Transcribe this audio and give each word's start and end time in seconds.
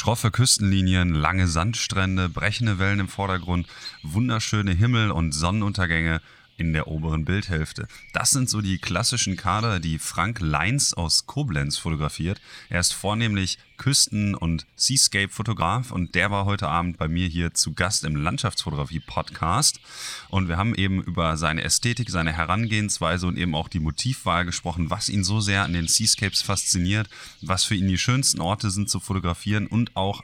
Schroffe 0.00 0.30
Küstenlinien, 0.30 1.12
lange 1.12 1.46
Sandstrände, 1.46 2.30
brechende 2.30 2.78
Wellen 2.78 3.00
im 3.00 3.08
Vordergrund, 3.08 3.66
wunderschöne 4.02 4.72
Himmel 4.72 5.10
und 5.10 5.32
Sonnenuntergänge 5.32 6.22
in 6.60 6.74
der 6.74 6.88
oberen 6.88 7.24
Bildhälfte. 7.24 7.88
Das 8.12 8.30
sind 8.30 8.50
so 8.50 8.60
die 8.60 8.78
klassischen 8.78 9.36
Kader, 9.36 9.80
die 9.80 9.98
Frank 9.98 10.40
Leins 10.40 10.92
aus 10.92 11.26
Koblenz 11.26 11.78
fotografiert. 11.78 12.38
Er 12.68 12.80
ist 12.80 12.92
vornehmlich 12.92 13.58
Küsten- 13.78 14.34
und 14.34 14.66
Seascape-Fotograf 14.76 15.90
und 15.90 16.14
der 16.14 16.30
war 16.30 16.44
heute 16.44 16.68
Abend 16.68 16.98
bei 16.98 17.08
mir 17.08 17.26
hier 17.28 17.54
zu 17.54 17.72
Gast 17.72 18.04
im 18.04 18.14
Landschaftsfotografie-Podcast. 18.14 19.80
Und 20.28 20.48
wir 20.48 20.58
haben 20.58 20.74
eben 20.74 21.02
über 21.02 21.38
seine 21.38 21.64
Ästhetik, 21.64 22.10
seine 22.10 22.34
Herangehensweise 22.34 23.26
und 23.26 23.38
eben 23.38 23.54
auch 23.54 23.68
die 23.68 23.80
Motivwahl 23.80 24.44
gesprochen, 24.44 24.90
was 24.90 25.08
ihn 25.08 25.24
so 25.24 25.40
sehr 25.40 25.64
an 25.64 25.72
den 25.72 25.88
Seascapes 25.88 26.42
fasziniert, 26.42 27.08
was 27.40 27.64
für 27.64 27.74
ihn 27.74 27.88
die 27.88 27.96
schönsten 27.96 28.42
Orte 28.42 28.70
sind 28.70 28.90
zu 28.90 29.00
fotografieren 29.00 29.66
und 29.66 29.96
auch 29.96 30.22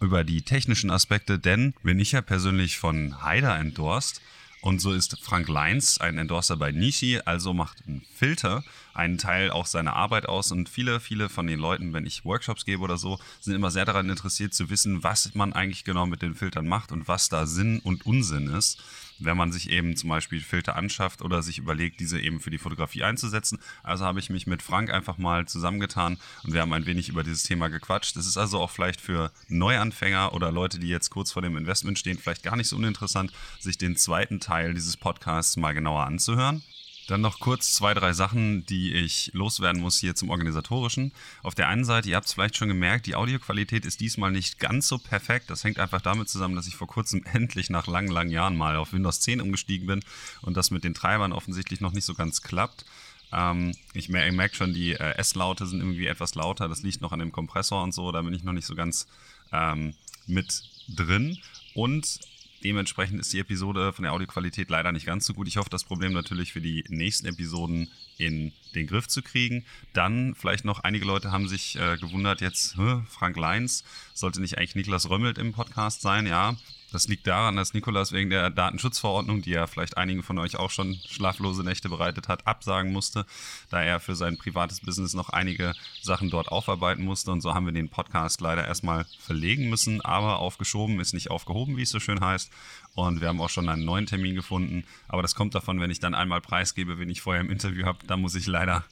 über 0.00 0.22
die 0.22 0.42
technischen 0.42 0.90
Aspekte, 0.90 1.38
denn 1.38 1.72
bin 1.82 1.98
ich 1.98 2.12
ja 2.12 2.20
persönlich 2.20 2.78
von 2.78 3.22
Haider 3.22 3.58
endorsed 3.58 4.20
und 4.60 4.80
so 4.80 4.92
ist 4.92 5.18
Frank 5.22 5.48
Leins 5.48 5.98
ein 5.98 6.18
Endorser 6.18 6.56
bei 6.56 6.72
Nishi, 6.72 7.20
also 7.24 7.54
macht 7.54 7.86
ein 7.86 8.04
Filter 8.14 8.64
einen 8.92 9.16
Teil 9.16 9.50
auch 9.50 9.66
seiner 9.66 9.94
Arbeit 9.94 10.26
aus. 10.26 10.50
Und 10.50 10.68
viele, 10.68 10.98
viele 10.98 11.28
von 11.28 11.46
den 11.46 11.60
Leuten, 11.60 11.92
wenn 11.92 12.04
ich 12.04 12.24
Workshops 12.24 12.64
gebe 12.64 12.82
oder 12.82 12.98
so, 12.98 13.20
sind 13.40 13.54
immer 13.54 13.70
sehr 13.70 13.84
daran 13.84 14.10
interessiert 14.10 14.52
zu 14.52 14.70
wissen, 14.70 15.04
was 15.04 15.34
man 15.34 15.52
eigentlich 15.52 15.84
genau 15.84 16.06
mit 16.06 16.20
den 16.20 16.34
Filtern 16.34 16.66
macht 16.66 16.90
und 16.90 17.06
was 17.06 17.28
da 17.28 17.46
Sinn 17.46 17.78
und 17.78 18.04
Unsinn 18.06 18.48
ist 18.48 18.82
wenn 19.18 19.36
man 19.36 19.52
sich 19.52 19.70
eben 19.70 19.96
zum 19.96 20.10
Beispiel 20.10 20.40
Filter 20.40 20.76
anschafft 20.76 21.22
oder 21.22 21.42
sich 21.42 21.58
überlegt, 21.58 22.00
diese 22.00 22.20
eben 22.20 22.40
für 22.40 22.50
die 22.50 22.58
Fotografie 22.58 23.04
einzusetzen. 23.04 23.58
Also 23.82 24.04
habe 24.04 24.20
ich 24.20 24.30
mich 24.30 24.46
mit 24.46 24.62
Frank 24.62 24.90
einfach 24.90 25.18
mal 25.18 25.46
zusammengetan 25.46 26.18
und 26.44 26.52
wir 26.52 26.60
haben 26.60 26.72
ein 26.72 26.86
wenig 26.86 27.08
über 27.08 27.22
dieses 27.22 27.42
Thema 27.42 27.68
gequatscht. 27.68 28.16
Das 28.16 28.26
ist 28.26 28.36
also 28.36 28.60
auch 28.60 28.70
vielleicht 28.70 29.00
für 29.00 29.32
Neuanfänger 29.48 30.32
oder 30.32 30.52
Leute, 30.52 30.78
die 30.78 30.88
jetzt 30.88 31.10
kurz 31.10 31.32
vor 31.32 31.42
dem 31.42 31.56
Investment 31.56 31.98
stehen, 31.98 32.18
vielleicht 32.18 32.42
gar 32.42 32.56
nicht 32.56 32.68
so 32.68 32.76
uninteressant, 32.76 33.32
sich 33.58 33.78
den 33.78 33.96
zweiten 33.96 34.40
Teil 34.40 34.74
dieses 34.74 34.96
Podcasts 34.96 35.56
mal 35.56 35.72
genauer 35.72 36.04
anzuhören. 36.04 36.62
Dann 37.08 37.22
noch 37.22 37.40
kurz 37.40 37.72
zwei, 37.72 37.94
drei 37.94 38.12
Sachen, 38.12 38.66
die 38.66 38.92
ich 38.92 39.30
loswerden 39.32 39.80
muss 39.80 39.98
hier 39.98 40.14
zum 40.14 40.28
Organisatorischen. 40.28 41.12
Auf 41.42 41.54
der 41.54 41.68
einen 41.68 41.86
Seite, 41.86 42.10
ihr 42.10 42.16
habt 42.16 42.26
es 42.26 42.34
vielleicht 42.34 42.58
schon 42.58 42.68
gemerkt, 42.68 43.06
die 43.06 43.14
Audioqualität 43.14 43.86
ist 43.86 44.00
diesmal 44.00 44.30
nicht 44.30 44.58
ganz 44.58 44.88
so 44.88 44.98
perfekt. 44.98 45.48
Das 45.48 45.64
hängt 45.64 45.78
einfach 45.78 46.02
damit 46.02 46.28
zusammen, 46.28 46.54
dass 46.54 46.66
ich 46.66 46.76
vor 46.76 46.86
kurzem 46.86 47.24
endlich 47.32 47.70
nach 47.70 47.86
langen, 47.86 48.10
langen 48.10 48.30
Jahren 48.30 48.58
mal 48.58 48.76
auf 48.76 48.92
Windows 48.92 49.20
10 49.20 49.40
umgestiegen 49.40 49.86
bin 49.86 50.04
und 50.42 50.54
das 50.58 50.70
mit 50.70 50.84
den 50.84 50.92
Treibern 50.92 51.32
offensichtlich 51.32 51.80
noch 51.80 51.92
nicht 51.92 52.04
so 52.04 52.12
ganz 52.12 52.42
klappt. 52.42 52.84
Ähm, 53.32 53.74
ich 53.94 54.10
merke 54.10 54.54
schon, 54.54 54.74
die 54.74 54.92
äh, 54.92 55.16
S-Laute 55.16 55.66
sind 55.66 55.80
irgendwie 55.80 56.08
etwas 56.08 56.34
lauter. 56.34 56.68
Das 56.68 56.82
liegt 56.82 57.00
noch 57.00 57.12
an 57.12 57.20
dem 57.20 57.32
Kompressor 57.32 57.82
und 57.82 57.92
so. 57.92 58.12
Da 58.12 58.20
bin 58.20 58.34
ich 58.34 58.44
noch 58.44 58.52
nicht 58.52 58.66
so 58.66 58.74
ganz 58.74 59.06
ähm, 59.50 59.94
mit 60.26 60.62
drin. 60.88 61.38
Und 61.72 62.20
Dementsprechend 62.64 63.20
ist 63.20 63.32
die 63.32 63.38
Episode 63.38 63.92
von 63.92 64.02
der 64.02 64.12
Audioqualität 64.12 64.68
leider 64.68 64.92
nicht 64.92 65.06
ganz 65.06 65.26
so 65.26 65.34
gut. 65.34 65.46
Ich 65.46 65.56
hoffe, 65.56 65.70
das 65.70 65.84
Problem 65.84 66.12
natürlich 66.12 66.52
für 66.52 66.60
die 66.60 66.84
nächsten 66.88 67.26
Episoden 67.26 67.90
in 68.16 68.52
den 68.74 68.86
Griff 68.86 69.06
zu 69.06 69.22
kriegen. 69.22 69.64
Dann 69.92 70.34
vielleicht 70.34 70.64
noch, 70.64 70.80
einige 70.80 71.04
Leute 71.04 71.30
haben 71.30 71.48
sich 71.48 71.76
äh, 71.76 71.96
gewundert, 71.98 72.40
jetzt 72.40 72.76
Frank 73.08 73.36
Leins, 73.36 73.84
sollte 74.12 74.40
nicht 74.40 74.58
eigentlich 74.58 74.74
Niklas 74.74 75.08
Römmelt 75.08 75.38
im 75.38 75.52
Podcast 75.52 76.02
sein? 76.02 76.26
Ja, 76.26 76.56
das 76.90 77.06
liegt 77.06 77.26
daran, 77.26 77.56
dass 77.56 77.74
Nikolas 77.74 78.12
wegen 78.12 78.30
der 78.30 78.48
Datenschutzverordnung, 78.48 79.42
die 79.42 79.50
ja 79.50 79.66
vielleicht 79.66 79.98
einigen 79.98 80.22
von 80.22 80.38
euch 80.38 80.56
auch 80.56 80.70
schon 80.70 80.98
schlaflose 81.06 81.62
Nächte 81.62 81.88
bereitet 81.88 82.28
hat, 82.28 82.46
absagen 82.46 82.92
musste, 82.92 83.26
da 83.68 83.82
er 83.82 84.00
für 84.00 84.14
sein 84.14 84.38
privates 84.38 84.80
Business 84.80 85.12
noch 85.12 85.28
einige 85.28 85.74
Sachen 86.00 86.30
dort 86.30 86.48
aufarbeiten 86.48 87.04
musste. 87.04 87.30
Und 87.30 87.42
so 87.42 87.54
haben 87.54 87.66
wir 87.66 87.72
den 87.72 87.90
Podcast 87.90 88.40
leider 88.40 88.66
erstmal 88.66 89.04
verlegen 89.18 89.68
müssen, 89.68 90.00
aber 90.00 90.38
aufgeschoben 90.38 90.98
ist 91.00 91.12
nicht 91.12 91.30
aufgehoben, 91.30 91.76
wie 91.76 91.82
es 91.82 91.90
so 91.90 92.00
schön 92.00 92.20
heißt. 92.20 92.50
Und 92.94 93.20
wir 93.20 93.28
haben 93.28 93.40
auch 93.40 93.50
schon 93.50 93.68
einen 93.68 93.84
neuen 93.84 94.06
Termin 94.06 94.34
gefunden. 94.34 94.84
Aber 95.08 95.20
das 95.22 95.34
kommt 95.34 95.54
davon, 95.54 95.80
wenn 95.80 95.90
ich 95.90 96.00
dann 96.00 96.14
einmal 96.14 96.40
preisgebe, 96.40 96.98
wen 96.98 97.10
ich 97.10 97.20
vorher 97.20 97.42
im 97.42 97.50
Interview 97.50 97.84
habe, 97.84 98.06
dann 98.06 98.22
muss 98.22 98.34
ich 98.34 98.46
leider 98.46 98.84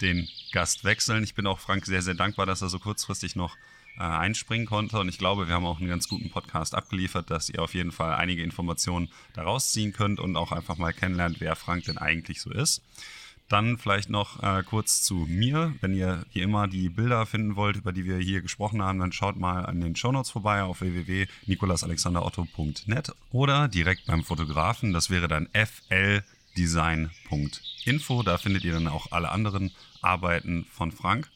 den 0.00 0.28
Gast 0.52 0.84
wechseln. 0.84 1.22
Ich 1.22 1.34
bin 1.34 1.46
auch 1.46 1.60
Frank 1.60 1.86
sehr, 1.86 2.02
sehr 2.02 2.14
dankbar, 2.14 2.46
dass 2.46 2.62
er 2.62 2.68
so 2.68 2.80
kurzfristig 2.80 3.36
noch 3.36 3.56
äh, 3.98 4.02
einspringen 4.02 4.66
konnte. 4.66 4.98
Und 4.98 5.08
ich 5.08 5.18
glaube, 5.18 5.48
wir 5.48 5.54
haben 5.54 5.66
auch 5.66 5.78
einen 5.78 5.88
ganz 5.88 6.08
guten 6.08 6.30
Podcast 6.30 6.74
abgeliefert, 6.74 7.30
dass 7.30 7.48
ihr 7.48 7.62
auf 7.62 7.74
jeden 7.74 7.92
Fall 7.92 8.14
einige 8.14 8.42
Informationen 8.42 9.08
daraus 9.34 9.72
ziehen 9.72 9.92
könnt 9.92 10.20
und 10.20 10.36
auch 10.36 10.52
einfach 10.52 10.78
mal 10.78 10.92
kennenlernt, 10.92 11.40
wer 11.40 11.56
Frank 11.56 11.84
denn 11.84 11.98
eigentlich 11.98 12.40
so 12.40 12.50
ist. 12.50 12.82
Dann 13.48 13.76
vielleicht 13.76 14.08
noch 14.08 14.42
äh, 14.42 14.62
kurz 14.62 15.02
zu 15.02 15.26
mir. 15.28 15.74
Wenn 15.80 15.94
ihr 15.94 16.24
wie 16.32 16.40
immer 16.40 16.66
die 16.66 16.88
Bilder 16.88 17.26
finden 17.26 17.56
wollt, 17.56 17.76
über 17.76 17.92
die 17.92 18.06
wir 18.06 18.16
hier 18.16 18.40
gesprochen 18.40 18.82
haben, 18.82 18.98
dann 18.98 19.12
schaut 19.12 19.36
mal 19.36 19.66
an 19.66 19.80
den 19.80 19.94
Shownotes 19.94 20.30
vorbei 20.30 20.62
auf 20.62 20.80
www.nikolasalexanderotto.net 20.80 23.12
oder 23.32 23.68
direkt 23.68 24.06
beim 24.06 24.24
Fotografen. 24.24 24.94
Das 24.94 25.10
wäre 25.10 25.28
dann 25.28 25.46
fldesign.info. 26.54 28.22
Da 28.22 28.38
findet 28.38 28.64
ihr 28.64 28.72
dann 28.72 28.88
auch 28.88 29.12
alle 29.12 29.30
anderen 29.30 29.72
Arbeiten 30.00 30.64
von 30.70 30.90
Frank. 30.90 31.30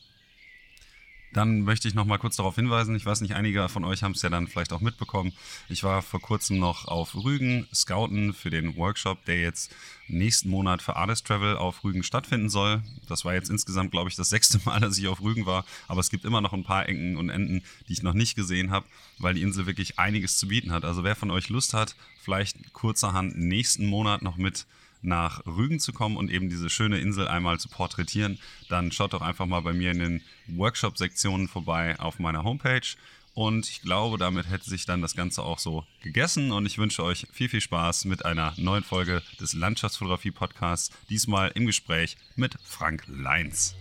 Dann 1.32 1.60
möchte 1.62 1.88
ich 1.88 1.94
noch 1.94 2.06
mal 2.06 2.18
kurz 2.18 2.36
darauf 2.36 2.54
hinweisen, 2.54 2.96
ich 2.96 3.04
weiß 3.04 3.20
nicht, 3.20 3.34
einige 3.34 3.68
von 3.68 3.84
euch 3.84 4.02
haben 4.02 4.12
es 4.12 4.22
ja 4.22 4.30
dann 4.30 4.46
vielleicht 4.46 4.72
auch 4.72 4.80
mitbekommen. 4.80 5.32
Ich 5.68 5.84
war 5.84 6.02
vor 6.02 6.20
kurzem 6.20 6.58
noch 6.58 6.88
auf 6.88 7.14
Rügen 7.14 7.68
scouten 7.74 8.32
für 8.32 8.50
den 8.50 8.76
Workshop, 8.76 9.24
der 9.26 9.40
jetzt 9.40 9.74
nächsten 10.08 10.48
Monat 10.48 10.80
für 10.80 10.96
Artist 10.96 11.26
Travel 11.26 11.56
auf 11.56 11.84
Rügen 11.84 12.02
stattfinden 12.02 12.48
soll. 12.48 12.82
Das 13.06 13.24
war 13.24 13.34
jetzt 13.34 13.50
insgesamt, 13.50 13.90
glaube 13.90 14.08
ich, 14.08 14.16
das 14.16 14.30
sechste 14.30 14.58
Mal, 14.64 14.80
dass 14.80 14.96
ich 14.96 15.06
auf 15.06 15.20
Rügen 15.20 15.44
war. 15.44 15.64
Aber 15.86 16.00
es 16.00 16.10
gibt 16.10 16.24
immer 16.24 16.40
noch 16.40 16.52
ein 16.52 16.64
paar 16.64 16.88
Ecken 16.88 17.16
und 17.16 17.28
Enden, 17.28 17.62
die 17.88 17.92
ich 17.92 18.02
noch 18.02 18.14
nicht 18.14 18.34
gesehen 18.34 18.70
habe, 18.70 18.86
weil 19.18 19.34
die 19.34 19.42
Insel 19.42 19.66
wirklich 19.66 19.98
einiges 19.98 20.38
zu 20.38 20.48
bieten 20.48 20.72
hat. 20.72 20.84
Also 20.84 21.04
wer 21.04 21.14
von 21.14 21.30
euch 21.30 21.50
Lust 21.50 21.74
hat, 21.74 21.94
vielleicht 22.22 22.72
kurzerhand 22.72 23.38
nächsten 23.38 23.86
Monat 23.86 24.22
noch 24.22 24.36
mit 24.36 24.66
nach 25.02 25.44
Rügen 25.46 25.80
zu 25.80 25.92
kommen 25.92 26.16
und 26.16 26.30
eben 26.30 26.48
diese 26.48 26.70
schöne 26.70 26.98
Insel 26.98 27.28
einmal 27.28 27.58
zu 27.60 27.68
porträtieren, 27.68 28.38
dann 28.68 28.92
schaut 28.92 29.12
doch 29.12 29.22
einfach 29.22 29.46
mal 29.46 29.60
bei 29.60 29.72
mir 29.72 29.92
in 29.92 29.98
den 29.98 30.22
Workshop-Sektionen 30.48 31.48
vorbei 31.48 31.98
auf 31.98 32.18
meiner 32.18 32.44
Homepage. 32.44 32.96
Und 33.34 33.68
ich 33.68 33.82
glaube, 33.82 34.18
damit 34.18 34.50
hätte 34.50 34.68
sich 34.68 34.84
dann 34.84 35.00
das 35.00 35.14
Ganze 35.14 35.44
auch 35.44 35.60
so 35.60 35.84
gegessen. 36.02 36.50
Und 36.50 36.66
ich 36.66 36.78
wünsche 36.78 37.04
euch 37.04 37.28
viel, 37.32 37.48
viel 37.48 37.60
Spaß 37.60 38.04
mit 38.06 38.24
einer 38.24 38.52
neuen 38.56 38.82
Folge 38.82 39.22
des 39.40 39.52
Landschaftsfotografie-Podcasts. 39.52 40.90
Diesmal 41.08 41.52
im 41.54 41.66
Gespräch 41.66 42.16
mit 42.34 42.56
Frank 42.64 43.04
Leins. 43.06 43.76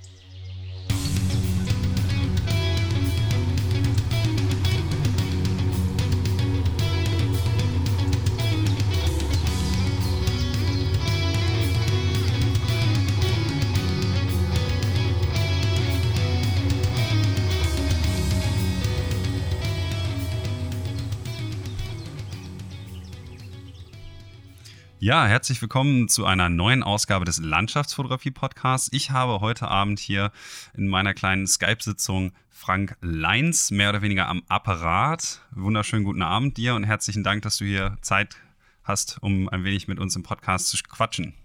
Ja, 24.99 25.27
herzlich 25.27 25.61
willkommen 25.61 26.09
zu 26.09 26.25
einer 26.25 26.49
neuen 26.49 26.81
Ausgabe 26.81 27.23
des 27.23 27.37
Landschaftsfotografie-Podcasts. 27.37 28.89
Ich 28.91 29.11
habe 29.11 29.41
heute 29.41 29.67
Abend 29.67 29.99
hier 29.99 30.31
in 30.75 30.87
meiner 30.87 31.13
kleinen 31.13 31.45
Skype-Sitzung 31.45 32.31
Frank 32.49 32.97
Leins, 33.01 33.69
mehr 33.69 33.89
oder 33.89 34.01
weniger 34.01 34.27
am 34.27 34.41
Apparat. 34.47 35.41
Wunderschönen 35.51 36.03
guten 36.03 36.23
Abend 36.23 36.57
dir 36.57 36.73
und 36.73 36.83
herzlichen 36.83 37.23
Dank, 37.23 37.43
dass 37.43 37.57
du 37.57 37.65
hier 37.65 37.95
Zeit 38.01 38.37
hast, 38.83 39.21
um 39.21 39.47
ein 39.49 39.63
wenig 39.63 39.87
mit 39.87 39.99
uns 39.99 40.15
im 40.15 40.23
Podcast 40.23 40.69
zu 40.69 40.77
quatschen. 40.89 41.35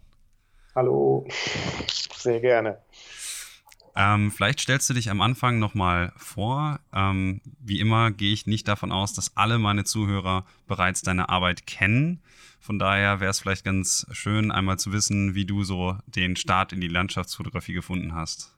Hallo, 0.74 1.28
sehr 2.16 2.40
gerne. 2.40 2.78
Ähm, 3.94 4.30
vielleicht 4.30 4.60
stellst 4.60 4.88
du 4.88 4.94
dich 4.94 5.10
am 5.10 5.20
Anfang 5.20 5.58
nochmal 5.58 6.12
vor. 6.16 6.80
Ähm, 6.94 7.40
wie 7.60 7.80
immer 7.80 8.10
gehe 8.10 8.32
ich 8.32 8.46
nicht 8.46 8.66
davon 8.66 8.90
aus, 8.90 9.12
dass 9.12 9.36
alle 9.36 9.58
meine 9.58 9.84
Zuhörer 9.84 10.46
bereits 10.66 11.02
deine 11.02 11.28
Arbeit 11.28 11.66
kennen. 11.66 12.22
Von 12.58 12.78
daher 12.78 13.20
wäre 13.20 13.30
es 13.30 13.40
vielleicht 13.40 13.64
ganz 13.64 14.06
schön, 14.12 14.50
einmal 14.50 14.78
zu 14.78 14.92
wissen, 14.92 15.34
wie 15.34 15.44
du 15.44 15.64
so 15.64 15.96
den 16.06 16.36
Start 16.36 16.72
in 16.72 16.80
die 16.80 16.88
Landschaftsfotografie 16.88 17.74
gefunden 17.74 18.14
hast. 18.14 18.54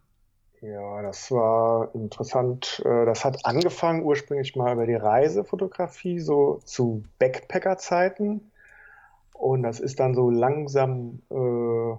Ja, 0.60 1.02
das 1.02 1.30
war 1.30 1.94
interessant. 1.94 2.80
Äh, 2.84 3.04
das 3.04 3.24
hat 3.24 3.44
angefangen 3.44 4.02
ursprünglich 4.02 4.54
mal 4.56 4.72
über 4.72 4.86
die 4.86 4.94
Reisefotografie, 4.94 6.20
so 6.20 6.60
zu 6.64 7.02
Backpacker-Zeiten. 7.18 8.50
Und 9.32 9.62
das 9.62 9.80
ist 9.80 10.00
dann 10.00 10.14
so 10.14 10.30
langsam 10.30 11.20
äh, 11.30 11.96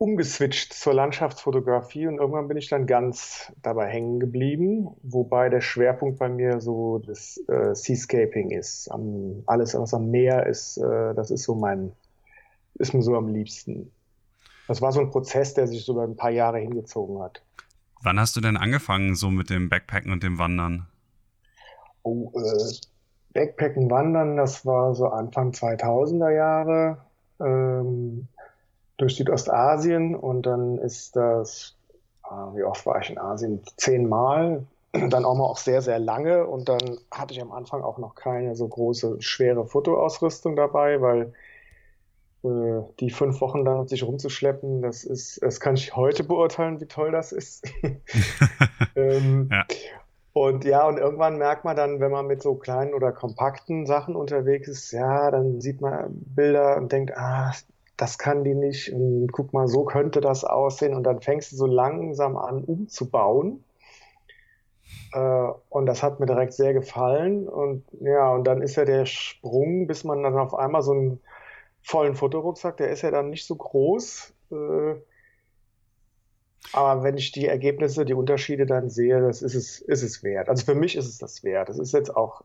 umgeswitcht 0.00 0.72
zur 0.72 0.94
Landschaftsfotografie 0.94 2.06
und 2.06 2.16
irgendwann 2.16 2.48
bin 2.48 2.56
ich 2.56 2.70
dann 2.70 2.86
ganz 2.86 3.52
dabei 3.60 3.86
hängen 3.86 4.18
geblieben, 4.18 4.88
wobei 5.02 5.50
der 5.50 5.60
Schwerpunkt 5.60 6.18
bei 6.18 6.30
mir 6.30 6.62
so 6.62 7.00
das 7.00 7.38
äh, 7.48 7.74
Seascaping 7.74 8.50
ist. 8.50 8.90
Am, 8.90 9.42
alles, 9.44 9.74
was 9.74 9.92
am 9.92 10.10
Meer 10.10 10.46
ist, 10.46 10.78
äh, 10.78 11.14
das 11.14 11.30
ist 11.30 11.42
so 11.42 11.54
mein, 11.54 11.92
ist 12.76 12.94
mir 12.94 13.02
so 13.02 13.14
am 13.14 13.28
liebsten. 13.28 13.92
Das 14.68 14.80
war 14.80 14.90
so 14.90 15.00
ein 15.00 15.10
Prozess, 15.10 15.52
der 15.52 15.66
sich 15.66 15.84
so 15.84 15.92
über 15.92 16.04
ein 16.04 16.16
paar 16.16 16.30
Jahre 16.30 16.58
hingezogen 16.60 17.20
hat. 17.20 17.42
Wann 18.00 18.18
hast 18.18 18.34
du 18.36 18.40
denn 18.40 18.56
angefangen 18.56 19.14
so 19.14 19.30
mit 19.30 19.50
dem 19.50 19.68
Backpacken 19.68 20.12
und 20.12 20.22
dem 20.22 20.38
Wandern? 20.38 20.86
Oh, 22.04 22.32
äh, 22.36 22.72
Backpacken, 23.34 23.90
Wandern, 23.90 24.38
das 24.38 24.64
war 24.64 24.94
so 24.94 25.08
Anfang 25.08 25.50
2000er 25.50 26.30
Jahre 26.30 27.04
ähm, 27.38 28.28
durch 29.00 29.16
Südostasien 29.16 30.14
und 30.14 30.42
dann 30.46 30.78
ist 30.78 31.16
das, 31.16 31.76
äh, 32.24 32.56
wie 32.56 32.64
oft 32.64 32.84
war 32.86 33.00
ich 33.00 33.10
in 33.10 33.18
Asien? 33.18 33.62
Zehnmal, 33.76 34.66
dann 34.92 35.24
auch 35.24 35.34
mal 35.36 35.44
auch 35.44 35.58
sehr, 35.58 35.82
sehr 35.82 35.98
lange 35.98 36.46
und 36.46 36.68
dann 36.68 36.98
hatte 37.10 37.32
ich 37.32 37.40
am 37.40 37.52
Anfang 37.52 37.82
auch 37.82 37.98
noch 37.98 38.14
keine 38.14 38.56
so 38.56 38.66
große, 38.66 39.20
schwere 39.20 39.64
Fotoausrüstung 39.64 40.56
dabei, 40.56 41.00
weil 41.00 41.32
äh, 42.42 42.82
die 43.00 43.10
fünf 43.10 43.40
Wochen 43.40 43.64
dann 43.64 43.86
sich 43.86 44.02
rumzuschleppen, 44.02 44.82
das 44.82 45.04
ist, 45.04 45.42
das 45.42 45.60
kann 45.60 45.74
ich 45.74 45.94
heute 45.94 46.24
beurteilen, 46.24 46.80
wie 46.80 46.86
toll 46.86 47.12
das 47.12 47.32
ist. 47.32 47.66
ähm, 48.96 49.48
ja. 49.50 49.64
Und 50.32 50.64
ja, 50.64 50.86
und 50.86 50.96
irgendwann 50.96 51.38
merkt 51.38 51.64
man 51.64 51.76
dann, 51.76 52.00
wenn 52.00 52.12
man 52.12 52.26
mit 52.26 52.40
so 52.40 52.54
kleinen 52.54 52.94
oder 52.94 53.10
kompakten 53.10 53.84
Sachen 53.84 54.14
unterwegs 54.14 54.68
ist, 54.68 54.92
ja, 54.92 55.30
dann 55.30 55.60
sieht 55.60 55.80
man 55.80 56.06
Bilder 56.10 56.76
und 56.76 56.92
denkt, 56.92 57.16
ah, 57.16 57.52
das 58.00 58.18
kann 58.18 58.44
die 58.44 58.54
nicht 58.54 58.92
und 58.92 59.30
guck 59.30 59.52
mal, 59.52 59.68
so 59.68 59.84
könnte 59.84 60.20
das 60.20 60.44
aussehen 60.44 60.94
und 60.94 61.04
dann 61.04 61.20
fängst 61.20 61.52
du 61.52 61.56
so 61.56 61.66
langsam 61.66 62.36
an 62.36 62.64
umzubauen. 62.64 63.62
Äh, 65.12 65.48
und 65.68 65.86
das 65.86 66.02
hat 66.02 66.18
mir 66.18 66.26
direkt 66.26 66.54
sehr 66.54 66.72
gefallen 66.72 67.46
und 67.48 67.84
ja, 68.00 68.32
und 68.32 68.44
dann 68.44 68.62
ist 68.62 68.76
ja 68.76 68.84
der 68.84 69.06
Sprung, 69.06 69.86
bis 69.86 70.04
man 70.04 70.22
dann 70.22 70.38
auf 70.38 70.54
einmal 70.54 70.82
so 70.82 70.92
einen 70.92 71.20
vollen 71.82 72.14
Fotorucksack, 72.14 72.76
der 72.78 72.90
ist 72.90 73.02
ja 73.02 73.10
dann 73.10 73.30
nicht 73.30 73.46
so 73.46 73.56
groß. 73.56 74.32
Äh, 74.50 74.94
aber 76.72 77.02
wenn 77.02 77.16
ich 77.16 77.32
die 77.32 77.46
Ergebnisse, 77.46 78.04
die 78.04 78.14
Unterschiede 78.14 78.66
dann 78.66 78.90
sehe, 78.90 79.20
das 79.20 79.42
ist 79.42 79.54
es, 79.54 79.80
ist 79.80 80.02
es 80.02 80.22
wert. 80.22 80.48
Also 80.48 80.64
für 80.64 80.74
mich 80.74 80.96
ist 80.96 81.06
es 81.06 81.18
das 81.18 81.42
wert. 81.42 81.68
Das 81.68 81.78
ist 81.78 81.92
jetzt 81.92 82.16
auch 82.16 82.42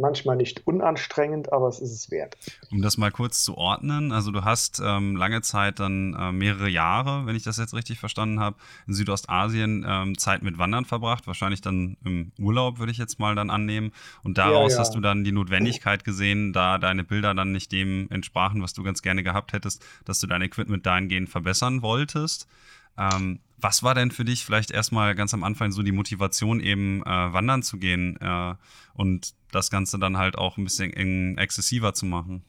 manchmal 0.00 0.36
nicht 0.36 0.66
unanstrengend, 0.66 1.52
aber 1.52 1.68
es 1.68 1.78
ist 1.80 1.92
es 1.92 2.10
wert. 2.10 2.36
Um 2.70 2.82
das 2.82 2.98
mal 2.98 3.10
kurz 3.10 3.44
zu 3.44 3.56
ordnen, 3.56 4.12
also 4.12 4.30
du 4.30 4.44
hast 4.44 4.80
ähm, 4.84 5.16
lange 5.16 5.42
Zeit 5.42 5.78
dann 5.78 6.14
äh, 6.14 6.32
mehrere 6.32 6.68
Jahre, 6.68 7.26
wenn 7.26 7.36
ich 7.36 7.42
das 7.42 7.58
jetzt 7.58 7.74
richtig 7.74 7.98
verstanden 7.98 8.40
habe, 8.40 8.56
in 8.86 8.94
Südostasien 8.94 9.84
ähm, 9.86 10.18
Zeit 10.18 10.42
mit 10.42 10.58
Wandern 10.58 10.84
verbracht, 10.84 11.26
wahrscheinlich 11.26 11.60
dann 11.60 11.96
im 12.04 12.32
Urlaub, 12.38 12.78
würde 12.78 12.92
ich 12.92 12.98
jetzt 12.98 13.18
mal 13.18 13.34
dann 13.34 13.50
annehmen. 13.50 13.92
Und 14.22 14.38
daraus 14.38 14.72
ja, 14.72 14.78
ja. 14.78 14.80
hast 14.80 14.94
du 14.94 15.00
dann 15.00 15.24
die 15.24 15.32
Notwendigkeit 15.32 16.04
gesehen, 16.04 16.52
da 16.52 16.78
deine 16.78 17.04
Bilder 17.04 17.34
dann 17.34 17.52
nicht 17.52 17.72
dem 17.72 18.08
entsprachen, 18.10 18.62
was 18.62 18.72
du 18.72 18.82
ganz 18.82 19.02
gerne 19.02 19.22
gehabt 19.22 19.52
hättest, 19.52 19.84
dass 20.04 20.20
du 20.20 20.26
dein 20.26 20.42
Equipment 20.42 20.86
dahingehend 20.86 21.28
verbessern 21.28 21.82
wolltest. 21.82 22.48
Ähm, 22.98 23.40
was 23.58 23.82
war 23.82 23.94
denn 23.94 24.10
für 24.10 24.24
dich 24.24 24.44
vielleicht 24.44 24.70
erstmal 24.70 25.14
ganz 25.14 25.34
am 25.34 25.44
Anfang 25.44 25.72
so 25.72 25.82
die 25.82 25.92
Motivation, 25.92 26.60
eben 26.60 27.02
äh, 27.02 27.32
wandern 27.32 27.62
zu 27.62 27.78
gehen 27.78 28.18
äh, 28.20 28.54
und 28.94 29.34
das 29.52 29.70
Ganze 29.70 29.98
dann 29.98 30.16
halt 30.16 30.38
auch 30.38 30.56
ein 30.56 30.64
bisschen 30.64 31.36
exzessiver 31.36 31.94
zu 31.94 32.06
machen? 32.06 32.44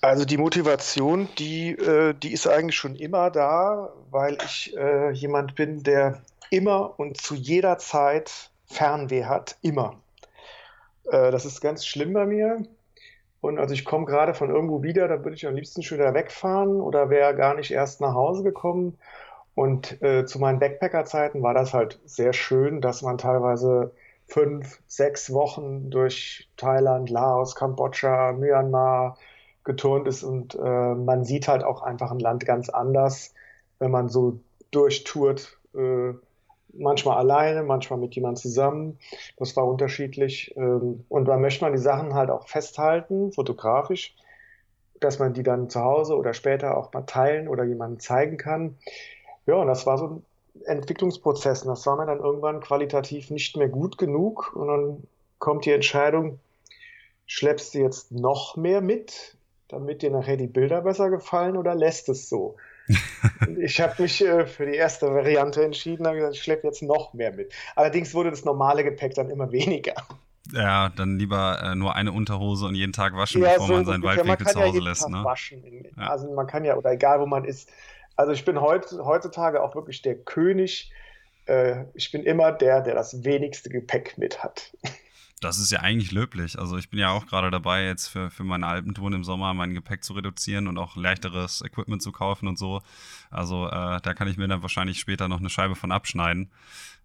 Also 0.00 0.24
die 0.24 0.36
Motivation, 0.36 1.28
die, 1.38 1.70
äh, 1.70 2.14
die 2.14 2.32
ist 2.32 2.46
eigentlich 2.46 2.76
schon 2.76 2.96
immer 2.96 3.30
da, 3.30 3.92
weil 4.10 4.38
ich 4.44 4.76
äh, 4.76 5.10
jemand 5.12 5.54
bin, 5.54 5.82
der 5.82 6.22
immer 6.50 6.98
und 6.98 7.20
zu 7.20 7.34
jeder 7.34 7.78
Zeit 7.78 8.50
Fernweh 8.66 9.24
hat. 9.24 9.56
Immer. 9.62 10.00
Äh, 11.04 11.30
das 11.30 11.44
ist 11.44 11.60
ganz 11.60 11.86
schlimm 11.86 12.12
bei 12.12 12.26
mir. 12.26 12.62
Und 13.42 13.58
also 13.58 13.74
ich 13.74 13.84
komme 13.84 14.06
gerade 14.06 14.34
von 14.34 14.50
irgendwo 14.50 14.84
wieder, 14.84 15.08
da 15.08 15.18
würde 15.24 15.34
ich 15.34 15.46
am 15.46 15.56
liebsten 15.56 15.82
schon 15.82 15.98
wieder 15.98 16.14
wegfahren 16.14 16.80
oder 16.80 17.10
wäre 17.10 17.34
gar 17.34 17.54
nicht 17.54 17.72
erst 17.72 18.00
nach 18.00 18.14
Hause 18.14 18.44
gekommen. 18.44 18.96
Und 19.56 20.00
äh, 20.00 20.24
zu 20.24 20.38
meinen 20.38 20.60
Backpacker-Zeiten 20.60 21.42
war 21.42 21.52
das 21.52 21.74
halt 21.74 21.98
sehr 22.06 22.32
schön, 22.32 22.80
dass 22.80 23.02
man 23.02 23.18
teilweise 23.18 23.90
fünf, 24.28 24.80
sechs 24.86 25.32
Wochen 25.32 25.90
durch 25.90 26.48
Thailand, 26.56 27.10
Laos, 27.10 27.56
Kambodscha, 27.56 28.32
Myanmar 28.32 29.18
geturnt 29.64 30.06
ist 30.06 30.22
und 30.22 30.54
äh, 30.54 30.94
man 30.94 31.24
sieht 31.24 31.48
halt 31.48 31.64
auch 31.64 31.82
einfach 31.82 32.12
ein 32.12 32.20
Land 32.20 32.46
ganz 32.46 32.68
anders, 32.68 33.34
wenn 33.80 33.90
man 33.90 34.08
so 34.08 34.38
durchtourt. 34.70 35.58
Äh, 35.74 36.14
manchmal 36.72 37.18
alleine, 37.18 37.62
manchmal 37.62 37.98
mit 37.98 38.14
jemand 38.14 38.38
zusammen. 38.38 38.98
Das 39.36 39.56
war 39.56 39.66
unterschiedlich. 39.66 40.54
Ähm, 40.56 41.04
und 41.08 41.26
da 41.26 41.36
möchte 41.36 41.64
man 41.64 41.72
die 41.72 41.78
Sachen 41.78 42.14
halt 42.14 42.30
auch 42.30 42.48
festhalten, 42.48 43.32
fotografisch, 43.32 44.14
dass 45.00 45.18
man 45.18 45.34
die 45.34 45.42
dann 45.42 45.68
zu 45.68 45.80
Hause 45.80 46.16
oder 46.16 46.34
später 46.34 46.76
auch 46.76 46.92
mal 46.92 47.02
teilen 47.02 47.48
oder 47.48 47.64
jemandem 47.64 48.00
zeigen 48.00 48.36
kann. 48.36 48.76
Ja, 49.46 49.56
und 49.56 49.66
das 49.66 49.86
war 49.86 49.98
so 49.98 50.06
ein 50.06 50.26
Entwicklungsprozess. 50.64 51.62
Und 51.62 51.68
das 51.68 51.86
war 51.86 51.96
mir 51.96 52.06
dann 52.06 52.20
irgendwann 52.20 52.60
qualitativ 52.60 53.30
nicht 53.30 53.56
mehr 53.56 53.68
gut 53.68 53.98
genug. 53.98 54.54
Und 54.54 54.68
dann 54.68 55.02
kommt 55.38 55.64
die 55.64 55.72
Entscheidung, 55.72 56.38
schleppst 57.26 57.74
du 57.74 57.78
jetzt 57.78 58.12
noch 58.12 58.56
mehr 58.56 58.80
mit, 58.80 59.36
damit 59.68 60.02
dir 60.02 60.10
nachher 60.10 60.36
die 60.36 60.46
Bilder 60.46 60.82
besser 60.82 61.10
gefallen 61.10 61.56
oder 61.56 61.74
lässt 61.74 62.08
es 62.08 62.28
so? 62.28 62.56
ich 63.58 63.80
habe 63.80 64.02
mich 64.02 64.24
äh, 64.24 64.46
für 64.46 64.66
die 64.66 64.74
erste 64.74 65.06
Variante 65.06 65.64
entschieden, 65.64 66.06
habe 66.06 66.16
gesagt, 66.16 66.34
ich 66.34 66.42
schleppe 66.42 66.66
jetzt 66.66 66.82
noch 66.82 67.14
mehr 67.14 67.32
mit. 67.32 67.52
Allerdings 67.76 68.14
wurde 68.14 68.30
das 68.30 68.44
normale 68.44 68.84
Gepäck 68.84 69.14
dann 69.14 69.30
immer 69.30 69.52
weniger. 69.52 69.94
Ja, 70.52 70.88
dann 70.90 71.18
lieber 71.18 71.62
äh, 71.62 71.74
nur 71.74 71.94
eine 71.94 72.12
Unterhose 72.12 72.66
und 72.66 72.74
jeden 72.74 72.92
Tag 72.92 73.16
waschen, 73.16 73.42
ja, 73.42 73.52
bevor 73.52 73.66
so 73.68 73.72
man 73.74 73.84
seinen 73.84 74.02
Waldwinkel 74.02 74.46
zu 74.46 74.60
Hause 74.60 74.78
ja 74.78 74.84
lässt. 74.84 75.08
Ne? 75.08 75.24
Waschen. 75.24 75.62
Ja. 75.96 76.08
Also 76.08 76.32
man 76.32 76.46
kann 76.46 76.64
ja, 76.64 76.76
oder 76.76 76.90
egal 76.90 77.20
wo 77.20 77.26
man 77.26 77.44
ist, 77.44 77.70
also 78.16 78.32
ich 78.32 78.44
bin 78.44 78.60
heut, 78.60 78.90
heutzutage 78.92 79.62
auch 79.62 79.74
wirklich 79.74 80.02
der 80.02 80.16
König. 80.16 80.92
Äh, 81.46 81.84
ich 81.94 82.10
bin 82.10 82.24
immer 82.24 82.52
der, 82.52 82.80
der 82.80 82.94
das 82.94 83.24
wenigste 83.24 83.70
Gepäck 83.70 84.18
mit 84.18 84.42
hat. 84.42 84.72
Das 85.42 85.58
ist 85.58 85.72
ja 85.72 85.80
eigentlich 85.80 86.12
löblich. 86.12 86.56
Also 86.58 86.78
ich 86.78 86.88
bin 86.88 87.00
ja 87.00 87.10
auch 87.10 87.26
gerade 87.26 87.50
dabei, 87.50 87.84
jetzt 87.84 88.06
für, 88.06 88.30
für 88.30 88.44
meine 88.44 88.66
Alpentouren 88.68 89.12
im 89.12 89.24
Sommer 89.24 89.52
mein 89.54 89.74
Gepäck 89.74 90.04
zu 90.04 90.12
reduzieren 90.12 90.68
und 90.68 90.78
auch 90.78 90.94
leichteres 90.94 91.62
Equipment 91.62 92.00
zu 92.00 92.12
kaufen 92.12 92.46
und 92.46 92.56
so. 92.56 92.80
Also 93.28 93.66
äh, 93.66 94.00
da 94.00 94.14
kann 94.14 94.28
ich 94.28 94.36
mir 94.36 94.46
dann 94.46 94.62
wahrscheinlich 94.62 95.00
später 95.00 95.26
noch 95.26 95.40
eine 95.40 95.50
Scheibe 95.50 95.74
von 95.74 95.90
abschneiden. 95.90 96.52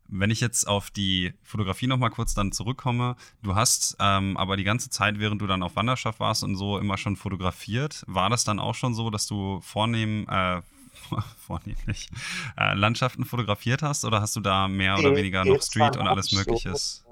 Wenn 0.07 0.29
ich 0.29 0.39
jetzt 0.39 0.67
auf 0.67 0.91
die 0.91 1.33
Fotografie 1.41 1.87
noch 1.87 1.97
mal 1.97 2.11
kurz 2.11 2.35
dann 2.35 2.51
zurückkomme, 2.51 3.15
du 3.41 3.55
hast 3.55 3.97
ähm, 3.99 4.37
aber 4.37 4.55
die 4.55 4.63
ganze 4.63 4.91
Zeit, 4.91 5.19
während 5.19 5.41
du 5.41 5.47
dann 5.47 5.63
auf 5.63 5.75
Wanderschaft 5.75 6.19
warst 6.19 6.43
und 6.43 6.55
so, 6.55 6.77
immer 6.77 6.97
schon 6.97 7.15
fotografiert. 7.15 8.03
War 8.07 8.29
das 8.29 8.43
dann 8.43 8.59
auch 8.59 8.75
schon 8.75 8.93
so, 8.93 9.09
dass 9.09 9.25
du 9.25 9.61
vornehm, 9.61 10.27
äh, 10.29 10.61
vornehmlich 11.39 12.09
äh, 12.55 12.75
Landschaften 12.75 13.25
fotografiert 13.25 13.81
hast 13.81 14.05
oder 14.05 14.21
hast 14.21 14.35
du 14.35 14.41
da 14.41 14.67
mehr 14.67 14.97
oder 14.99 15.15
weniger 15.15 15.43
noch 15.43 15.61
Street 15.63 15.97
und 15.97 16.07
alles 16.07 16.31
Mögliches? 16.31 17.03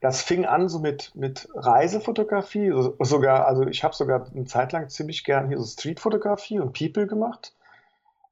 So. 0.00 0.06
Das 0.06 0.22
fing 0.22 0.44
an 0.44 0.68
so 0.68 0.78
mit, 0.78 1.14
mit 1.14 1.48
Reisefotografie, 1.54 2.72
sogar, 3.00 3.46
also 3.46 3.66
ich 3.66 3.82
habe 3.84 3.94
sogar 3.94 4.26
eine 4.34 4.44
Zeit 4.44 4.72
lang 4.72 4.88
ziemlich 4.88 5.24
gern 5.24 5.48
hier 5.48 5.58
so 5.58 5.64
Streetfotografie 5.64 6.60
und 6.60 6.78
People 6.78 7.06
gemacht. 7.06 7.54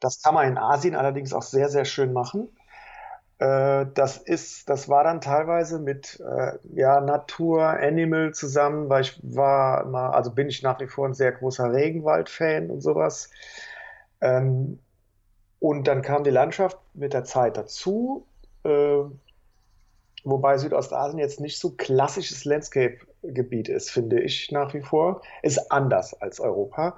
Das 0.00 0.22
kann 0.22 0.34
man 0.34 0.48
in 0.48 0.58
Asien 0.58 0.94
allerdings 0.94 1.32
auch 1.32 1.42
sehr, 1.42 1.68
sehr 1.68 1.84
schön 1.84 2.12
machen. 2.12 2.48
Äh, 3.38 3.86
das 3.94 4.18
ist, 4.18 4.68
das 4.68 4.88
war 4.88 5.04
dann 5.04 5.20
teilweise 5.20 5.78
mit 5.78 6.20
äh, 6.20 6.58
ja, 6.74 7.00
Natur, 7.00 7.66
Animal 7.66 8.32
zusammen, 8.34 8.88
weil 8.88 9.02
ich 9.02 9.18
war 9.22 9.84
mal, 9.86 10.10
also 10.10 10.30
bin 10.32 10.48
ich 10.48 10.62
nach 10.62 10.80
wie 10.80 10.86
vor 10.86 11.08
ein 11.08 11.14
sehr 11.14 11.32
großer 11.32 11.72
Regenwald-Fan 11.72 12.70
und 12.70 12.80
sowas. 12.80 13.30
Ähm, 14.20 14.78
und 15.58 15.88
dann 15.88 16.02
kam 16.02 16.24
die 16.24 16.30
Landschaft 16.30 16.78
mit 16.94 17.12
der 17.14 17.24
Zeit 17.24 17.56
dazu, 17.56 18.26
äh, 18.64 18.98
wobei 20.24 20.58
Südostasien 20.58 21.18
jetzt 21.18 21.40
nicht 21.40 21.58
so 21.58 21.70
klassisches 21.70 22.44
Landscape-Gebiet 22.44 23.68
ist, 23.68 23.90
finde 23.90 24.20
ich 24.20 24.50
nach 24.50 24.74
wie 24.74 24.82
vor. 24.82 25.22
Ist 25.42 25.70
anders 25.70 26.20
als 26.20 26.40
Europa. 26.40 26.96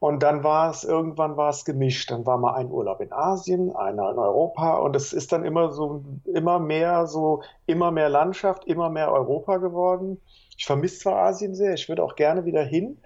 Und 0.00 0.22
dann 0.22 0.42
war 0.42 0.70
es, 0.70 0.82
irgendwann 0.82 1.36
war 1.36 1.50
es 1.50 1.64
gemischt. 1.66 2.10
Dann 2.10 2.24
war 2.24 2.38
mal 2.38 2.54
ein 2.54 2.70
Urlaub 2.70 3.00
in 3.00 3.12
Asien, 3.12 3.74
einer 3.76 4.10
in 4.10 4.18
Europa. 4.18 4.78
Und 4.78 4.96
es 4.96 5.12
ist 5.12 5.30
dann 5.30 5.44
immer 5.44 5.72
so, 5.72 6.02
immer 6.24 6.58
mehr 6.58 7.06
so, 7.06 7.42
immer 7.66 7.90
mehr 7.90 8.08
Landschaft, 8.08 8.64
immer 8.64 8.88
mehr 8.88 9.12
Europa 9.12 9.58
geworden. 9.58 10.20
Ich 10.56 10.64
vermisse 10.64 11.00
zwar 11.00 11.16
Asien 11.26 11.54
sehr, 11.54 11.74
ich 11.74 11.88
würde 11.88 12.02
auch 12.02 12.16
gerne 12.16 12.46
wieder 12.46 12.62
hin. 12.62 12.98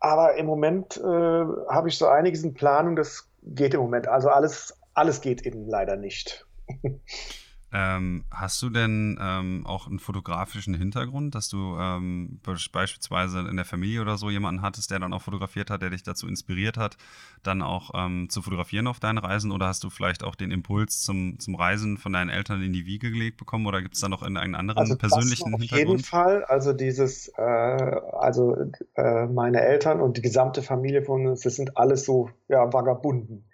Aber 0.00 0.34
im 0.34 0.46
Moment 0.46 0.96
äh, 0.96 1.02
habe 1.04 1.88
ich 1.88 1.98
so 1.98 2.06
einiges 2.06 2.42
in 2.42 2.54
Planung, 2.54 2.96
das 2.96 3.30
geht 3.42 3.74
im 3.74 3.80
Moment. 3.80 4.08
Also 4.08 4.30
alles, 4.30 4.76
alles 4.94 5.20
geht 5.20 5.46
eben 5.46 5.68
leider 5.68 5.96
nicht. 5.96 6.46
Ähm, 7.74 8.24
hast 8.30 8.60
du 8.60 8.68
denn 8.68 9.18
ähm, 9.18 9.64
auch 9.66 9.86
einen 9.86 9.98
fotografischen 9.98 10.74
Hintergrund, 10.74 11.34
dass 11.34 11.48
du 11.48 11.76
ähm, 11.78 12.38
beispielsweise 12.44 13.40
in 13.40 13.56
der 13.56 13.64
Familie 13.64 14.02
oder 14.02 14.18
so 14.18 14.28
jemanden 14.28 14.60
hattest, 14.60 14.90
der 14.90 14.98
dann 14.98 15.14
auch 15.14 15.22
fotografiert 15.22 15.70
hat, 15.70 15.80
der 15.80 15.88
dich 15.88 16.02
dazu 16.02 16.28
inspiriert 16.28 16.76
hat, 16.76 16.98
dann 17.42 17.62
auch 17.62 17.90
ähm, 17.94 18.28
zu 18.28 18.42
fotografieren 18.42 18.86
auf 18.86 19.00
deinen 19.00 19.16
Reisen? 19.16 19.52
Oder 19.52 19.68
hast 19.68 19.84
du 19.84 19.90
vielleicht 19.90 20.22
auch 20.22 20.34
den 20.34 20.50
Impuls 20.50 21.00
zum, 21.00 21.38
zum 21.38 21.54
Reisen 21.54 21.96
von 21.96 22.12
deinen 22.12 22.28
Eltern 22.28 22.60
in 22.60 22.74
die 22.74 22.84
Wiege 22.84 23.10
gelegt 23.10 23.38
bekommen? 23.38 23.66
Oder 23.66 23.80
gibt 23.80 23.94
es 23.94 24.00
da 24.00 24.10
noch 24.10 24.22
einen 24.22 24.36
anderen 24.54 24.78
also 24.78 24.96
persönlichen 24.96 25.54
auf 25.54 25.60
Hintergrund? 25.60 25.72
Auf 25.72 25.88
jeden 25.88 26.04
Fall. 26.04 26.44
Also 26.44 26.74
dieses, 26.74 27.28
äh, 27.38 27.40
also 27.40 28.54
äh, 28.96 29.26
meine 29.26 29.62
Eltern 29.62 30.02
und 30.02 30.18
die 30.18 30.22
gesamte 30.22 30.60
Familie 30.60 31.02
von 31.02 31.26
uns, 31.26 31.40
das 31.40 31.56
sind 31.56 31.78
alles 31.78 32.04
so 32.04 32.28
ja, 32.48 32.70
Vagabunden. 32.70 33.44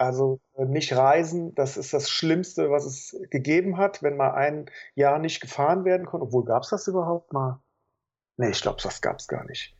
Also 0.00 0.40
äh, 0.56 0.64
nicht 0.64 0.96
reisen, 0.96 1.54
das 1.54 1.76
ist 1.76 1.92
das 1.92 2.08
Schlimmste, 2.08 2.70
was 2.70 2.86
es 2.86 3.14
gegeben 3.28 3.76
hat, 3.76 4.02
wenn 4.02 4.16
mal 4.16 4.30
ein 4.30 4.70
Jahr 4.94 5.18
nicht 5.18 5.42
gefahren 5.42 5.84
werden 5.84 6.06
konnte. 6.06 6.24
Obwohl, 6.24 6.46
gab 6.46 6.62
es 6.62 6.70
das 6.70 6.88
überhaupt 6.88 7.34
mal? 7.34 7.60
Nee, 8.38 8.48
ich 8.48 8.62
glaube, 8.62 8.80
das 8.82 9.02
gab 9.02 9.18
es 9.18 9.28
gar 9.28 9.44
nicht. 9.44 9.76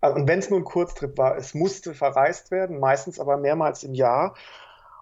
Also, 0.00 0.14
und 0.14 0.28
wenn 0.28 0.38
es 0.38 0.48
nur 0.48 0.60
ein 0.60 0.64
Kurztrip 0.64 1.18
war, 1.18 1.36
es 1.36 1.54
musste 1.54 1.92
verreist 1.92 2.52
werden, 2.52 2.78
meistens 2.78 3.18
aber 3.18 3.36
mehrmals 3.36 3.82
im 3.82 3.94
Jahr. 3.94 4.36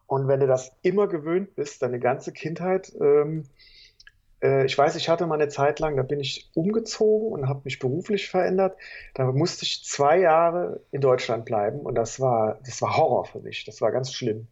Und 0.07 0.27
wenn 0.27 0.41
du 0.41 0.47
das 0.47 0.73
immer 0.81 1.07
gewöhnt 1.07 1.55
bist, 1.55 1.83
deine 1.83 2.01
ganze 2.01 2.33
Kindheit, 2.33 2.95
ähm, 2.99 3.43
äh, 3.43 3.45
ich 4.41 4.77
weiß, 4.77 4.97
ich 4.97 5.09
hatte 5.09 5.27
mal 5.27 5.37
eine 5.37 5.49
Zeit 5.49 5.79
lang, 5.81 5.97
da 5.97 6.03
bin 6.03 6.21
ich 6.21 6.51
umgezogen 6.55 7.33
und 7.33 7.49
habe 7.49 7.63
mich 7.65 7.79
beruflich 7.79 8.29
verändert. 8.29 8.77
Da 9.15 9.33
musste 9.33 9.65
ich 9.65 9.85
zwei 9.85 10.19
Jahre 10.19 10.81
in 10.91 11.01
Deutschland 11.01 11.45
bleiben 11.45 11.81
und 11.81 11.95
das 11.95 12.21
war, 12.21 12.61
das 12.65 12.83
war 12.83 12.97
Horror 12.97 13.25
für 13.25 13.41
mich. 13.41 13.65
Das 13.65 13.81
war 13.81 13.93
ganz 13.93 14.13
schlimm. 14.13 14.49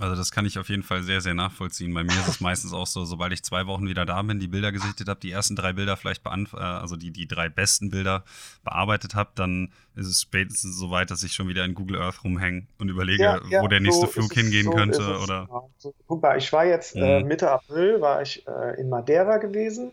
Also 0.00 0.16
das 0.16 0.32
kann 0.32 0.46
ich 0.46 0.58
auf 0.58 0.68
jeden 0.68 0.82
Fall 0.82 1.02
sehr, 1.02 1.20
sehr 1.20 1.34
nachvollziehen. 1.34 1.92
Bei 1.92 2.02
mir 2.02 2.12
ist 2.12 2.28
es 2.28 2.40
meistens 2.40 2.72
auch 2.72 2.86
so, 2.86 3.04
sobald 3.04 3.32
ich 3.32 3.42
zwei 3.42 3.66
Wochen 3.66 3.86
wieder 3.86 4.06
da 4.06 4.20
bin, 4.22 4.40
die 4.40 4.48
Bilder 4.48 4.72
gesichtet 4.72 5.08
habe, 5.08 5.20
die 5.20 5.30
ersten 5.30 5.56
drei 5.56 5.74
Bilder 5.74 5.96
vielleicht 5.96 6.22
beantwortet, 6.22 6.66
äh, 6.66 6.80
also 6.80 6.96
die, 6.96 7.10
die 7.10 7.28
drei 7.28 7.48
besten 7.48 7.90
Bilder 7.90 8.24
bearbeitet 8.64 9.14
habe, 9.14 9.30
dann 9.34 9.72
ist 9.94 10.06
es 10.06 10.22
spätestens 10.22 10.78
so 10.78 10.90
weit, 10.90 11.10
dass 11.10 11.22
ich 11.22 11.32
schon 11.34 11.48
wieder 11.48 11.64
in 11.64 11.74
Google 11.74 12.00
Earth 12.00 12.24
rumhänge 12.24 12.66
und 12.78 12.88
überlege, 12.88 13.22
ja, 13.22 13.40
ja, 13.50 13.62
wo 13.62 13.68
der 13.68 13.80
nächste 13.80 14.06
so 14.06 14.12
Flug 14.12 14.32
hingehen 14.32 14.64
so 14.64 14.70
könnte. 14.70 15.18
Oder 15.18 15.48
so, 15.76 15.94
guck 16.06 16.22
mal, 16.22 16.38
ich 16.38 16.52
war 16.52 16.64
jetzt 16.64 16.96
äh, 16.96 17.20
mhm. 17.20 17.28
Mitte 17.28 17.50
April 17.50 18.00
war 18.00 18.22
ich 18.22 18.46
äh, 18.46 18.80
in 18.80 18.88
Madeira 18.88 19.36
gewesen. 19.36 19.92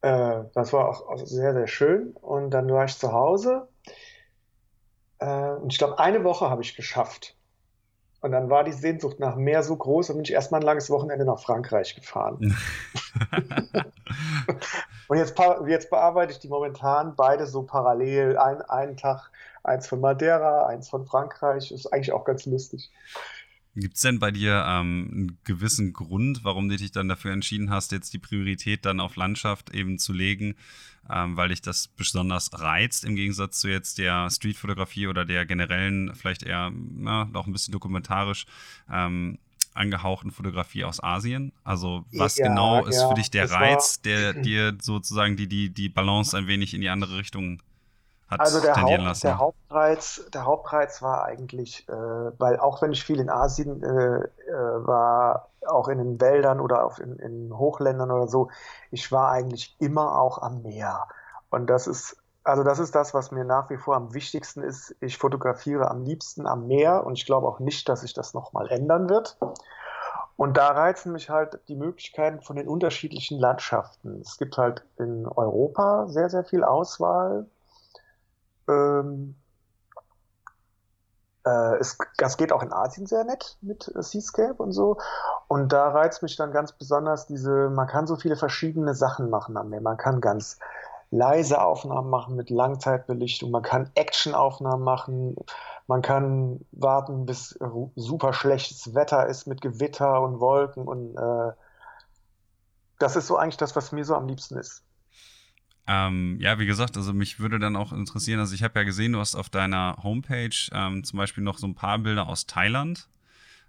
Äh, 0.00 0.44
das 0.54 0.72
war 0.72 0.88
auch, 0.88 1.08
auch 1.08 1.26
sehr, 1.26 1.52
sehr 1.52 1.66
schön. 1.66 2.12
Und 2.12 2.50
dann 2.50 2.70
war 2.70 2.84
ich 2.84 2.96
zu 2.96 3.12
Hause. 3.12 3.68
Äh, 5.18 5.26
und 5.26 5.72
ich 5.72 5.78
glaube, 5.78 5.98
eine 5.98 6.24
Woche 6.24 6.48
habe 6.48 6.62
ich 6.62 6.76
geschafft. 6.76 7.34
Und 8.20 8.32
dann 8.32 8.50
war 8.50 8.64
die 8.64 8.72
Sehnsucht 8.72 9.20
nach 9.20 9.36
mehr 9.36 9.62
so 9.62 9.76
groß, 9.76 10.10
und 10.10 10.16
bin 10.16 10.24
ich 10.24 10.32
erstmal 10.32 10.60
ein 10.60 10.66
langes 10.66 10.90
Wochenende 10.90 11.24
nach 11.24 11.38
Frankreich 11.38 11.94
gefahren. 11.94 12.38
und 15.08 15.18
jetzt, 15.18 15.38
jetzt, 15.66 15.90
bearbeite 15.90 16.32
ich 16.32 16.40
die 16.40 16.48
momentan 16.48 17.14
beide 17.14 17.46
so 17.46 17.62
parallel. 17.62 18.36
Ein, 18.36 18.62
einen 18.62 18.96
Tag 18.96 19.30
eins 19.62 19.86
von 19.86 20.00
Madeira, 20.00 20.66
eins 20.66 20.88
von 20.88 21.06
Frankreich. 21.06 21.70
Ist 21.70 21.92
eigentlich 21.92 22.12
auch 22.12 22.24
ganz 22.24 22.44
lustig. 22.46 22.90
Gibt 23.78 23.94
es 23.94 24.02
denn 24.02 24.18
bei 24.18 24.32
dir 24.32 24.64
ähm, 24.66 25.08
einen 25.12 25.38
gewissen 25.44 25.92
Grund, 25.92 26.42
warum 26.42 26.68
du 26.68 26.76
dich 26.76 26.90
dann 26.90 27.08
dafür 27.08 27.32
entschieden 27.32 27.70
hast, 27.70 27.92
jetzt 27.92 28.12
die 28.12 28.18
Priorität 28.18 28.84
dann 28.84 28.98
auf 28.98 29.14
Landschaft 29.14 29.72
eben 29.72 29.98
zu 29.98 30.12
legen, 30.12 30.56
ähm, 31.08 31.36
weil 31.36 31.50
dich 31.50 31.62
das 31.62 31.86
besonders 31.86 32.50
reizt, 32.58 33.04
im 33.04 33.14
Gegensatz 33.14 33.60
zu 33.60 33.68
jetzt 33.68 33.98
der 33.98 34.30
Streetfotografie 34.30 35.06
oder 35.06 35.24
der 35.24 35.46
generellen, 35.46 36.12
vielleicht 36.14 36.42
eher 36.42 36.72
na, 36.74 37.30
auch 37.34 37.46
ein 37.46 37.52
bisschen 37.52 37.72
dokumentarisch 37.72 38.46
ähm, 38.90 39.38
angehauchten 39.74 40.32
Fotografie 40.32 40.82
aus 40.82 41.00
Asien? 41.00 41.52
Also 41.62 42.04
was 42.12 42.36
ja, 42.36 42.48
genau 42.48 42.84
ist 42.84 43.00
ja, 43.00 43.08
für 43.08 43.14
dich 43.14 43.30
der 43.30 43.48
Reiz, 43.48 44.02
der 44.02 44.34
dir 44.34 44.76
sozusagen 44.82 45.36
die, 45.36 45.46
die, 45.46 45.70
die 45.70 45.88
Balance 45.88 46.36
ein 46.36 46.48
wenig 46.48 46.74
in 46.74 46.80
die 46.80 46.88
andere 46.88 47.16
Richtung 47.16 47.62
hat 48.30 48.40
also 48.40 48.60
der, 48.60 48.76
Haupt, 48.76 48.98
lassen. 48.98 49.26
der 49.26 49.38
Hauptreiz, 49.38 50.24
der 50.32 50.44
Hauptreiz 50.44 51.02
war 51.02 51.24
eigentlich, 51.24 51.88
äh, 51.88 51.92
weil 51.92 52.60
auch 52.60 52.82
wenn 52.82 52.92
ich 52.92 53.04
viel 53.04 53.20
in 53.20 53.30
Asien 53.30 53.82
äh, 53.82 54.18
äh, 54.18 54.86
war, 54.86 55.48
auch 55.66 55.88
in 55.88 55.98
den 55.98 56.20
Wäldern 56.20 56.60
oder 56.60 56.84
auch 56.84 56.98
in, 56.98 57.16
in 57.16 57.56
Hochländern 57.56 58.10
oder 58.10 58.28
so, 58.28 58.50
ich 58.90 59.10
war 59.12 59.30
eigentlich 59.30 59.76
immer 59.78 60.18
auch 60.20 60.42
am 60.42 60.62
Meer. 60.62 61.06
Und 61.50 61.68
das 61.68 61.86
ist 61.86 62.16
also 62.44 62.62
das 62.62 62.78
ist 62.78 62.94
das, 62.94 63.12
was 63.12 63.30
mir 63.30 63.44
nach 63.44 63.68
wie 63.68 63.76
vor 63.76 63.94
am 63.94 64.14
wichtigsten 64.14 64.62
ist. 64.62 64.96
Ich 65.00 65.18
fotografiere 65.18 65.90
am 65.90 66.02
liebsten 66.02 66.46
am 66.46 66.66
Meer 66.66 67.04
und 67.04 67.18
ich 67.18 67.26
glaube 67.26 67.46
auch 67.46 67.58
nicht, 67.58 67.86
dass 67.90 68.00
sich 68.00 68.14
das 68.14 68.32
nochmal 68.32 68.68
ändern 68.68 69.10
wird. 69.10 69.36
Und 70.38 70.56
da 70.56 70.68
reizen 70.68 71.12
mich 71.12 71.28
halt 71.28 71.58
die 71.68 71.74
Möglichkeiten 71.74 72.40
von 72.40 72.56
den 72.56 72.66
unterschiedlichen 72.66 73.38
Landschaften. 73.38 74.20
Es 74.22 74.38
gibt 74.38 74.56
halt 74.56 74.84
in 74.96 75.26
Europa 75.26 76.06
sehr, 76.08 76.30
sehr 76.30 76.44
viel 76.44 76.64
Auswahl 76.64 77.44
ähm, 78.68 79.34
äh, 81.44 81.76
es, 81.78 81.98
das 82.16 82.36
geht 82.36 82.52
auch 82.52 82.62
in 82.62 82.72
Asien 82.72 83.06
sehr 83.06 83.24
nett 83.24 83.56
mit 83.60 83.90
äh, 83.94 84.02
Seascape 84.02 84.62
und 84.62 84.72
so. 84.72 84.98
Und 85.48 85.72
da 85.72 85.88
reizt 85.88 86.22
mich 86.22 86.36
dann 86.36 86.52
ganz 86.52 86.72
besonders 86.72 87.26
diese, 87.26 87.70
man 87.70 87.86
kann 87.86 88.06
so 88.06 88.16
viele 88.16 88.36
verschiedene 88.36 88.94
Sachen 88.94 89.30
machen 89.30 89.56
am 89.56 89.70
Meer. 89.70 89.80
Man 89.80 89.96
kann 89.96 90.20
ganz 90.20 90.58
leise 91.10 91.60
Aufnahmen 91.60 92.10
machen 92.10 92.36
mit 92.36 92.50
Langzeitbelichtung, 92.50 93.50
man 93.50 93.62
kann 93.62 93.90
Actionaufnahmen 93.94 94.84
machen, 94.84 95.36
man 95.86 96.02
kann 96.02 96.66
warten, 96.72 97.24
bis 97.24 97.58
super 97.96 98.34
schlechtes 98.34 98.94
Wetter 98.94 99.26
ist 99.26 99.46
mit 99.46 99.62
Gewitter 99.62 100.20
und 100.20 100.38
Wolken 100.40 100.86
und 100.86 101.16
äh, 101.16 101.52
das 102.98 103.16
ist 103.16 103.26
so 103.26 103.36
eigentlich 103.36 103.56
das, 103.56 103.74
was 103.74 103.92
mir 103.92 104.04
so 104.04 104.14
am 104.14 104.26
liebsten 104.26 104.58
ist. 104.58 104.82
Ähm, 105.90 106.36
ja, 106.38 106.58
wie 106.58 106.66
gesagt, 106.66 106.98
also 106.98 107.14
mich 107.14 107.40
würde 107.40 107.58
dann 107.58 107.74
auch 107.74 107.92
interessieren, 107.92 108.40
also 108.40 108.54
ich 108.54 108.62
habe 108.62 108.78
ja 108.78 108.84
gesehen, 108.84 109.12
du 109.12 109.20
hast 109.20 109.34
auf 109.34 109.48
deiner 109.48 109.96
Homepage 110.02 110.50
ähm, 110.72 111.02
zum 111.02 111.16
Beispiel 111.16 111.42
noch 111.42 111.56
so 111.56 111.66
ein 111.66 111.74
paar 111.74 111.98
Bilder 111.98 112.28
aus 112.28 112.46
Thailand. 112.46 113.08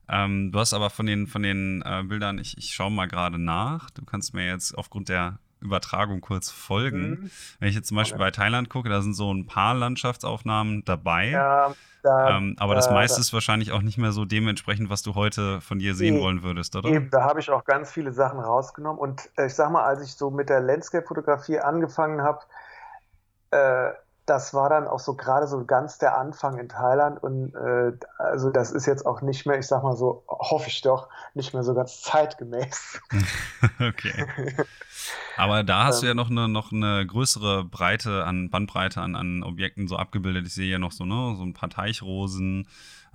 Ähm, 0.10 0.52
du 0.52 0.60
hast 0.60 0.74
aber 0.74 0.90
von 0.90 1.06
den, 1.06 1.28
von 1.28 1.44
den 1.44 1.82
äh, 1.86 2.04
Bildern, 2.06 2.38
ich, 2.38 2.58
ich 2.58 2.74
schaue 2.74 2.92
mal 2.92 3.08
gerade 3.08 3.40
nach, 3.40 3.90
du 3.92 4.04
kannst 4.04 4.34
mir 4.34 4.46
jetzt 4.46 4.78
aufgrund 4.78 5.08
der 5.08 5.40
Übertragung 5.62 6.22
kurz 6.22 6.50
folgen. 6.50 7.10
Mhm. 7.10 7.32
Wenn 7.60 7.70
ich 7.70 7.75
jetzt 7.75 7.88
zum 7.88 7.98
Beispiel 7.98 8.16
okay. 8.16 8.25
bei 8.25 8.32
Thailand 8.32 8.70
gucke, 8.70 8.89
da 8.89 9.01
sind 9.01 9.13
so 9.13 9.34
ein 9.34 9.46
paar 9.46 9.74
Landschaftsaufnahmen 9.74 10.84
dabei. 10.86 11.30
Ja, 11.30 11.74
da, 12.01 12.38
ähm, 12.38 12.56
aber 12.60 12.75
das 12.75 12.89
meiste 12.89 13.18
da, 13.18 13.22
ist 13.22 13.34
wahrscheinlich 13.34 13.72
auch 13.72 13.82
nicht 13.82 13.98
mehr 13.98 14.12
so 14.12 14.24
dementsprechend, 14.24 14.89
was 14.89 15.01
du 15.01 15.16
heute 15.16 15.60
von 15.60 15.80
dir 15.80 15.96
sehen 15.96 16.16
nee, 16.16 16.22
wollen 16.22 16.44
würdest, 16.44 16.75
oder? 16.75 16.89
Eben, 16.89 17.10
da 17.10 17.24
habe 17.24 17.42
ich 17.42 17.50
auch 17.50 17.66
ganz 17.66 17.92
viele 17.92 18.13
Sachen 18.13 18.39
rausgenommen. 18.39 19.00
Und 19.00 19.30
äh, 19.38 19.48
ich 19.48 19.56
sag 19.56 19.70
mal, 19.72 19.84
als 19.84 20.01
ich 20.01 20.13
so 20.13 20.32
mit 20.32 20.50
der 20.50 20.62
Landscape-Fotografie 20.62 21.60
angefangen 21.60 22.22
habe, 22.22 22.39
äh, 23.51 23.92
das 24.29 24.53
war 24.53 24.69
dann 24.69 24.88
auch 24.88 25.00
so 25.00 25.15
gerade 25.15 25.48
so 25.48 25.65
ganz 25.65 25.98
der 25.98 26.17
Anfang 26.17 26.57
in 26.59 26.69
Thailand 26.69 27.21
und 27.21 27.55
äh, 27.55 27.91
also 28.17 28.51
das 28.51 28.71
ist 28.71 28.86
jetzt 28.86 29.05
auch 29.05 29.21
nicht 29.21 29.45
mehr, 29.45 29.57
ich 29.57 29.67
sag 29.67 29.81
mal 29.81 29.95
so, 29.95 30.24
hoffe 30.27 30.69
ich 30.69 30.81
doch, 30.81 31.09
nicht 31.33 31.53
mehr 31.53 31.63
so 31.63 31.74
ganz 31.74 32.01
zeitgemäß. 32.01 33.01
okay. 33.79 34.27
Aber 35.38 35.63
da 35.63 35.86
hast 35.86 35.98
ähm, 35.98 36.01
du 36.01 36.07
ja 36.07 36.13
noch 36.13 36.29
eine, 36.29 36.48
noch 36.48 36.71
eine 36.71 37.05
größere 37.07 37.63
Breite 37.63 38.25
an 38.25 38.50
Bandbreite 38.50 39.01
an, 39.01 39.15
an 39.15 39.43
Objekten 39.43 39.88
so 39.88 39.95
abgebildet. 39.95 40.45
Ich 40.45 40.53
sehe 40.53 40.69
ja 40.69 40.77
noch 40.79 40.91
so, 40.91 41.05
ne, 41.05 41.36
so 41.36 41.43
ein 41.43 41.53
paar 41.53 41.69
Teichrosen 41.69 42.67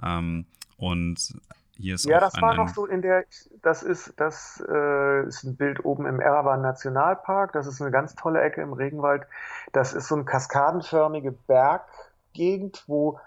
ähm, 0.02 0.46
und 0.76 1.34
hier 1.76 1.96
ist 1.96 2.04
ja, 2.04 2.20
das 2.20 2.40
war 2.40 2.54
noch 2.54 2.68
so 2.68 2.86
in 2.86 3.02
der, 3.02 3.24
das 3.62 3.82
ist, 3.82 4.14
das 4.16 4.62
äh, 4.68 5.26
ist 5.26 5.42
ein 5.44 5.56
Bild 5.56 5.84
oben 5.84 6.06
im 6.06 6.20
Erawan 6.20 6.62
Nationalpark. 6.62 7.52
Das 7.52 7.66
ist 7.66 7.80
eine 7.80 7.90
ganz 7.90 8.14
tolle 8.14 8.40
Ecke 8.40 8.62
im 8.62 8.72
Regenwald. 8.72 9.26
Das 9.72 9.92
ist 9.92 10.08
so 10.08 10.14
eine 10.14 10.24
kaskadenförmige 10.24 11.32
Berggegend, 11.32 12.84
wo 12.86 13.18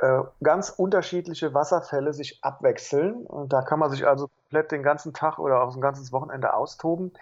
äh, 0.00 0.22
ganz 0.42 0.70
unterschiedliche 0.70 1.54
Wasserfälle 1.54 2.12
sich 2.12 2.44
abwechseln. 2.44 3.26
Und 3.26 3.52
da 3.52 3.62
kann 3.62 3.78
man 3.78 3.90
sich 3.90 4.06
also 4.06 4.28
komplett 4.28 4.72
den 4.72 4.82
ganzen 4.82 5.14
Tag 5.14 5.38
oder 5.38 5.62
auch 5.62 5.74
ein 5.74 5.80
ganzes 5.80 6.12
Wochenende 6.12 6.52
austoben. 6.52 7.12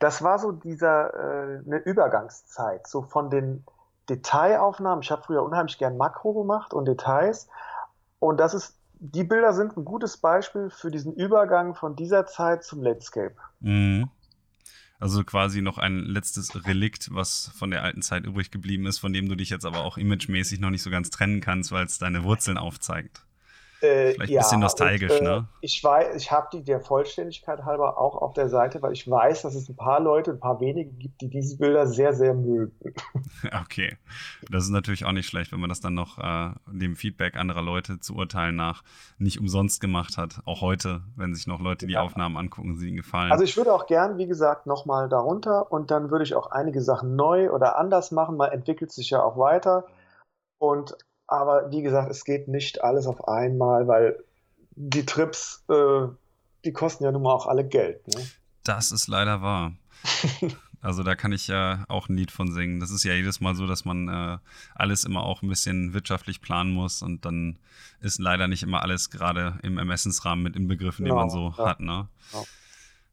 Das 0.00 0.22
war 0.22 0.38
so 0.38 0.50
dieser 0.50 1.14
äh, 1.14 1.62
eine 1.64 1.78
Übergangszeit, 1.78 2.86
so 2.86 3.02
von 3.02 3.30
den 3.30 3.64
Detailaufnahmen. 4.08 5.02
Ich 5.02 5.10
habe 5.12 5.22
früher 5.22 5.44
unheimlich 5.44 5.78
gern 5.78 5.96
Makro 5.96 6.32
gemacht 6.32 6.74
und 6.74 6.86
Details. 6.86 7.48
Und 8.18 8.38
das 8.38 8.54
ist 8.54 8.79
die 9.00 9.24
Bilder 9.24 9.54
sind 9.54 9.76
ein 9.76 9.84
gutes 9.84 10.18
Beispiel 10.18 10.68
für 10.70 10.90
diesen 10.90 11.14
Übergang 11.14 11.74
von 11.74 11.96
dieser 11.96 12.26
Zeit 12.26 12.64
zum 12.64 12.82
Landscape. 12.82 13.34
Mhm. 13.60 14.10
Also 14.98 15.24
quasi 15.24 15.62
noch 15.62 15.78
ein 15.78 16.00
letztes 16.00 16.66
Relikt, 16.66 17.08
was 17.14 17.50
von 17.56 17.70
der 17.70 17.82
alten 17.82 18.02
Zeit 18.02 18.26
übrig 18.26 18.50
geblieben 18.50 18.86
ist, 18.86 18.98
von 18.98 19.14
dem 19.14 19.30
du 19.30 19.34
dich 19.34 19.48
jetzt 19.48 19.64
aber 19.64 19.84
auch 19.84 19.96
imagemäßig 19.96 20.60
noch 20.60 20.68
nicht 20.68 20.82
so 20.82 20.90
ganz 20.90 21.08
trennen 21.08 21.40
kannst, 21.40 21.72
weil 21.72 21.86
es 21.86 21.98
deine 21.98 22.22
Wurzeln 22.22 22.58
aufzeigt. 22.58 23.24
Äh, 23.82 24.12
Vielleicht 24.12 24.20
ein 24.20 24.34
ja, 24.34 24.40
bisschen 24.40 24.60
nostalgisch, 24.60 25.12
und, 25.12 25.26
äh, 25.26 25.30
ne? 25.30 25.48
Ich 25.62 25.82
weiß, 25.82 26.14
ich 26.14 26.30
habe 26.30 26.48
die 26.52 26.62
der 26.62 26.80
Vollständigkeit 26.80 27.64
halber 27.64 27.98
auch 27.98 28.16
auf 28.16 28.34
der 28.34 28.48
Seite, 28.48 28.82
weil 28.82 28.92
ich 28.92 29.10
weiß, 29.10 29.42
dass 29.42 29.54
es 29.54 29.68
ein 29.68 29.76
paar 29.76 30.00
Leute, 30.00 30.32
ein 30.32 30.40
paar 30.40 30.60
wenige 30.60 30.90
gibt, 30.90 31.20
die 31.22 31.30
diese 31.30 31.56
Bilder 31.56 31.86
sehr, 31.86 32.12
sehr 32.14 32.34
mögen. 32.34 32.72
Okay. 33.62 33.96
Das 34.50 34.64
ist 34.64 34.70
natürlich 34.70 35.04
auch 35.04 35.12
nicht 35.12 35.26
schlecht, 35.26 35.52
wenn 35.52 35.60
man 35.60 35.68
das 35.68 35.80
dann 35.80 35.94
noch 35.94 36.18
äh, 36.18 36.50
dem 36.66 36.94
Feedback 36.94 37.36
anderer 37.36 37.62
Leute 37.62 38.00
zu 38.00 38.14
urteilen 38.14 38.54
nach 38.54 38.82
nicht 39.18 39.38
umsonst 39.38 39.80
gemacht 39.80 40.18
hat. 40.18 40.40
Auch 40.44 40.60
heute, 40.60 41.02
wenn 41.16 41.34
sich 41.34 41.46
noch 41.46 41.60
Leute 41.60 41.86
die 41.86 41.94
ja. 41.94 42.02
Aufnahmen 42.02 42.36
angucken, 42.36 42.76
sie 42.76 42.88
ihnen 42.88 42.96
gefallen. 42.96 43.32
Also 43.32 43.44
ich 43.44 43.56
würde 43.56 43.72
auch 43.72 43.86
gern, 43.86 44.18
wie 44.18 44.26
gesagt, 44.26 44.66
nochmal 44.66 45.08
darunter 45.08 45.72
und 45.72 45.90
dann 45.90 46.10
würde 46.10 46.24
ich 46.24 46.34
auch 46.34 46.50
einige 46.50 46.82
Sachen 46.82 47.16
neu 47.16 47.50
oder 47.50 47.78
anders 47.78 48.10
machen. 48.10 48.36
Man 48.36 48.52
entwickelt 48.52 48.92
sich 48.92 49.10
ja 49.10 49.22
auch 49.22 49.38
weiter. 49.38 49.86
Und 50.58 50.94
aber 51.30 51.70
wie 51.70 51.82
gesagt, 51.82 52.10
es 52.10 52.24
geht 52.24 52.48
nicht 52.48 52.82
alles 52.82 53.06
auf 53.06 53.28
einmal, 53.28 53.86
weil 53.86 54.22
die 54.72 55.06
Trips, 55.06 55.64
äh, 55.68 56.08
die 56.64 56.72
kosten 56.72 57.04
ja 57.04 57.12
nun 57.12 57.22
mal 57.22 57.32
auch 57.32 57.46
alle 57.46 57.66
Geld. 57.66 58.06
Ne? 58.08 58.22
Das 58.64 58.92
ist 58.92 59.08
leider 59.08 59.40
wahr. 59.40 59.72
Also 60.82 61.02
da 61.02 61.14
kann 61.14 61.32
ich 61.32 61.46
ja 61.46 61.84
auch 61.88 62.08
ein 62.08 62.16
Lied 62.16 62.30
von 62.30 62.50
singen. 62.50 62.80
Das 62.80 62.90
ist 62.90 63.04
ja 63.04 63.12
jedes 63.12 63.40
Mal 63.40 63.54
so, 63.54 63.66
dass 63.66 63.84
man 63.84 64.08
äh, 64.08 64.38
alles 64.74 65.04
immer 65.04 65.24
auch 65.24 65.42
ein 65.42 65.48
bisschen 65.50 65.92
wirtschaftlich 65.92 66.40
planen 66.40 66.72
muss 66.72 67.02
und 67.02 67.26
dann 67.26 67.58
ist 68.00 68.18
leider 68.18 68.48
nicht 68.48 68.62
immer 68.62 68.80
alles 68.80 69.10
gerade 69.10 69.58
im 69.62 69.76
Ermessensrahmen 69.76 70.42
mit 70.42 70.56
Inbegriffen, 70.56 71.04
genau, 71.04 71.16
den 71.16 71.20
man 71.20 71.30
so 71.30 71.54
ja. 71.58 71.66
hat. 71.66 71.80
Ne? 71.80 72.08
Genau. 72.30 72.46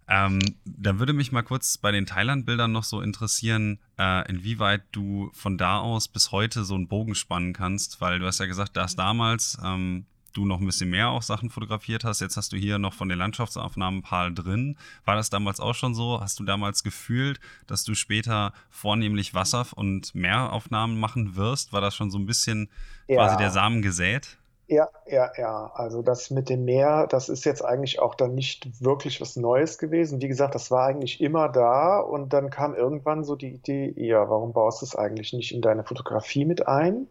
Ähm, 0.10 0.40
da 0.66 1.00
würde 1.00 1.14
mich 1.14 1.32
mal 1.32 1.42
kurz 1.42 1.78
bei 1.78 1.92
den 1.92 2.06
Thailand-Bildern 2.06 2.72
noch 2.72 2.86
so 2.86 3.02
interessieren, 3.02 3.80
äh, 4.00 4.30
inwieweit 4.30 4.84
du 4.92 5.30
von 5.34 5.58
da 5.58 5.80
aus 5.80 6.08
bis 6.08 6.32
heute 6.32 6.64
so 6.64 6.76
einen 6.76 6.88
Bogen 6.88 7.14
spannen 7.14 7.54
kannst, 7.54 8.00
weil 8.00 8.20
du 8.20 8.26
hast 8.26 8.40
ja 8.40 8.46
gesagt, 8.46 8.78
dass 8.78 8.96
damals 8.96 9.58
ähm, 9.64 10.06
du 10.38 10.46
noch 10.46 10.60
ein 10.60 10.66
bisschen 10.66 10.90
mehr 10.90 11.10
auch 11.10 11.24
Sachen 11.24 11.50
fotografiert 11.50 12.04
hast. 12.04 12.22
Jetzt 12.22 12.38
hast 12.38 12.54
du 12.54 12.58
hier 12.58 12.78
noch 12.78 12.94
von 12.94 13.10
den 13.10 13.18
Landschaftsaufnahmen 13.18 14.00
ein 14.00 14.04
paar 14.04 14.32
drin. 14.32 14.78
War 15.04 15.16
das 15.16 15.30
damals 15.30 15.60
auch 15.60 15.76
schon 15.76 15.96
so? 15.96 16.22
Hast 16.22 16.40
du 16.40 16.44
damals 16.44 16.84
gefühlt, 16.84 17.40
dass 17.66 17.84
du 17.84 17.96
später 17.96 18.54
vornehmlich 18.70 19.34
Wasser- 19.34 19.68
und 19.76 20.14
Meeraufnahmen 20.14 21.00
machen 21.00 21.36
wirst? 21.36 21.74
War 21.74 21.82
das 21.82 21.96
schon 21.96 22.12
so 22.12 22.20
ein 22.20 22.26
bisschen 22.26 22.70
ja. 23.08 23.18
quasi 23.18 23.38
der 23.38 23.50
Samen 23.50 23.82
gesät? 23.82 24.38
Ja, 24.70 24.90
ja, 25.06 25.32
ja. 25.38 25.72
Also 25.76 26.02
das 26.02 26.30
mit 26.30 26.50
dem 26.50 26.66
Meer, 26.66 27.08
das 27.08 27.30
ist 27.30 27.46
jetzt 27.46 27.64
eigentlich 27.64 28.00
auch 28.00 28.16
dann 28.16 28.36
nicht 28.36 28.84
wirklich 28.84 29.22
was 29.22 29.38
Neues 29.38 29.78
gewesen. 29.78 30.22
Wie 30.22 30.28
gesagt, 30.28 30.56
das 30.56 30.72
war 30.72 30.88
eigentlich 30.88 31.22
immer 31.22 31.48
da 31.48 32.00
und 32.00 32.34
dann 32.34 32.50
kam 32.50 32.76
irgendwann 32.76 33.24
so 33.24 33.36
die 33.38 33.54
Idee, 33.54 33.94
ja, 33.96 34.30
warum 34.30 34.52
baust 34.54 34.82
du 34.82 34.86
es 34.86 34.96
eigentlich 34.96 35.32
nicht 35.34 35.54
in 35.54 35.62
deine 35.62 35.84
Fotografie 35.86 36.44
mit 36.46 36.68
ein? 36.68 37.08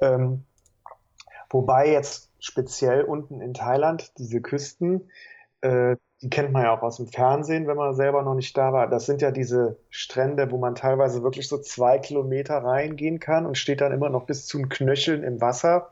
Ähm, 0.00 0.44
wobei 1.50 1.90
jetzt 1.90 2.30
speziell 2.38 3.02
unten 3.04 3.40
in 3.40 3.54
Thailand 3.54 4.12
diese 4.18 4.40
Küsten, 4.40 5.10
äh, 5.60 5.96
die 6.22 6.30
kennt 6.30 6.52
man 6.52 6.62
ja 6.64 6.76
auch 6.76 6.82
aus 6.82 6.96
dem 6.96 7.08
Fernsehen, 7.08 7.66
wenn 7.66 7.76
man 7.76 7.94
selber 7.94 8.22
noch 8.22 8.34
nicht 8.34 8.56
da 8.56 8.72
war. 8.72 8.88
Das 8.88 9.06
sind 9.06 9.22
ja 9.22 9.30
diese 9.30 9.78
Strände, 9.90 10.50
wo 10.50 10.58
man 10.58 10.74
teilweise 10.74 11.22
wirklich 11.22 11.48
so 11.48 11.58
zwei 11.58 11.98
Kilometer 11.98 12.58
reingehen 12.58 13.20
kann 13.20 13.46
und 13.46 13.58
steht 13.58 13.80
dann 13.82 13.92
immer 13.92 14.08
noch 14.10 14.24
bis 14.26 14.46
zu 14.46 14.58
den 14.58 14.68
Knöcheln 14.70 15.22
im 15.24 15.40
Wasser 15.40 15.90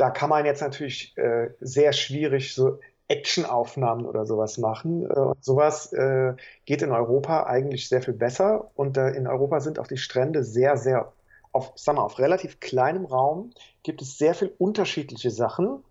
da 0.00 0.10
kann 0.10 0.30
man 0.30 0.46
jetzt 0.46 0.62
natürlich 0.62 1.16
äh, 1.18 1.50
sehr 1.60 1.92
schwierig 1.92 2.54
so 2.54 2.78
Actionaufnahmen 3.08 4.06
oder 4.06 4.24
sowas 4.24 4.56
machen. 4.56 5.04
Äh, 5.04 5.18
und 5.18 5.44
sowas 5.44 5.92
äh, 5.92 6.34
geht 6.64 6.80
in 6.80 6.90
Europa 6.90 7.44
eigentlich 7.44 7.88
sehr 7.88 8.00
viel 8.00 8.14
besser. 8.14 8.70
Und 8.74 8.96
äh, 8.96 9.10
in 9.10 9.26
Europa 9.26 9.60
sind 9.60 9.78
auch 9.78 9.86
die 9.86 9.98
Strände 9.98 10.42
sehr, 10.42 10.76
sehr 10.78 11.12
auf, 11.52 11.72
sagen 11.74 11.98
wir, 11.98 12.04
auf 12.04 12.18
relativ 12.18 12.60
kleinem 12.60 13.04
Raum 13.04 13.50
gibt 13.82 14.00
es 14.00 14.16
sehr 14.16 14.34
viel 14.34 14.54
unterschiedliche 14.56 15.30
Sachen. 15.30 15.84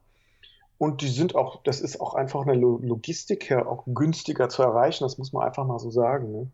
Und 0.80 1.01
die 1.01 1.10
sind 1.10 1.36
auch, 1.36 1.62
das 1.63 1.82
ist 1.82 2.00
auch 2.00 2.16
einfach 2.16 2.48
eine 2.48 2.56
Logistik 2.56 3.50
her 3.50 3.68
auch 3.68 3.84
günstiger 3.86 4.50
zu 4.50 4.63
erreichen. 4.63 5.04
Das 5.04 5.18
muss 5.18 5.34
man 5.34 5.46
einfach 5.46 5.68
mal 5.68 5.78
so 5.78 5.92
sagen. 5.92 6.32
Ne? 6.32 6.48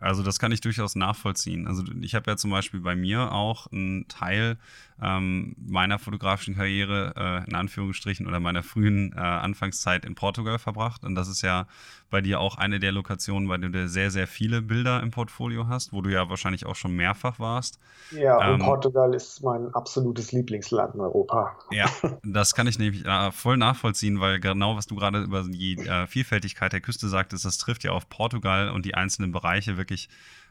Also 0.00 0.22
das 0.22 0.38
kann 0.38 0.52
ich 0.52 0.60
durchaus 0.60 0.94
nachvollziehen. 0.94 1.66
Also 1.66 1.82
ich 2.00 2.14
habe 2.14 2.30
ja 2.30 2.36
zum 2.36 2.50
Beispiel 2.50 2.80
bei 2.80 2.94
mir 2.94 3.32
auch 3.32 3.66
einen 3.72 4.06
Teil 4.08 4.56
ähm, 5.00 5.54
meiner 5.58 5.98
fotografischen 5.98 6.56
Karriere 6.56 7.14
äh, 7.16 7.48
in 7.48 7.54
Anführungsstrichen 7.54 8.26
oder 8.26 8.40
meiner 8.40 8.62
frühen 8.62 9.12
äh, 9.12 9.20
Anfangszeit 9.20 10.04
in 10.04 10.14
Portugal 10.14 10.58
verbracht. 10.58 11.04
Und 11.04 11.14
das 11.14 11.28
ist 11.28 11.42
ja 11.42 11.66
bei 12.10 12.20
dir 12.20 12.40
auch 12.40 12.56
eine 12.56 12.80
der 12.80 12.92
Lokationen, 12.92 13.48
bei 13.48 13.58
der 13.58 13.70
du 13.70 13.88
sehr, 13.88 14.10
sehr 14.10 14.26
viele 14.26 14.62
Bilder 14.62 15.02
im 15.02 15.10
Portfolio 15.10 15.68
hast, 15.68 15.92
wo 15.92 16.00
du 16.00 16.10
ja 16.10 16.28
wahrscheinlich 16.28 16.66
auch 16.66 16.74
schon 16.74 16.92
mehrfach 16.92 17.38
warst. 17.38 17.78
Ja, 18.10 18.40
ähm, 18.46 18.54
und 18.54 18.60
Portugal 18.60 19.14
ist 19.14 19.42
mein 19.42 19.72
absolutes 19.74 20.32
Lieblingsland 20.32 20.94
in 20.94 21.00
Europa. 21.00 21.56
Ja, 21.70 21.86
das 22.24 22.54
kann 22.54 22.66
ich 22.66 22.78
nämlich 22.78 23.04
äh, 23.04 23.30
voll 23.30 23.56
nachvollziehen, 23.56 24.20
weil 24.20 24.40
genau 24.40 24.76
was 24.76 24.86
du 24.86 24.96
gerade 24.96 25.22
über 25.22 25.42
die 25.42 25.76
äh, 25.78 26.06
Vielfältigkeit 26.06 26.72
der 26.72 26.80
Küste 26.80 27.08
sagtest, 27.08 27.44
das 27.44 27.58
trifft 27.58 27.84
ja 27.84 27.92
auf 27.92 28.08
Portugal 28.08 28.70
und 28.70 28.84
die 28.84 28.94
einzelnen 28.94 29.32
Bereiche 29.32 29.76
wirklich 29.76 29.87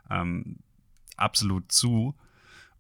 ähm, 0.10 0.58
absolut 1.16 1.72
zu. 1.72 2.16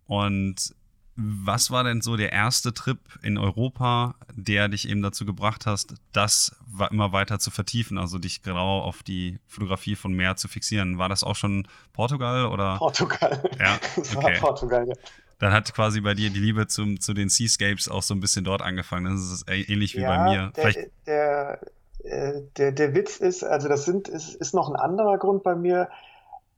Und 0.05 0.75
was 1.19 1.71
war 1.71 1.83
denn 1.83 2.01
so 2.01 2.15
der 2.15 2.31
erste 2.31 2.73
Trip 2.75 2.99
in 3.23 3.39
Europa, 3.39 4.13
der 4.35 4.67
dich 4.69 4.87
eben 4.87 5.01
dazu 5.01 5.25
gebracht 5.25 5.65
hast, 5.65 5.95
das 6.13 6.55
immer 6.91 7.11
weiter 7.11 7.39
zu 7.39 7.49
vertiefen, 7.49 7.97
also 7.97 8.19
dich 8.19 8.43
genau 8.43 8.81
auf 8.81 9.01
die 9.01 9.39
Fotografie 9.47 9.95
von 9.95 10.13
Meer 10.13 10.35
zu 10.35 10.47
fixieren? 10.47 10.99
War 10.99 11.09
das 11.09 11.23
auch 11.23 11.35
schon 11.35 11.67
Portugal 11.91 12.45
oder? 12.45 12.77
Portugal. 12.77 13.43
Ja, 13.59 13.79
das 13.95 14.15
okay. 14.15 14.25
war 14.25 14.31
Portugal, 14.33 14.87
ja. 14.87 14.93
Dann 15.39 15.53
hat 15.53 15.73
quasi 15.73 16.01
bei 16.01 16.13
dir 16.13 16.29
die 16.29 16.39
Liebe 16.39 16.67
zum, 16.67 16.99
zu 16.99 17.13
den 17.13 17.29
Seascapes 17.29 17.89
auch 17.89 18.03
so 18.03 18.13
ein 18.13 18.19
bisschen 18.19 18.43
dort 18.43 18.61
angefangen. 18.61 19.15
Das 19.15 19.31
ist 19.31 19.45
ähnlich 19.49 19.95
wie 19.95 20.01
ja, 20.01 20.09
bei 20.09 20.23
mir. 20.23 20.51
Der, 20.55 20.89
der, 21.05 21.59
äh, 22.03 22.41
der, 22.57 22.71
der, 22.71 22.95
Witz 22.95 23.17
ist, 23.17 23.43
also 23.43 23.67
das 23.67 23.85
sind, 23.85 24.07
ist, 24.07 24.35
ist 24.35 24.53
noch 24.53 24.69
ein 24.69 24.75
anderer 24.75 25.17
Grund 25.17 25.43
bei 25.43 25.55
mir. 25.55 25.89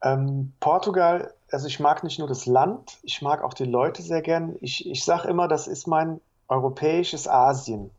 Ähm, 0.02 0.54
Portugal 0.60 1.34
also 1.52 1.68
ich 1.68 1.80
mag 1.80 2.04
nicht 2.04 2.20
nur 2.20 2.28
das 2.28 2.46
Land, 2.46 3.00
ich 3.04 3.22
mag 3.22 3.44
auch 3.44 3.54
die 3.54 3.66
Leute 3.66 4.02
sehr 4.02 4.22
gern. 4.22 4.56
Ich, 4.62 4.90
ich 4.90 5.04
sage 5.04 5.28
immer, 5.28 5.48
das 5.48 5.68
ist 5.68 5.88
mein 5.88 6.22
europäisches 6.48 7.28
Asien, 7.28 7.92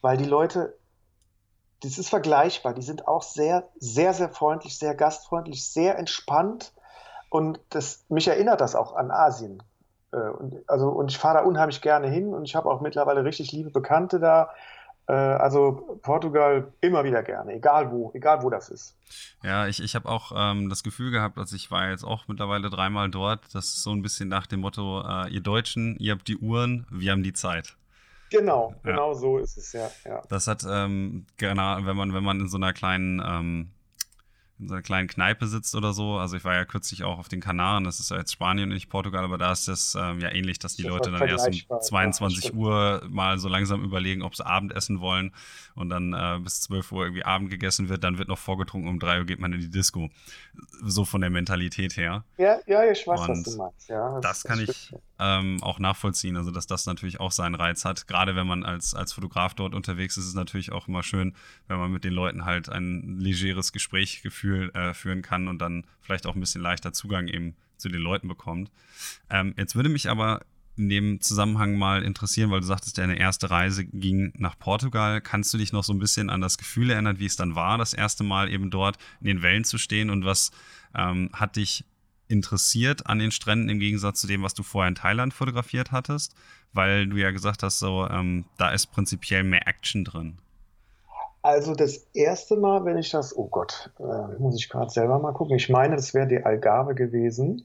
weil 0.00 0.16
die 0.16 0.24
Leute, 0.24 0.76
das 1.82 1.98
ist 1.98 2.08
vergleichbar, 2.08 2.74
die 2.74 2.82
sind 2.82 3.06
auch 3.06 3.22
sehr, 3.22 3.68
sehr, 3.78 4.12
sehr 4.12 4.28
freundlich, 4.28 4.78
sehr 4.78 4.94
gastfreundlich, 4.94 5.68
sehr 5.68 5.98
entspannt 5.98 6.72
und 7.30 7.60
das, 7.70 8.04
mich 8.08 8.28
erinnert 8.28 8.60
das 8.60 8.74
auch 8.74 8.94
an 8.94 9.10
Asien. 9.10 9.62
Äh, 10.12 10.16
und, 10.16 10.68
also, 10.68 10.88
und 10.88 11.10
ich 11.10 11.18
fahre 11.18 11.38
da 11.38 11.44
unheimlich 11.44 11.82
gerne 11.82 12.08
hin 12.08 12.34
und 12.34 12.44
ich 12.44 12.54
habe 12.56 12.70
auch 12.70 12.80
mittlerweile 12.80 13.24
richtig 13.24 13.52
liebe 13.52 13.70
Bekannte 13.70 14.20
da. 14.20 14.50
Äh, 15.08 15.12
also 15.12 15.98
Portugal 16.02 16.72
immer 16.80 17.04
wieder 17.04 17.22
gerne, 17.22 17.54
egal 17.54 17.90
wo, 17.90 18.10
egal 18.14 18.42
wo 18.42 18.50
das 18.50 18.68
ist. 18.68 18.96
Ja, 19.42 19.66
ich, 19.68 19.82
ich 19.82 19.94
habe 19.94 20.08
auch 20.08 20.32
ähm, 20.34 20.68
das 20.68 20.82
Gefühl 20.82 21.10
gehabt, 21.10 21.38
also 21.38 21.54
ich 21.54 21.70
war 21.70 21.90
jetzt 21.90 22.04
auch 22.04 22.26
mittlerweile 22.26 22.70
dreimal 22.70 23.08
dort, 23.08 23.42
das 23.54 23.66
ist 23.66 23.82
so 23.82 23.92
ein 23.92 24.02
bisschen 24.02 24.28
nach 24.28 24.46
dem 24.46 24.60
Motto, 24.60 25.02
äh, 25.06 25.28
ihr 25.30 25.40
Deutschen, 25.40 25.96
ihr 25.98 26.12
habt 26.12 26.26
die 26.26 26.38
Uhren, 26.38 26.86
wir 26.90 27.12
haben 27.12 27.22
die 27.22 27.32
Zeit. 27.32 27.76
Genau, 28.30 28.74
ja. 28.84 28.90
genau 28.90 29.14
so 29.14 29.38
ist 29.38 29.56
es, 29.56 29.72
ja. 29.72 29.88
ja. 30.04 30.22
Das 30.28 30.48
hat, 30.48 30.64
ähm, 30.68 31.26
genau, 31.36 31.76
wenn 31.84 31.96
man, 31.96 32.12
wenn 32.12 32.24
man 32.24 32.40
in 32.40 32.48
so 32.48 32.56
einer 32.56 32.72
kleinen 32.72 33.22
ähm, 33.24 33.70
in 34.58 34.68
so 34.68 34.74
einer 34.74 34.82
kleinen 34.82 35.08
Kneipe 35.08 35.46
sitzt 35.46 35.74
oder 35.74 35.92
so. 35.92 36.16
Also 36.16 36.36
ich 36.36 36.44
war 36.44 36.54
ja 36.54 36.64
kürzlich 36.64 37.04
auch 37.04 37.18
auf 37.18 37.28
den 37.28 37.40
Kanaren, 37.40 37.84
das 37.84 38.00
ist 38.00 38.10
ja 38.10 38.16
jetzt 38.16 38.32
Spanien 38.32 38.70
und 38.70 38.74
nicht 38.74 38.88
Portugal, 38.88 39.24
aber 39.24 39.36
da 39.38 39.52
ist 39.52 39.68
das 39.68 39.94
ähm, 39.94 40.20
ja 40.20 40.32
ähnlich, 40.32 40.58
dass 40.58 40.76
die 40.76 40.82
das 40.82 40.90
Leute 40.90 41.10
dann 41.10 41.28
erst 41.28 41.48
um 41.68 41.80
22 41.80 42.44
ja, 42.44 42.52
Uhr 42.52 43.02
mal 43.08 43.38
so 43.38 43.48
langsam 43.48 43.84
überlegen, 43.84 44.22
ob 44.22 44.34
sie 44.34 44.46
Abend 44.46 44.72
essen 44.72 45.00
wollen 45.00 45.32
und 45.74 45.90
dann 45.90 46.14
äh, 46.14 46.38
bis 46.42 46.62
12 46.62 46.92
Uhr 46.92 47.04
irgendwie 47.04 47.24
Abend 47.24 47.50
gegessen 47.50 47.88
wird, 47.88 48.02
dann 48.02 48.18
wird 48.18 48.28
noch 48.28 48.38
vorgetrunken, 48.38 48.88
um 48.88 48.98
3 48.98 49.20
Uhr 49.20 49.24
geht 49.26 49.40
man 49.40 49.52
in 49.52 49.60
die 49.60 49.70
Disco. 49.70 50.08
So 50.82 51.04
von 51.04 51.20
der 51.20 51.30
Mentalität 51.30 51.96
her. 51.96 52.24
Ja, 52.38 52.58
ja, 52.66 52.90
ich 52.90 53.06
weiß, 53.06 53.20
und 53.20 53.28
was 53.28 53.42
du 53.42 53.56
meinst. 53.56 53.88
Ja, 53.88 54.20
das, 54.20 54.42
das 54.42 54.44
kann 54.44 54.60
ich 54.60 54.92
ähm, 55.18 55.62
auch 55.62 55.78
nachvollziehen, 55.78 56.36
also 56.36 56.50
dass 56.50 56.66
das 56.66 56.86
natürlich 56.86 57.20
auch 57.20 57.32
seinen 57.32 57.54
Reiz 57.54 57.84
hat. 57.84 58.06
Gerade 58.06 58.36
wenn 58.36 58.46
man 58.46 58.64
als, 58.64 58.94
als 58.94 59.12
Fotograf 59.12 59.54
dort 59.54 59.74
unterwegs 59.74 60.16
ist, 60.16 60.24
ist 60.24 60.30
es 60.30 60.34
natürlich 60.34 60.72
auch 60.72 60.88
immer 60.88 61.02
schön, 61.02 61.34
wenn 61.68 61.78
man 61.78 61.90
mit 61.90 62.04
den 62.04 62.12
Leuten 62.12 62.44
halt 62.44 62.68
ein 62.68 63.18
legeres 63.18 63.72
Gespräch 63.72 64.22
gefühl, 64.22 64.70
äh, 64.74 64.94
führen 64.94 65.22
kann 65.22 65.48
und 65.48 65.58
dann 65.58 65.86
vielleicht 66.00 66.26
auch 66.26 66.34
ein 66.34 66.40
bisschen 66.40 66.62
leichter 66.62 66.92
Zugang 66.92 67.28
eben 67.28 67.56
zu 67.76 67.88
den 67.88 68.00
Leuten 68.00 68.28
bekommt. 68.28 68.70
Ähm, 69.30 69.54
jetzt 69.56 69.74
würde 69.74 69.88
mich 69.88 70.10
aber 70.10 70.40
in 70.76 70.90
dem 70.90 71.20
Zusammenhang 71.22 71.78
mal 71.78 72.02
interessieren, 72.02 72.50
weil 72.50 72.60
du 72.60 72.66
sagtest, 72.66 72.98
deine 72.98 73.18
erste 73.18 73.50
Reise 73.50 73.86
ging 73.86 74.32
nach 74.36 74.58
Portugal. 74.58 75.22
Kannst 75.22 75.52
du 75.54 75.58
dich 75.58 75.72
noch 75.72 75.84
so 75.84 75.94
ein 75.94 75.98
bisschen 75.98 76.28
an 76.28 76.42
das 76.42 76.58
Gefühl 76.58 76.90
erinnern, 76.90 77.18
wie 77.18 77.26
es 77.26 77.36
dann 77.36 77.54
war, 77.54 77.78
das 77.78 77.94
erste 77.94 78.24
Mal 78.24 78.50
eben 78.50 78.70
dort 78.70 78.98
in 79.20 79.26
den 79.26 79.42
Wellen 79.42 79.64
zu 79.64 79.78
stehen 79.78 80.10
und 80.10 80.26
was 80.26 80.50
ähm, 80.94 81.30
hat 81.32 81.56
dich 81.56 81.84
interessiert 82.28 83.06
an 83.06 83.18
den 83.18 83.30
Stränden 83.30 83.68
im 83.68 83.78
Gegensatz 83.78 84.20
zu 84.20 84.26
dem, 84.26 84.42
was 84.42 84.54
du 84.54 84.62
vorher 84.62 84.88
in 84.88 84.94
Thailand 84.94 85.34
fotografiert 85.34 85.92
hattest? 85.92 86.34
Weil 86.72 87.06
du 87.06 87.16
ja 87.16 87.30
gesagt 87.30 87.62
hast, 87.62 87.78
so, 87.78 88.06
ähm, 88.08 88.44
da 88.58 88.70
ist 88.70 88.86
prinzipiell 88.88 89.44
mehr 89.44 89.66
Action 89.66 90.04
drin. 90.04 90.38
Also 91.42 91.74
das 91.74 91.98
erste 92.12 92.56
Mal, 92.56 92.84
wenn 92.84 92.98
ich 92.98 93.10
das, 93.10 93.36
oh 93.36 93.46
Gott, 93.46 93.90
äh, 94.00 94.40
muss 94.40 94.56
ich 94.56 94.68
gerade 94.68 94.90
selber 94.90 95.18
mal 95.20 95.32
gucken. 95.32 95.56
Ich 95.56 95.68
meine, 95.68 95.94
das 95.94 96.12
wäre 96.12 96.26
die 96.26 96.44
Algarve 96.44 96.94
gewesen. 96.96 97.64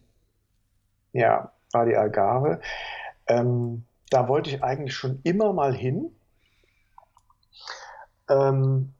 Ja, 1.14 1.52
war 1.72 1.86
die 1.86 1.96
Algarve. 1.96 2.62
Ähm, 3.28 3.84
da 4.12 4.28
wollte 4.28 4.52
ich 4.52 4.64
eigentlich 4.64 4.94
schon 4.94 5.20
immer 5.24 5.52
mal 5.54 5.74
hin. 5.74 6.12
Ähm, 8.30 8.94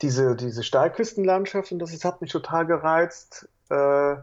diese, 0.00 0.34
diese 0.34 0.62
Steilküstenlandschaft, 0.62 1.72
und 1.72 1.78
das, 1.78 1.92
das 1.92 2.04
hat 2.04 2.20
mich 2.22 2.32
total 2.32 2.66
gereizt. 2.66 3.48
Äh, 3.72 4.16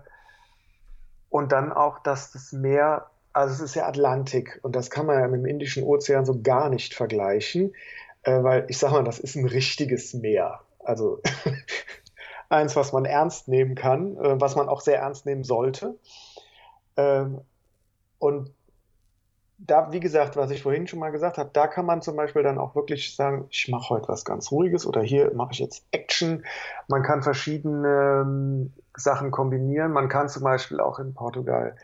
und 1.30 1.52
dann 1.52 1.74
auch, 1.74 2.00
dass 2.00 2.32
das 2.32 2.52
Meer, 2.52 3.10
also 3.34 3.54
es 3.54 3.62
ist 3.62 3.76
ja 3.76 3.88
Atlantik 3.88 4.60
und 4.64 4.76
das 4.76 4.90
kann 4.90 5.06
man 5.06 5.20
ja 5.20 5.28
mit 5.28 5.42
dem 5.42 5.46
Indischen 5.46 5.84
Ozean 5.84 6.26
so 6.26 6.42
gar 6.42 6.70
nicht 6.70 6.94
vergleichen, 6.94 7.74
äh, 8.24 8.44
weil 8.44 8.66
ich 8.68 8.78
sag 8.78 8.92
mal, 8.92 9.04
das 9.04 9.20
ist 9.20 9.36
ein 9.36 9.46
richtiges 9.46 10.14
Meer. 10.14 10.62
Also 10.80 11.22
eins, 12.50 12.76
was 12.76 12.94
man 12.94 13.06
ernst 13.06 13.48
nehmen 13.48 13.76
kann, 13.76 14.18
äh, 14.18 14.40
was 14.40 14.56
man 14.56 14.70
auch 14.70 14.82
sehr 14.82 15.00
ernst 15.00 15.26
nehmen 15.26 15.44
sollte. 15.44 15.96
Ähm, 16.98 17.42
und 18.18 18.54
da, 19.60 19.92
wie 19.92 20.00
gesagt, 20.00 20.38
was 20.38 20.52
ich 20.52 20.64
vorhin 20.64 20.88
schon 20.88 21.00
mal 21.00 21.12
gesagt 21.12 21.38
habe, 21.38 21.50
da 21.52 21.68
kann 21.68 21.86
man 21.86 22.02
zum 22.02 22.16
Beispiel 22.16 22.44
dann 22.44 22.58
auch 22.58 22.76
wirklich 22.76 23.16
sagen, 23.16 23.46
ich 23.50 23.68
mache 23.68 23.90
heute 23.90 24.08
was 24.08 24.24
ganz 24.24 24.52
Ruhiges 24.52 24.86
oder 24.86 25.02
hier 25.02 25.34
mache 25.34 25.52
ich 25.52 25.60
jetzt 25.60 25.86
Action. 25.92 26.46
Man 26.88 27.04
kann 27.04 27.24
verschiedene 27.24 28.24
ähm, 28.24 28.74
Sachen 28.96 29.32
kombinieren. 29.32 29.92
Man 29.92 30.08
kann 30.08 30.30
zum 30.30 30.44
Beispiel 30.44 30.80
auch 30.80 31.00
in 31.00 31.14
Portugal 31.14 31.76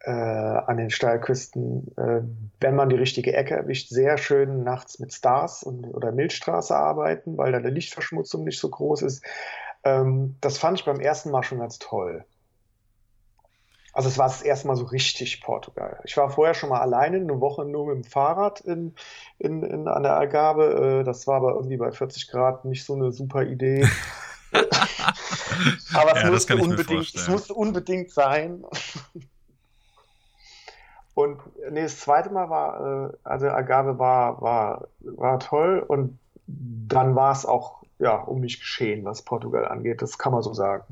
äh, 0.00 0.10
an 0.10 0.76
den 0.76 0.90
Steilküsten, 0.90 1.96
äh, 1.96 2.20
wenn 2.60 2.76
man 2.76 2.90
die 2.90 2.96
richtige 2.96 3.34
Ecke 3.34 3.56
erwischt, 3.56 3.88
sehr 3.88 4.18
schön 4.18 4.62
nachts 4.62 4.98
mit 4.98 5.12
Stars 5.12 5.62
und, 5.62 5.84
oder 5.86 6.12
Milchstraße 6.12 6.76
arbeiten, 6.76 7.38
weil 7.38 7.52
da 7.52 7.60
die 7.60 7.70
Lichtverschmutzung 7.70 8.44
nicht 8.44 8.60
so 8.60 8.68
groß 8.68 9.02
ist. 9.02 9.24
Ähm, 9.84 10.36
das 10.42 10.58
fand 10.58 10.78
ich 10.78 10.84
beim 10.84 11.00
ersten 11.00 11.30
Mal 11.30 11.42
schon 11.42 11.58
ganz 11.58 11.78
toll. 11.78 12.24
Also 13.96 14.10
es 14.10 14.18
war 14.18 14.26
das 14.26 14.42
erste 14.42 14.66
Mal 14.66 14.76
so 14.76 14.84
richtig 14.84 15.40
Portugal. 15.40 15.98
Ich 16.04 16.18
war 16.18 16.28
vorher 16.28 16.52
schon 16.52 16.68
mal 16.68 16.82
alleine, 16.82 17.16
eine 17.16 17.40
Woche 17.40 17.64
nur 17.64 17.86
mit 17.86 17.94
dem 17.94 18.04
Fahrrad 18.04 18.60
in, 18.60 18.94
in, 19.38 19.62
in, 19.62 19.88
an 19.88 20.02
der 20.02 20.18
Algarve. 20.18 21.00
Äh, 21.00 21.04
das 21.04 21.26
war 21.26 21.36
aber 21.36 21.54
irgendwie 21.54 21.78
bei 21.78 21.90
40 21.90 22.28
Grad 22.28 22.66
nicht 22.66 22.84
so 22.84 22.92
eine 22.92 23.10
super 23.10 23.44
Idee. 23.44 23.88
aber 25.94 26.14
es, 26.14 26.22
ja, 26.22 26.30
musste 26.30 26.56
unbedingt, 26.58 27.14
es 27.14 27.26
musste 27.26 27.54
unbedingt 27.54 28.10
sein. 28.10 28.66
Und 31.14 31.40
nee, 31.70 31.80
das 31.80 31.98
zweite 31.98 32.28
Mal 32.28 32.50
war, 32.50 33.08
äh, 33.08 33.16
also 33.24 33.48
Algarve 33.48 33.98
war, 33.98 34.42
war, 34.42 34.88
war 35.00 35.38
toll 35.38 35.82
und 35.88 36.18
dann 36.46 37.16
war 37.16 37.32
es 37.32 37.46
auch 37.46 37.82
ja, 37.98 38.16
um 38.16 38.40
mich 38.40 38.60
geschehen, 38.60 39.06
was 39.06 39.22
Portugal 39.22 39.66
angeht. 39.66 40.02
Das 40.02 40.18
kann 40.18 40.32
man 40.32 40.42
so 40.42 40.52
sagen. 40.52 40.84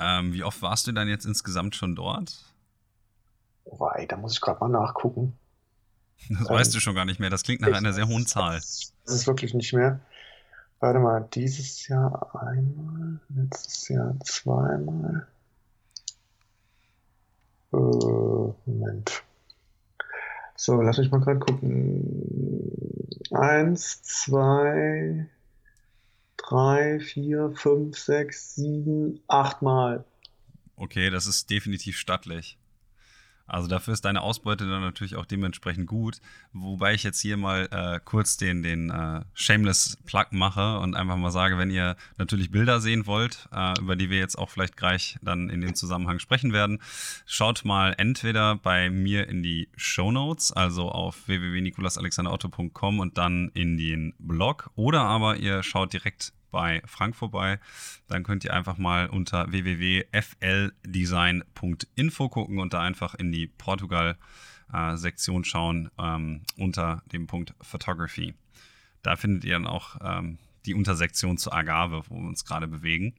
Ähm, 0.00 0.32
wie 0.32 0.44
oft 0.44 0.62
warst 0.62 0.86
du 0.86 0.92
dann 0.92 1.08
jetzt 1.08 1.24
insgesamt 1.26 1.74
schon 1.74 1.96
dort? 1.96 2.44
Oh, 3.64 3.88
ey, 3.94 4.06
da 4.06 4.16
muss 4.16 4.34
ich 4.34 4.40
gerade 4.40 4.60
mal 4.60 4.68
nachgucken. 4.68 5.34
Das 6.28 6.40
ähm, 6.40 6.46
weißt 6.48 6.74
du 6.74 6.80
schon 6.80 6.94
gar 6.94 7.04
nicht 7.04 7.20
mehr. 7.20 7.30
Das 7.30 7.42
klingt 7.42 7.60
nach 7.60 7.72
einer 7.72 7.92
sehr 7.92 8.08
hohen 8.08 8.26
Zahl. 8.26 8.56
Das 8.56 8.92
ist 9.04 9.26
wirklich 9.26 9.54
nicht 9.54 9.72
mehr. 9.72 10.00
Warte 10.80 11.00
mal, 11.00 11.28
dieses 11.34 11.88
Jahr 11.88 12.34
einmal, 12.34 13.20
letztes 13.28 13.88
Jahr 13.88 14.14
zweimal. 14.24 15.26
Äh, 17.72 17.76
Moment. 17.76 19.22
So, 20.54 20.80
lass 20.80 20.98
mich 20.98 21.10
mal 21.10 21.20
gerade 21.20 21.40
gucken. 21.40 23.08
Eins, 23.32 24.02
zwei, 24.02 25.28
drei, 26.48 27.00
vier, 27.00 27.52
fünf, 27.54 27.98
sechs, 27.98 28.54
sieben, 28.54 29.20
acht 29.28 29.62
Mal. 29.62 30.04
Okay, 30.76 31.10
das 31.10 31.26
ist 31.26 31.50
definitiv 31.50 31.98
stattlich. 31.98 32.58
Also 33.48 33.66
dafür 33.66 33.94
ist 33.94 34.04
deine 34.04 34.20
Ausbeute 34.20 34.68
dann 34.68 34.82
natürlich 34.82 35.16
auch 35.16 35.24
dementsprechend 35.24 35.86
gut. 35.86 36.20
Wobei 36.52 36.92
ich 36.92 37.02
jetzt 37.02 37.20
hier 37.20 37.38
mal 37.38 37.66
äh, 37.70 37.98
kurz 38.04 38.36
den, 38.36 38.62
den 38.62 38.90
äh, 38.90 39.22
Shameless 39.32 39.96
Plug 40.04 40.26
mache 40.32 40.78
und 40.78 40.94
einfach 40.94 41.16
mal 41.16 41.30
sage, 41.30 41.56
wenn 41.56 41.70
ihr 41.70 41.96
natürlich 42.18 42.50
Bilder 42.50 42.80
sehen 42.80 43.06
wollt, 43.06 43.48
äh, 43.50 43.72
über 43.80 43.96
die 43.96 44.10
wir 44.10 44.18
jetzt 44.18 44.36
auch 44.36 44.50
vielleicht 44.50 44.76
gleich 44.76 45.16
dann 45.22 45.48
in 45.48 45.62
dem 45.62 45.74
Zusammenhang 45.74 46.18
sprechen 46.18 46.52
werden, 46.52 46.80
schaut 47.24 47.64
mal 47.64 47.94
entweder 47.96 48.54
bei 48.56 48.90
mir 48.90 49.26
in 49.28 49.42
die 49.42 49.70
Show 49.76 50.12
Notes, 50.12 50.52
also 50.52 50.90
auf 50.90 51.26
www.nikolasalexanderotto.com 51.26 53.00
und 53.00 53.16
dann 53.16 53.50
in 53.54 53.78
den 53.78 54.12
Blog, 54.18 54.70
oder 54.76 55.00
aber 55.04 55.38
ihr 55.38 55.62
schaut 55.62 55.94
direkt 55.94 56.34
bei 56.50 56.82
Frank 56.86 57.14
vorbei. 57.16 57.60
Dann 58.06 58.24
könnt 58.24 58.44
ihr 58.44 58.54
einfach 58.54 58.78
mal 58.78 59.08
unter 59.08 59.50
www.fldesign.info 59.50 62.28
gucken 62.28 62.58
und 62.58 62.72
da 62.72 62.80
einfach 62.80 63.14
in 63.14 63.32
die 63.32 63.46
Portugal-Sektion 63.46 65.44
schauen 65.44 65.90
ähm, 65.98 66.42
unter 66.56 67.02
dem 67.12 67.26
Punkt 67.26 67.54
Photography. 67.60 68.34
Da 69.02 69.16
findet 69.16 69.44
ihr 69.44 69.54
dann 69.54 69.66
auch 69.66 69.96
ähm, 70.02 70.38
die 70.66 70.74
Untersektion 70.74 71.38
zur 71.38 71.54
Agave, 71.54 72.02
wo 72.08 72.16
wir 72.16 72.28
uns 72.28 72.44
gerade 72.44 72.68
bewegen. 72.68 73.14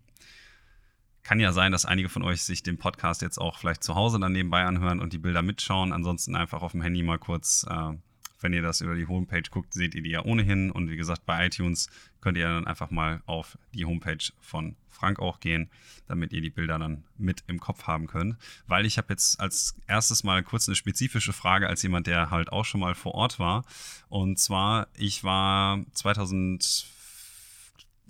Kann 1.24 1.40
ja 1.40 1.52
sein, 1.52 1.72
dass 1.72 1.86
einige 1.86 2.10
von 2.10 2.24
euch 2.24 2.44
sich 2.44 2.64
den 2.64 2.78
Podcast 2.78 3.22
jetzt 3.22 3.38
auch 3.38 3.58
vielleicht 3.58 3.84
zu 3.84 3.96
Hause 3.96 4.20
dann 4.20 4.32
nebenbei 4.32 4.64
anhören 4.64 5.00
und 5.00 5.14
die 5.14 5.18
Bilder 5.18 5.42
mitschauen. 5.42 5.94
Ansonsten 5.94 6.36
einfach 6.36 6.62
auf 6.62 6.72
dem 6.72 6.82
Handy 6.82 7.04
mal 7.04 7.20
kurz 7.20 7.66
äh, 7.70 7.94
wenn 8.40 8.54
ihr 8.54 8.62
das 8.62 8.82
über 8.82 8.96
die 8.96 9.08
Homepage 9.08 9.44
guckt, 9.50 9.74
seht 9.74 9.96
ihr 9.96 10.02
die 10.02 10.12
ja 10.12 10.24
ohnehin. 10.24 10.72
Und 10.72 10.90
wie 10.90 10.98
gesagt, 10.98 11.26
bei 11.26 11.46
iTunes 11.46 11.90
könnt 12.22 12.38
ihr 12.38 12.48
dann 12.48 12.68
einfach 12.68 12.92
mal 12.92 13.22
auf 13.26 13.58
die 13.74 13.86
Homepage 13.86 14.32
von 14.40 14.76
Frank 14.90 15.20
auch 15.20 15.40
gehen, 15.40 15.70
damit 16.08 16.34
ihr 16.34 16.42
die 16.42 16.50
Bilder 16.50 16.78
dann 16.78 17.04
mit 17.18 17.44
im 17.48 17.60
Kopf 17.60 17.84
haben 17.84 18.08
könnt. 18.08 18.38
Weil 18.68 18.86
ich 18.86 18.98
habe 18.98 19.08
jetzt 19.10 19.40
als 19.40 19.76
erstes 19.88 20.24
mal 20.24 20.44
kurz 20.44 20.68
eine 20.68 20.76
spezifische 20.76 21.34
Frage 21.34 21.68
als 21.68 21.82
jemand, 21.84 22.08
der 22.08 22.32
halt 22.32 22.52
auch 22.52 22.66
schon 22.66 22.82
mal 22.82 22.96
vor 22.96 23.14
Ort 23.14 23.40
war. 23.40 23.66
Und 24.10 24.40
zwar, 24.40 24.88
ich 24.98 25.24
war 25.24 25.86
2004 25.94 26.99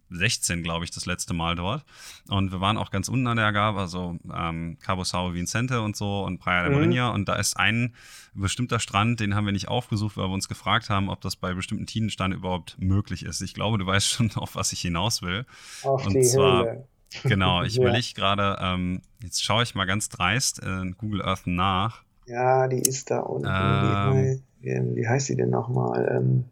16, 0.10 0.64
glaube 0.64 0.86
ich, 0.86 0.92
das 0.92 1.06
letzte 1.06 1.34
Mal 1.34 1.56
dort. 1.56 1.84
Und 2.28 2.52
wir 2.52 2.62
waren 2.62 2.78
auch 2.78 2.92
ganz 2.92 3.10
unten 3.10 3.28
an 3.28 3.38
der 3.38 3.46
Agave, 3.46 3.80
also 3.80 4.18
ähm, 4.34 4.78
Cabo 4.82 5.04
Sao 5.04 5.34
Vicente 5.34 5.82
und 5.82 5.96
so 5.96 6.24
und 6.24 6.40
Praia 6.40 6.68
de 6.68 6.76
Marinha. 6.76 7.10
Mhm. 7.10 7.16
Und 7.16 7.30
da 7.30 7.36
ist 7.36 7.58
ein 7.58 7.96
bestimmter 8.34 8.80
Strand, 8.80 9.20
den 9.20 9.36
haben 9.36 9.46
wir 9.46 9.54
nicht 9.54 9.68
aufgesucht, 9.68 10.18
weil 10.18 10.28
wir 10.28 10.34
uns 10.34 10.48
gefragt 10.48 10.90
haben, 10.90 11.10
ob 11.10 11.22
das 11.22 11.36
bei 11.36 11.54
bestimmten 11.54 11.86
Tidenstand 11.86 12.34
überhaupt 12.34 12.78
möglich 12.80 13.24
ist. 13.24 13.42
Ich 13.42 13.54
glaube, 13.54 13.78
du 13.78 13.86
weißt 13.86 14.08
schon, 14.10 14.32
auf 14.36 14.56
was 14.56 14.72
ich 14.72 14.82
hinaus 14.82 15.22
will. 15.22 15.46
Auf 15.84 16.06
und 16.06 16.14
die 16.14 16.22
zwar, 16.22 16.66
Höhle. 16.66 16.88
Genau, 17.24 17.64
ich 17.64 17.76
ja. 17.76 17.84
überlege 17.84 18.14
gerade, 18.14 18.58
ähm, 18.62 19.02
jetzt 19.22 19.44
schaue 19.44 19.64
ich 19.64 19.76
mal 19.76 19.86
ganz 19.86 20.10
dreist 20.10 20.60
in 20.60 20.96
Google 20.98 21.22
Earth 21.22 21.48
nach. 21.48 22.04
Ja, 22.26 22.68
die 22.68 22.80
ist 22.80 23.10
da 23.10 23.20
unten. 23.22 23.48
Ähm, 23.50 24.44
wie, 24.62 24.96
wie, 24.96 25.08
heißt 25.08 25.28
sie 25.28 25.36
denn 25.36 25.50
nochmal? 25.50 26.08
Ähm, 26.16 26.46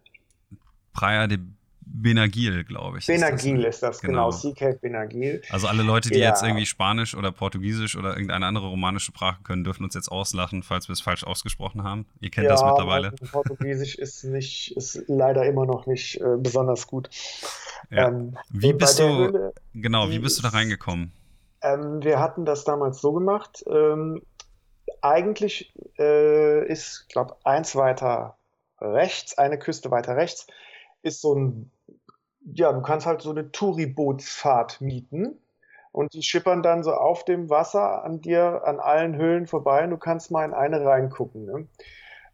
Praia 0.93 1.27
de 1.27 1.39
Benagil, 1.93 2.63
glaube 2.63 2.99
ich. 2.99 3.05
Benagil 3.05 3.63
ist 3.63 3.81
das, 3.81 3.97
das 3.97 4.01
genau. 4.01 4.29
genau. 4.29 4.31
Sea 4.31 4.53
Cave 4.53 4.79
Benagil. 4.81 5.41
Also 5.49 5.67
alle 5.67 5.83
Leute, 5.83 6.09
die 6.09 6.19
ja. 6.19 6.29
jetzt 6.29 6.43
irgendwie 6.43 6.65
Spanisch 6.65 7.15
oder 7.15 7.31
Portugiesisch 7.31 7.95
oder 7.95 8.09
irgendeine 8.09 8.45
andere 8.45 8.67
romanische 8.67 9.07
Sprache 9.07 9.41
können, 9.43 9.63
dürfen 9.63 9.83
uns 9.83 9.93
jetzt 9.95 10.09
auslachen, 10.11 10.63
falls 10.63 10.87
wir 10.87 10.93
es 10.93 11.01
falsch 11.01 11.23
ausgesprochen 11.23 11.83
haben. 11.83 12.05
Ihr 12.19 12.29
kennt 12.29 12.45
ja, 12.45 12.51
das 12.51 12.63
mittlerweile. 12.63 13.11
Portugiesisch 13.31 13.95
ist 13.99 14.23
nicht, 14.23 14.75
ist 14.75 15.03
leider 15.07 15.45
immer 15.45 15.65
noch 15.65 15.87
nicht 15.87 16.19
äh, 16.21 16.37
besonders 16.37 16.87
gut. 16.87 17.09
Ja. 17.89 18.07
Ähm, 18.07 18.37
wie 18.49 18.73
bist 18.73 18.99
du, 18.99 19.03
Höhle, 19.03 19.53
genau, 19.73 20.09
wie 20.09 20.19
bist 20.19 20.37
du 20.37 20.43
da 20.43 20.49
reingekommen? 20.49 21.11
Ähm, 21.61 22.03
wir 22.03 22.19
hatten 22.19 22.45
das 22.45 22.63
damals 22.63 23.01
so 23.01 23.13
gemacht. 23.13 23.63
Ähm, 23.69 24.21
eigentlich 25.01 25.73
äh, 25.97 26.67
ist, 26.67 27.07
glaube 27.09 27.37
eins 27.43 27.75
weiter 27.75 28.37
rechts, 28.79 29.37
eine 29.37 29.57
Küste 29.57 29.91
weiter 29.91 30.15
rechts, 30.15 30.47
ist 31.01 31.21
so 31.21 31.33
ein 31.33 31.71
ja, 32.53 32.71
du 32.71 32.81
kannst 32.81 33.05
halt 33.05 33.21
so 33.21 33.31
eine 33.31 33.51
Touribootsfahrt 33.51 34.81
mieten 34.81 35.37
und 35.91 36.13
die 36.13 36.23
schippern 36.23 36.63
dann 36.63 36.83
so 36.83 36.93
auf 36.93 37.25
dem 37.25 37.49
Wasser 37.49 38.03
an 38.03 38.21
dir, 38.21 38.61
an 38.65 38.79
allen 38.79 39.15
Höhlen 39.15 39.47
vorbei 39.47 39.83
und 39.83 39.89
du 39.91 39.97
kannst 39.97 40.31
mal 40.31 40.45
in 40.45 40.53
eine 40.53 40.85
reingucken. 40.85 41.45
Ne? 41.45 41.67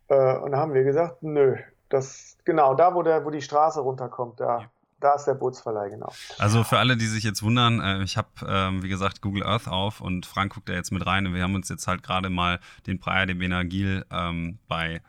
Äh, 0.07 0.37
und 0.39 0.51
da 0.51 0.57
haben 0.57 0.73
wir 0.73 0.83
gesagt, 0.83 1.23
nö, 1.23 1.57
das, 1.89 2.37
genau, 2.45 2.75
da 2.75 2.93
wo, 2.95 3.03
der, 3.03 3.25
wo 3.25 3.29
die 3.29 3.41
Straße 3.41 3.79
runterkommt, 3.79 4.39
da, 4.39 4.59
ja. 4.59 4.69
Da 4.99 5.15
ist 5.15 5.25
der 5.25 5.33
Bootsverleih, 5.33 5.89
genau. 5.89 6.13
Also 6.37 6.63
für 6.63 6.77
alle, 6.77 6.95
die 6.95 7.07
sich 7.07 7.25
jetzt 7.25 7.43
wundern, 7.43 7.81
äh, 7.81 8.03
ich 8.03 8.15
habe, 8.15 8.29
ähm, 8.47 8.83
wie 8.83 8.87
gesagt, 8.87 9.21
Google 9.21 9.43
Earth 9.43 9.67
auf 9.67 9.99
und 9.99 10.25
Frank 10.25 10.53
guckt 10.53 10.69
da 10.69 10.73
jetzt 10.73 10.93
mit 10.93 11.05
rein 11.05 11.27
und 11.27 11.33
wir 11.33 11.43
haben 11.43 11.55
uns 11.55 11.67
jetzt 11.67 11.87
halt 11.87 12.03
gerade 12.03 12.29
mal 12.29 12.61
den 12.87 13.01
Praia 13.01 13.25
de 13.25 13.35
Benagil 13.35 14.05
ähm, 14.09 14.59
bei 14.69 15.01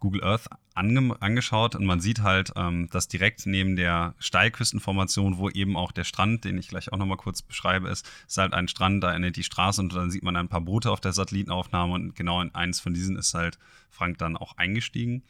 Google 0.00 0.24
Earth 0.24 0.48
ange 0.76 1.16
angeschaut 1.20 1.74
und 1.74 1.84
man 1.84 2.00
sieht 2.00 2.22
halt, 2.22 2.52
ähm, 2.56 2.88
dass 2.92 3.08
direkt 3.08 3.46
neben 3.46 3.76
der 3.76 4.14
Steilküstenformation, 4.18 5.38
wo 5.38 5.48
eben 5.48 5.76
auch 5.76 5.92
der 5.92 6.04
Strand, 6.04 6.44
den 6.44 6.58
ich 6.58 6.68
gleich 6.68 6.92
auch 6.92 6.98
nochmal 6.98 7.16
kurz 7.16 7.42
beschreibe, 7.42 7.88
ist, 7.88 8.06
ist 8.28 8.38
halt 8.38 8.52
ein 8.52 8.68
Strand, 8.68 9.02
da 9.02 9.14
endet 9.14 9.36
die 9.36 9.42
Straße 9.42 9.80
und 9.80 9.94
dann 9.94 10.10
sieht 10.10 10.22
man 10.22 10.36
ein 10.36 10.48
paar 10.48 10.60
Boote 10.60 10.90
auf 10.90 11.00
der 11.00 11.12
Satellitenaufnahme 11.12 11.94
und 11.94 12.14
genau 12.14 12.40
in 12.40 12.54
eins 12.54 12.80
von 12.80 12.94
diesen 12.94 13.16
ist 13.16 13.34
halt 13.34 13.58
Frank 13.90 14.18
dann 14.18 14.36
auch 14.36 14.56
eingestiegen. 14.58 15.22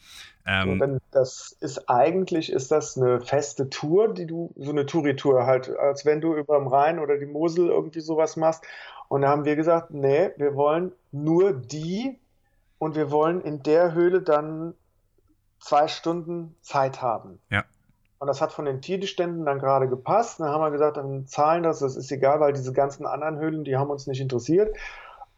Ähm, 0.44 0.78
so, 0.78 1.00
das 1.12 1.56
ist 1.60 1.88
eigentlich 1.88 2.50
ist 2.50 2.70
das 2.70 2.96
eine 2.96 3.20
feste 3.20 3.70
Tour, 3.70 4.12
die 4.12 4.26
du, 4.26 4.52
so 4.56 4.70
eine 4.70 4.86
Touri-Tour 4.86 5.46
halt, 5.46 5.70
als 5.76 6.04
wenn 6.04 6.20
du 6.20 6.34
über 6.34 6.58
dem 6.58 6.66
Rhein 6.66 6.98
oder 6.98 7.18
die 7.18 7.26
Mosel 7.26 7.68
irgendwie 7.68 8.00
sowas 8.00 8.36
machst. 8.36 8.64
Und 9.08 9.22
da 9.22 9.28
haben 9.28 9.44
wir 9.44 9.54
gesagt, 9.54 9.92
nee, 9.92 10.30
wir 10.36 10.56
wollen 10.56 10.92
nur 11.12 11.52
die 11.52 12.18
und 12.78 12.96
wir 12.96 13.10
wollen 13.10 13.40
in 13.40 13.62
der 13.62 13.94
Höhle 13.94 14.20
dann 14.22 14.74
zwei 15.58 15.88
Stunden 15.88 16.54
Zeit 16.62 17.02
haben. 17.02 17.38
Ja. 17.50 17.64
Und 18.18 18.28
das 18.28 18.40
hat 18.40 18.52
von 18.52 18.64
den 18.64 18.80
Tierbeständen 18.80 19.44
dann 19.44 19.58
gerade 19.58 19.88
gepasst. 19.88 20.40
Dann 20.40 20.48
haben 20.48 20.62
wir 20.62 20.70
gesagt, 20.70 20.96
dann 20.96 21.26
zahlen 21.26 21.62
das, 21.62 21.80
das 21.80 21.96
ist 21.96 22.10
egal, 22.10 22.40
weil 22.40 22.52
diese 22.52 22.72
ganzen 22.72 23.06
anderen 23.06 23.38
Höhlen, 23.38 23.64
die 23.64 23.76
haben 23.76 23.90
uns 23.90 24.06
nicht 24.06 24.20
interessiert. 24.20 24.74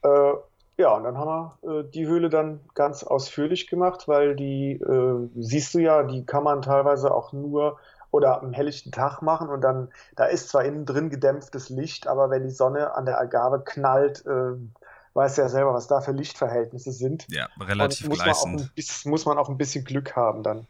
Äh, 0.02 0.32
ja, 0.76 0.94
und 0.94 1.02
dann 1.02 1.18
haben 1.18 1.52
wir 1.62 1.80
äh, 1.80 1.84
die 1.90 2.06
Höhle 2.06 2.30
dann 2.30 2.60
ganz 2.74 3.02
ausführlich 3.02 3.66
gemacht, 3.66 4.06
weil 4.06 4.36
die, 4.36 4.74
äh, 4.74 5.28
siehst 5.34 5.74
du 5.74 5.80
ja, 5.80 6.04
die 6.04 6.24
kann 6.24 6.44
man 6.44 6.62
teilweise 6.62 7.12
auch 7.12 7.32
nur 7.32 7.78
oder 8.10 8.40
am 8.40 8.52
helllichten 8.52 8.92
Tag 8.92 9.20
machen 9.20 9.48
und 9.48 9.60
dann, 9.60 9.88
da 10.16 10.24
ist 10.24 10.48
zwar 10.48 10.64
innen 10.64 10.86
drin 10.86 11.10
gedämpftes 11.10 11.68
Licht, 11.68 12.06
aber 12.06 12.30
wenn 12.30 12.44
die 12.44 12.50
Sonne 12.50 12.94
an 12.94 13.04
der 13.04 13.20
Agave 13.20 13.62
knallt, 13.64 14.24
äh, 14.24 14.52
weißt 15.18 15.38
ja 15.38 15.48
selber, 15.48 15.74
was 15.74 15.88
da 15.88 16.00
für 16.00 16.12
Lichtverhältnisse 16.12 16.92
sind. 16.92 17.26
Ja, 17.28 17.48
relativ 17.58 18.08
muss 18.08 18.20
gleißend. 18.20 18.60
Man 18.60 18.70
auch, 18.70 19.04
muss 19.04 19.26
man 19.26 19.36
auch 19.36 19.48
ein 19.48 19.58
bisschen 19.58 19.84
Glück 19.84 20.14
haben 20.14 20.44
dann. 20.44 20.66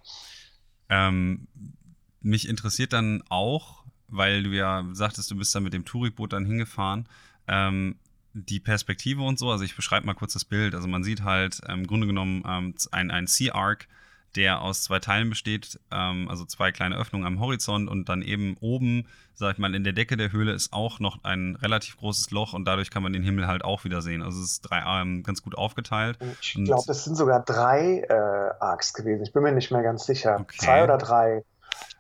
Ähm, 0.89 1.47
mich 2.23 2.49
interessiert 2.49 2.95
dann 2.95 3.23
auch, 3.29 3.85
weil 4.09 4.43
du 4.43 4.51
ja 4.51 4.87
sagtest, 4.93 5.31
du 5.31 5.37
bist 5.37 5.55
da 5.55 5.61
mit 5.61 5.75
dem 5.75 5.85
Tourikboot 5.85 6.33
dann 6.33 6.47
hingefahren, 6.47 7.07
ähm, 7.47 7.97
die 8.33 8.59
Perspektive 8.59 9.23
und 9.23 9.39
so. 9.39 9.51
Also 9.51 9.65
ich 9.65 9.77
beschreibe 9.77 10.07
mal 10.07 10.15
kurz 10.15 10.33
das 10.33 10.47
Bild. 10.47 10.75
Also 10.75 10.89
man 10.89 11.05
sieht 11.05 11.23
halt 11.25 11.61
ähm, 11.69 11.81
im 11.81 11.87
Grunde 11.87 12.07
genommen 12.07 12.43
ähm, 12.47 12.75
ein, 12.91 13.11
ein 13.11 13.27
Sea 13.27 13.55
Arc, 13.55 13.87
der 14.37 14.63
aus 14.63 14.83
zwei 14.83 14.99
Teilen 14.99 15.31
besteht, 15.31 15.81
ähm, 15.91 16.29
also 16.29 16.45
zwei 16.45 16.73
kleine 16.73 16.97
Öffnungen 16.97 17.27
am 17.27 17.41
Horizont 17.41 17.89
und 17.89 18.09
dann 18.09 18.23
eben 18.23 18.57
oben, 18.61 19.07
sag 19.35 19.55
ich 19.55 19.59
mal, 19.59 19.75
in 19.75 19.85
der 19.85 19.93
Decke 19.93 20.17
der 20.17 20.33
Höhle 20.33 20.53
ist 20.53 20.73
auch 20.73 21.01
noch 21.01 21.25
ein 21.25 21.57
relativ 21.57 21.97
großes 21.97 22.31
Loch 22.31 22.53
und 22.53 22.65
dadurch 22.65 22.91
kann 22.91 23.03
man 23.03 23.13
den 23.13 23.23
Himmel 23.23 23.47
halt 23.47 23.65
auch 23.65 23.85
wieder 23.85 24.03
sehen. 24.03 24.23
Also 24.23 24.41
es 24.41 24.53
ist 24.53 24.61
drei, 24.63 24.83
ähm, 25.01 25.23
ganz 25.23 25.43
gut 25.43 25.57
aufgeteilt. 25.57 26.19
Ich 26.41 26.55
glaube, 26.55 26.85
das 26.87 27.05
sind 27.05 27.17
sogar 27.17 27.45
drei 27.45 28.01
äh, 28.09 28.63
Arcs 28.63 28.93
gewesen. 28.93 29.23
Ich 29.23 29.33
bin 29.33 29.43
mir 29.43 29.53
nicht 29.53 29.71
mehr 29.71 29.83
ganz 29.83 30.07
sicher. 30.07 30.39
Okay. 30.41 30.59
Zwei 30.59 30.85
oder 30.85 30.99
drei. 30.99 31.43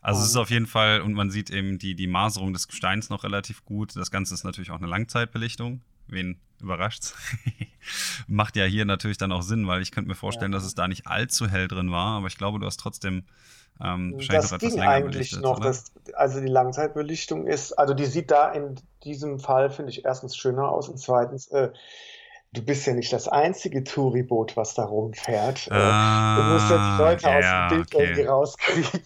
Also 0.00 0.22
es 0.22 0.28
ist 0.28 0.36
auf 0.36 0.50
jeden 0.50 0.66
Fall, 0.66 1.00
und 1.00 1.14
man 1.14 1.30
sieht 1.30 1.50
eben 1.50 1.78
die, 1.78 1.94
die 1.94 2.06
Maserung 2.06 2.52
des 2.52 2.68
Gesteins 2.68 3.10
noch 3.10 3.24
relativ 3.24 3.64
gut. 3.64 3.96
Das 3.96 4.10
Ganze 4.10 4.34
ist 4.34 4.44
natürlich 4.44 4.70
auch 4.70 4.78
eine 4.78 4.86
Langzeitbelichtung. 4.86 5.80
Wen 6.08 6.40
überrascht's? 6.60 7.14
Macht 8.26 8.56
ja 8.56 8.64
hier 8.64 8.84
natürlich 8.84 9.18
dann 9.18 9.32
auch 9.32 9.42
Sinn, 9.42 9.66
weil 9.66 9.82
ich 9.82 9.92
könnte 9.92 10.08
mir 10.08 10.16
vorstellen, 10.16 10.52
ja. 10.52 10.58
dass 10.58 10.66
es 10.66 10.74
da 10.74 10.88
nicht 10.88 11.06
allzu 11.06 11.48
hell 11.48 11.68
drin 11.68 11.90
war, 11.90 12.18
aber 12.18 12.26
ich 12.26 12.36
glaube, 12.36 12.58
du 12.58 12.66
hast 12.66 12.78
trotzdem 12.78 13.24
ähm, 13.80 14.14
wahrscheinlich 14.14 14.28
das 14.28 14.50
noch 14.50 14.58
etwas 14.58 14.70
ging 14.70 14.78
länger 14.78 14.90
eigentlich 14.90 15.12
belichtet, 15.12 15.42
noch. 15.42 15.60
Das, 15.60 15.92
also 16.14 16.40
die 16.40 16.48
Langzeitbelichtung 16.48 17.46
ist, 17.46 17.72
also 17.72 17.94
die 17.94 18.06
sieht 18.06 18.30
da 18.30 18.50
in 18.50 18.74
diesem 19.04 19.38
Fall, 19.38 19.70
finde 19.70 19.90
ich, 19.90 20.04
erstens 20.04 20.36
schöner 20.36 20.68
aus 20.68 20.88
und 20.88 20.98
zweitens, 20.98 21.46
äh, 21.48 21.70
du 22.52 22.62
bist 22.62 22.86
ja 22.86 22.94
nicht 22.94 23.12
das 23.12 23.28
einzige 23.28 23.84
Touriboot, 23.84 24.56
was 24.56 24.74
da 24.74 24.84
rumfährt. 24.84 25.70
Ah, 25.70 26.36
du 26.36 26.42
musst 26.52 26.70
jetzt 26.70 26.98
Leute 26.98 27.40
ja, 27.40 27.66
aus 27.66 27.70
dem 27.70 27.86
Bild 27.86 27.94
okay. 27.94 28.26
rauskriegen. 28.26 29.02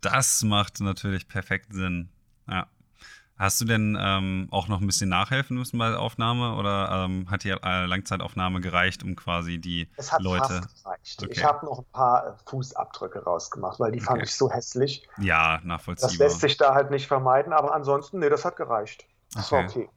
Das 0.00 0.42
macht 0.42 0.80
natürlich 0.80 1.28
perfekt 1.28 1.74
Sinn. 1.74 2.08
Ja. 2.48 2.68
Hast 3.40 3.58
du 3.58 3.64
denn 3.64 3.96
ähm, 3.98 4.48
auch 4.50 4.68
noch 4.68 4.82
ein 4.82 4.86
bisschen 4.86 5.08
nachhelfen 5.08 5.56
müssen 5.56 5.78
bei 5.78 5.88
der 5.88 5.98
Aufnahme 5.98 6.56
oder 6.56 7.06
ähm, 7.06 7.30
hat 7.30 7.42
die 7.42 7.48
äh, 7.48 7.86
Langzeitaufnahme 7.86 8.60
gereicht, 8.60 9.02
um 9.02 9.16
quasi 9.16 9.58
die 9.58 9.88
es 9.96 10.12
hat 10.12 10.20
Leute. 10.20 10.60
Fast 10.60 10.84
gereicht. 10.84 11.22
Okay. 11.22 11.32
Ich 11.32 11.42
habe 11.42 11.64
noch 11.64 11.78
ein 11.78 11.86
paar 11.90 12.26
äh, 12.26 12.32
Fußabdrücke 12.50 13.24
rausgemacht, 13.24 13.80
weil 13.80 13.92
die 13.92 13.98
okay. 14.00 14.06
fand 14.08 14.22
ich 14.24 14.34
so 14.34 14.50
hässlich. 14.50 15.08
Ja, 15.16 15.58
nachvollziehbar. 15.64 16.10
Das 16.10 16.18
lässt 16.18 16.40
sich 16.42 16.58
da 16.58 16.74
halt 16.74 16.90
nicht 16.90 17.06
vermeiden, 17.06 17.54
aber 17.54 17.72
ansonsten, 17.72 18.18
nee, 18.18 18.28
das 18.28 18.44
hat 18.44 18.56
gereicht. 18.56 19.06
Das 19.32 19.50
okay. 19.50 19.56
war 19.56 19.70
okay. 19.70 19.88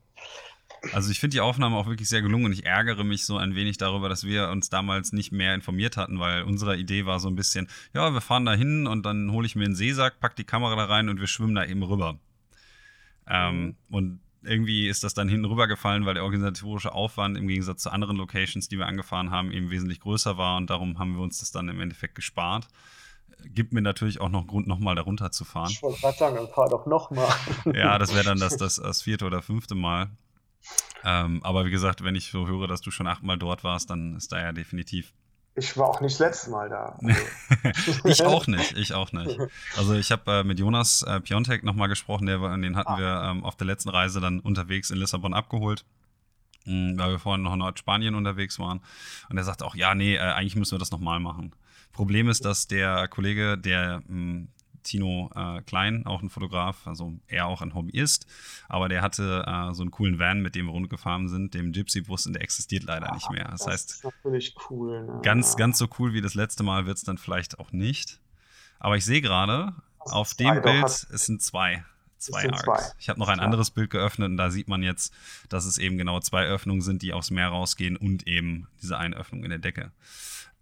Also 0.94 1.12
ich 1.12 1.20
finde 1.20 1.36
die 1.36 1.42
Aufnahme 1.42 1.76
auch 1.76 1.88
wirklich 1.88 2.08
sehr 2.08 2.22
gelungen 2.22 2.46
und 2.46 2.54
ich 2.54 2.66
ärgere 2.66 3.04
mich 3.04 3.26
so 3.26 3.36
ein 3.36 3.56
wenig 3.56 3.78
darüber, 3.78 4.08
dass 4.08 4.24
wir 4.24 4.48
uns 4.52 4.70
damals 4.70 5.12
nicht 5.12 5.34
mehr 5.34 5.54
informiert 5.54 5.98
hatten, 5.98 6.18
weil 6.18 6.44
unsere 6.44 6.78
Idee 6.78 7.06
war 7.06 7.20
so 7.20 7.28
ein 7.28 7.36
bisschen, 7.36 7.68
ja, 7.94 8.10
wir 8.14 8.22
fahren 8.22 8.46
da 8.46 8.54
hin 8.54 8.88
und 8.88 9.06
dann 9.06 9.34
hole 9.34 9.46
ich 9.46 9.58
mir 9.58 9.66
einen 9.66 9.76
Seesack, 9.76 10.22
pack 10.22 10.38
die 10.38 10.46
Kamera 10.46 10.78
da 10.78 10.86
rein 10.86 11.10
und 11.10 11.20
wir 11.20 11.28
schwimmen 11.28 11.56
da 11.56 11.66
eben 11.66 11.84
rüber. 11.84 12.18
Ähm, 13.28 13.66
mhm. 13.66 13.76
Und 13.90 14.20
irgendwie 14.44 14.88
ist 14.88 15.04
das 15.04 15.14
dann 15.14 15.30
hinten 15.30 15.46
rübergefallen, 15.46 16.06
weil 16.06 16.16
der 16.16 16.24
organisatorische 16.24 16.94
Aufwand 16.94 17.38
im 17.38 17.48
Gegensatz 17.48 17.84
zu 17.84 17.92
anderen 17.92 18.18
Locations, 18.18 18.68
die 18.68 18.78
wir 18.78 18.88
angefahren 18.88 19.32
haben, 19.32 19.52
eben 19.52 19.70
wesentlich 19.70 20.02
größer 20.02 20.38
war 20.38 20.58
und 20.58 20.70
darum 20.70 21.00
haben 21.00 21.16
wir 21.16 21.22
uns 21.22 21.40
das 21.40 21.52
dann 21.52 21.70
im 21.70 21.80
Endeffekt 21.80 22.16
gespart. 22.16 22.68
Gibt 23.46 23.74
mir 23.74 23.82
natürlich 23.82 24.22
auch 24.22 24.30
noch 24.30 24.48
Grund, 24.48 24.68
nochmal 24.68 24.96
darunter 24.96 25.32
zu 25.32 25.44
fahren. 25.44 25.70
Ich 25.72 25.82
wollte 25.82 26.00
gerade 26.00 26.18
sagen, 26.18 26.36
dann 26.36 26.48
fahr 26.48 26.70
doch 26.70 26.86
nochmal. 26.86 27.34
ja, 27.74 27.98
das 27.98 28.14
wäre 28.14 28.24
dann 28.24 28.40
das, 28.40 28.58
das, 28.58 28.76
das 28.76 29.02
vierte 29.02 29.26
oder 29.26 29.42
fünfte 29.42 29.76
Mal. 29.76 30.10
Ähm, 31.04 31.44
aber 31.44 31.66
wie 31.66 31.72
gesagt, 31.72 32.04
wenn 32.04 32.16
ich 32.16 32.32
so 32.32 32.48
höre, 32.48 32.68
dass 32.68 32.82
du 32.82 32.92
schon 32.92 33.08
achtmal 33.08 33.38
dort 33.38 33.64
warst, 33.64 33.90
dann 33.90 34.16
ist 34.16 34.32
da 34.32 34.40
ja 34.40 34.52
definitiv 34.54 35.14
ich 35.56 35.78
war 35.78 35.88
auch 35.88 36.02
nicht 36.02 36.20
das 36.20 36.20
letzte 36.20 36.50
Mal 36.50 36.70
da. 36.70 36.98
Also. 37.04 37.22
ich 38.06 38.24
auch 38.24 38.48
nicht, 38.48 38.78
ich 38.78 38.94
auch 38.94 39.12
nicht. 39.14 39.40
Also 39.78 39.94
ich 39.94 40.12
habe 40.12 40.40
äh, 40.40 40.44
mit 40.44 40.60
Jonas 40.60 41.04
äh, 41.04 41.20
Piontek 41.20 41.64
nochmal 41.64 41.90
gesprochen, 41.90 42.26
der, 42.26 42.40
den 42.58 42.76
hatten 42.76 42.94
ah. 42.94 42.98
wir 42.98 43.30
ähm, 43.30 43.44
auf 43.44 43.56
der 43.56 43.68
letzten 43.68 43.90
Reise 43.90 44.20
dann 44.20 44.40
unterwegs 44.40 44.90
in 44.90 44.98
Lissabon 44.98 45.34
abgeholt, 45.34 45.86
hm, 46.66 46.98
weil 46.98 47.12
wir 47.12 47.20
vorhin 47.20 47.44
noch 47.44 47.54
in 47.54 47.60
Nordspanien 47.60 48.16
unterwegs 48.16 48.58
waren. 48.58 48.82
Und 49.30 49.38
er 49.38 49.44
sagte 49.44 49.66
auch, 49.66 49.76
ja, 49.76 49.94
nee, 49.94 50.16
äh, 50.16 50.20
eigentlich 50.20 50.56
müssen 50.56 50.72
wir 50.72 50.80
das 50.80 50.92
nochmal 50.92 51.20
machen. 51.20 51.56
Problem 51.92 52.30
ist, 52.30 52.46
dass 52.46 52.68
der 52.68 53.08
Kollege, 53.08 53.58
der 53.58 54.02
hm, 54.08 54.48
Tino 54.84 55.30
äh, 55.36 55.62
Klein, 55.62 56.06
auch 56.06 56.22
ein 56.22 56.30
Fotograf, 56.30 56.86
also 56.88 57.14
er 57.28 57.48
auch 57.48 57.62
ein 57.62 57.74
Hobbyist, 57.74 58.26
aber 58.70 58.90
der 58.90 59.02
hatte 59.02 59.46
äh, 59.48 59.74
so 59.74 59.82
einen 59.82 59.92
coolen 59.92 60.20
Van, 60.20 60.42
mit 60.42 60.56
dem 60.56 60.68
wir 60.68 60.74
rundgefahren 60.74 61.30
sind, 61.30 61.54
dem 61.54 61.72
Gypsy-Bus, 61.72 62.28
und 62.28 62.34
der 62.34 62.44
existiert 62.44 62.84
leider 62.84 63.12
ah, 63.12 63.16
nicht 63.16 63.30
mehr. 63.32 63.48
Das, 63.50 63.64
das 63.64 63.74
heißt, 63.74 63.92
ist 63.92 64.04
natürlich 64.04 64.56
cool. 64.70 65.06
Ne? 65.06 65.20
Ganz, 65.24 65.56
ganz 65.56 65.78
so 65.78 65.88
cool 66.00 66.14
wie 66.14 66.22
das 66.22 66.34
letzte 66.34 66.64
Mal 66.64 66.86
wird 66.86 66.98
es 66.98 67.04
dann 67.04 67.18
vielleicht 67.18 67.60
auch 67.60 67.72
nicht. 67.72 68.20
Aber 68.80 68.98
ich 68.98 69.06
sehe 69.06 69.22
gerade, 69.22 69.74
auf 70.00 70.34
dem 70.34 70.62
Bild, 70.62 70.86
es 70.86 71.26
sind 71.26 71.42
zwei. 71.42 71.86
Zwei 72.18 72.50
Arcs. 72.50 72.64
Zwei. 72.64 72.80
Ich 73.00 73.10
habe 73.10 73.20
noch 73.20 73.28
ein 73.28 73.42
anderes 73.42 73.72
Bild 73.72 73.90
geöffnet 73.90 74.30
und 74.30 74.38
da 74.38 74.50
sieht 74.50 74.70
man 74.70 74.82
jetzt, 74.82 75.14
dass 75.50 75.66
es 75.66 75.78
eben 75.78 75.98
genau 75.98 76.22
zwei 76.22 76.46
Öffnungen 76.46 76.82
sind, 76.82 77.02
die 77.02 77.12
aufs 77.12 77.32
Meer 77.32 77.50
rausgehen 77.50 77.98
und 77.98 78.28
eben 78.28 78.68
diese 78.82 78.98
eine 78.98 79.18
Öffnung 79.18 79.44
in 79.44 79.50
der 79.50 79.60
Decke. 79.60 79.92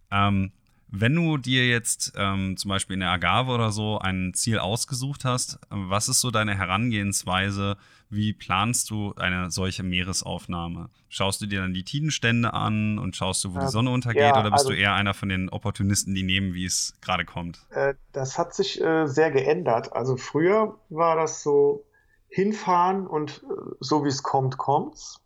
Ähm, 0.09 0.51
wenn 0.91 1.15
du 1.15 1.37
dir 1.37 1.67
jetzt 1.67 2.13
ähm, 2.17 2.57
zum 2.57 2.69
Beispiel 2.69 2.95
in 2.95 2.99
der 2.99 3.11
Agave 3.11 3.51
oder 3.51 3.71
so 3.71 3.97
ein 3.99 4.33
Ziel 4.33 4.59
ausgesucht 4.59 5.23
hast, 5.23 5.57
was 5.69 6.09
ist 6.09 6.19
so 6.19 6.31
deine 6.31 6.55
Herangehensweise? 6.55 7.77
Wie 8.09 8.33
planst 8.33 8.89
du 8.89 9.13
eine 9.15 9.51
solche 9.51 9.83
Meeresaufnahme? 9.83 10.89
Schaust 11.07 11.41
du 11.41 11.45
dir 11.45 11.61
dann 11.61 11.73
die 11.73 11.85
Tidenstände 11.85 12.53
an 12.53 12.99
und 12.99 13.15
schaust 13.15 13.41
du, 13.45 13.55
wo 13.55 13.59
die 13.59 13.67
Sonne 13.67 13.89
untergeht, 13.89 14.21
ja, 14.21 14.31
oder 14.33 14.51
bist 14.51 14.65
also, 14.65 14.71
du 14.71 14.75
eher 14.75 14.93
einer 14.93 15.13
von 15.13 15.29
den 15.29 15.47
Opportunisten, 15.47 16.13
die 16.13 16.23
nehmen, 16.23 16.53
wie 16.53 16.65
es 16.65 16.93
gerade 16.99 17.23
kommt? 17.23 17.65
Äh, 17.69 17.93
das 18.11 18.37
hat 18.37 18.53
sich 18.53 18.81
äh, 18.81 19.07
sehr 19.07 19.31
geändert. 19.31 19.93
Also 19.93 20.17
früher 20.17 20.77
war 20.89 21.15
das 21.15 21.41
so 21.41 21.85
hinfahren 22.27 23.07
und 23.07 23.43
äh, 23.43 23.75
so 23.79 24.03
wie 24.03 24.09
es 24.09 24.23
kommt, 24.23 24.57
kommt's. 24.57 25.21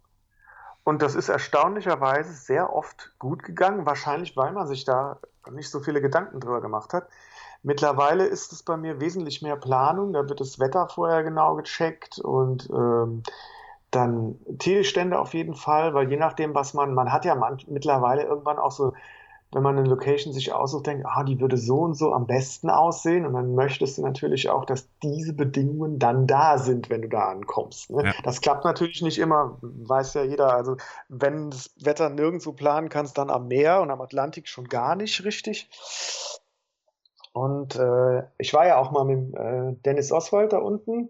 Und 0.83 1.01
das 1.01 1.15
ist 1.15 1.29
erstaunlicherweise 1.29 2.33
sehr 2.33 2.71
oft 2.71 3.13
gut 3.17 3.41
gegangen, 3.41 3.87
wahrscheinlich 3.87 4.37
weil 4.37 4.51
man 4.51 4.67
sich 4.67 4.85
da 4.85 5.19
nicht 5.51 5.69
so 5.69 5.79
viele 5.79 6.01
Gedanken 6.01 6.39
drüber 6.39 6.61
gemacht 6.61 6.93
hat. 6.93 7.07
Mittlerweile 7.63 8.25
ist 8.25 8.53
es 8.53 8.61
bei 8.63 8.77
mir 8.77 8.99
wesentlich 9.01 9.41
mehr 9.41 9.55
Planung. 9.55 10.13
Da 10.13 10.29
wird 10.29 10.39
das 10.39 10.59
Wetter 10.59 10.87
vorher 10.87 11.23
genau 11.23 11.55
gecheckt 11.55 12.19
und 12.19 12.69
ähm, 12.69 13.23
dann 13.91 14.39
Tierstände 14.59 15.17
auf 15.17 15.33
jeden 15.33 15.55
Fall, 15.55 15.93
weil 15.93 16.09
je 16.09 16.17
nachdem, 16.17 16.53
was 16.53 16.73
man, 16.73 16.93
man 16.93 17.11
hat 17.11 17.25
ja 17.25 17.33
man, 17.33 17.57
mittlerweile 17.67 18.23
irgendwann 18.23 18.59
auch 18.59 18.71
so 18.71 18.93
wenn 19.51 19.63
man 19.63 19.77
eine 19.77 19.87
Location 19.87 20.33
sich 20.33 20.51
aussucht, 20.51 20.87
denkt, 20.87 21.05
ah, 21.07 21.23
die 21.23 21.39
würde 21.39 21.57
so 21.57 21.79
und 21.79 21.93
so 21.93 22.13
am 22.13 22.27
besten 22.27 22.69
aussehen. 22.69 23.25
Und 23.25 23.33
dann 23.33 23.55
möchtest 23.55 23.97
du 23.97 24.01
natürlich 24.01 24.49
auch, 24.49 24.65
dass 24.65 24.89
diese 25.01 25.33
Bedingungen 25.33 25.97
dann 25.97 26.27
da 26.27 26.57
sind, 26.57 26.89
wenn 26.89 27.03
du 27.03 27.09
da 27.09 27.29
ankommst. 27.29 27.89
Ne? 27.89 28.07
Ja. 28.07 28.13
Das 28.23 28.41
klappt 28.41 28.65
natürlich 28.65 29.01
nicht 29.01 29.17
immer, 29.17 29.57
weiß 29.61 30.15
ja 30.15 30.23
jeder. 30.23 30.53
Also 30.53 30.77
wenn 31.07 31.51
das 31.51 31.71
Wetter 31.79 32.09
nirgendwo 32.09 32.51
planen 32.51 32.89
kannst, 32.89 33.17
dann 33.17 33.29
am 33.29 33.47
Meer 33.47 33.81
und 33.81 33.91
am 33.91 34.01
Atlantik 34.01 34.47
schon 34.47 34.67
gar 34.67 34.95
nicht 34.95 35.23
richtig. 35.23 35.69
Und 37.31 37.75
äh, 37.75 38.23
ich 38.37 38.53
war 38.53 38.65
ja 38.65 38.77
auch 38.77 38.91
mal 38.91 39.05
mit 39.05 39.35
äh, 39.35 39.73
Dennis 39.85 40.11
Oswald 40.11 40.53
da 40.53 40.57
unten 40.57 41.09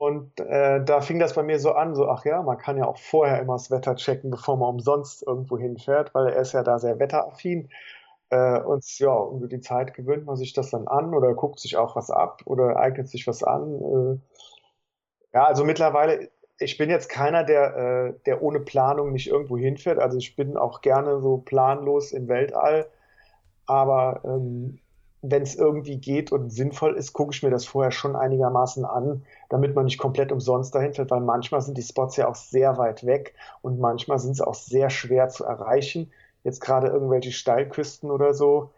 und 0.00 0.40
äh, 0.40 0.82
da 0.82 1.02
fing 1.02 1.18
das 1.18 1.34
bei 1.34 1.42
mir 1.42 1.58
so 1.58 1.72
an, 1.72 1.94
so, 1.94 2.08
ach 2.08 2.24
ja, 2.24 2.40
man 2.42 2.56
kann 2.56 2.78
ja 2.78 2.86
auch 2.86 2.96
vorher 2.96 3.38
immer 3.38 3.52
das 3.52 3.70
Wetter 3.70 3.96
checken, 3.96 4.30
bevor 4.30 4.56
man 4.56 4.70
umsonst 4.70 5.22
irgendwo 5.26 5.58
hinfährt, 5.58 6.14
weil 6.14 6.28
er 6.28 6.40
ist 6.40 6.52
ja 6.54 6.62
da 6.62 6.78
sehr 6.78 6.98
wetteraffin. 6.98 7.68
Äh, 8.30 8.60
und 8.62 8.98
ja, 8.98 9.26
über 9.28 9.46
die 9.46 9.60
Zeit 9.60 9.92
gewöhnt 9.92 10.24
man 10.24 10.36
sich 10.36 10.54
das 10.54 10.70
dann 10.70 10.88
an 10.88 11.12
oder 11.14 11.34
guckt 11.34 11.60
sich 11.60 11.76
auch 11.76 11.96
was 11.96 12.10
ab 12.10 12.40
oder 12.46 12.76
eignet 12.78 13.10
sich 13.10 13.26
was 13.26 13.42
an. 13.44 14.20
Äh, 15.34 15.36
ja, 15.36 15.44
also 15.44 15.64
mittlerweile, 15.64 16.30
ich 16.58 16.78
bin 16.78 16.88
jetzt 16.88 17.10
keiner, 17.10 17.44
der, 17.44 17.76
äh, 17.76 18.14
der 18.24 18.42
ohne 18.42 18.60
Planung 18.60 19.12
nicht 19.12 19.28
irgendwo 19.28 19.58
hinfährt. 19.58 19.98
Also 19.98 20.16
ich 20.16 20.34
bin 20.34 20.56
auch 20.56 20.80
gerne 20.80 21.20
so 21.20 21.38
planlos 21.38 22.12
im 22.12 22.26
Weltall. 22.28 22.86
Aber 23.66 24.22
ähm, 24.24 24.80
wenn 25.22 25.42
es 25.42 25.54
irgendwie 25.54 25.98
geht 25.98 26.32
und 26.32 26.50
sinnvoll 26.50 26.96
ist, 26.96 27.12
gucke 27.12 27.34
ich 27.34 27.42
mir 27.42 27.50
das 27.50 27.66
vorher 27.66 27.92
schon 27.92 28.16
einigermaßen 28.16 28.84
an, 28.84 29.22
damit 29.48 29.74
man 29.74 29.84
nicht 29.84 29.98
komplett 29.98 30.32
umsonst 30.32 30.74
dahin 30.74 30.94
fährt, 30.94 31.10
weil 31.10 31.20
manchmal 31.20 31.60
sind 31.60 31.76
die 31.76 31.82
Spots 31.82 32.16
ja 32.16 32.28
auch 32.28 32.34
sehr 32.34 32.78
weit 32.78 33.04
weg 33.04 33.34
und 33.62 33.80
manchmal 33.80 34.18
sind 34.18 34.34
sie 34.36 34.46
auch 34.46 34.54
sehr 34.54 34.88
schwer 34.90 35.28
zu 35.28 35.44
erreichen. 35.44 36.10
Jetzt 36.42 36.60
gerade 36.60 36.88
irgendwelche 36.88 37.32
Steilküsten 37.32 38.10
oder 38.10 38.32
so. 38.32 38.70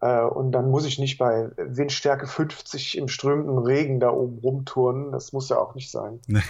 Äh, 0.00 0.22
und 0.22 0.52
dann 0.52 0.70
muss 0.70 0.84
ich 0.84 0.98
nicht 0.98 1.18
bei 1.18 1.50
Windstärke 1.56 2.28
50 2.28 2.98
im 2.98 3.08
strömenden 3.08 3.58
Regen 3.58 3.98
da 3.98 4.10
oben 4.10 4.38
rumturnen. 4.38 5.10
Das 5.10 5.32
muss 5.32 5.48
ja 5.48 5.58
auch 5.58 5.74
nicht 5.74 5.90
sein. 5.90 6.20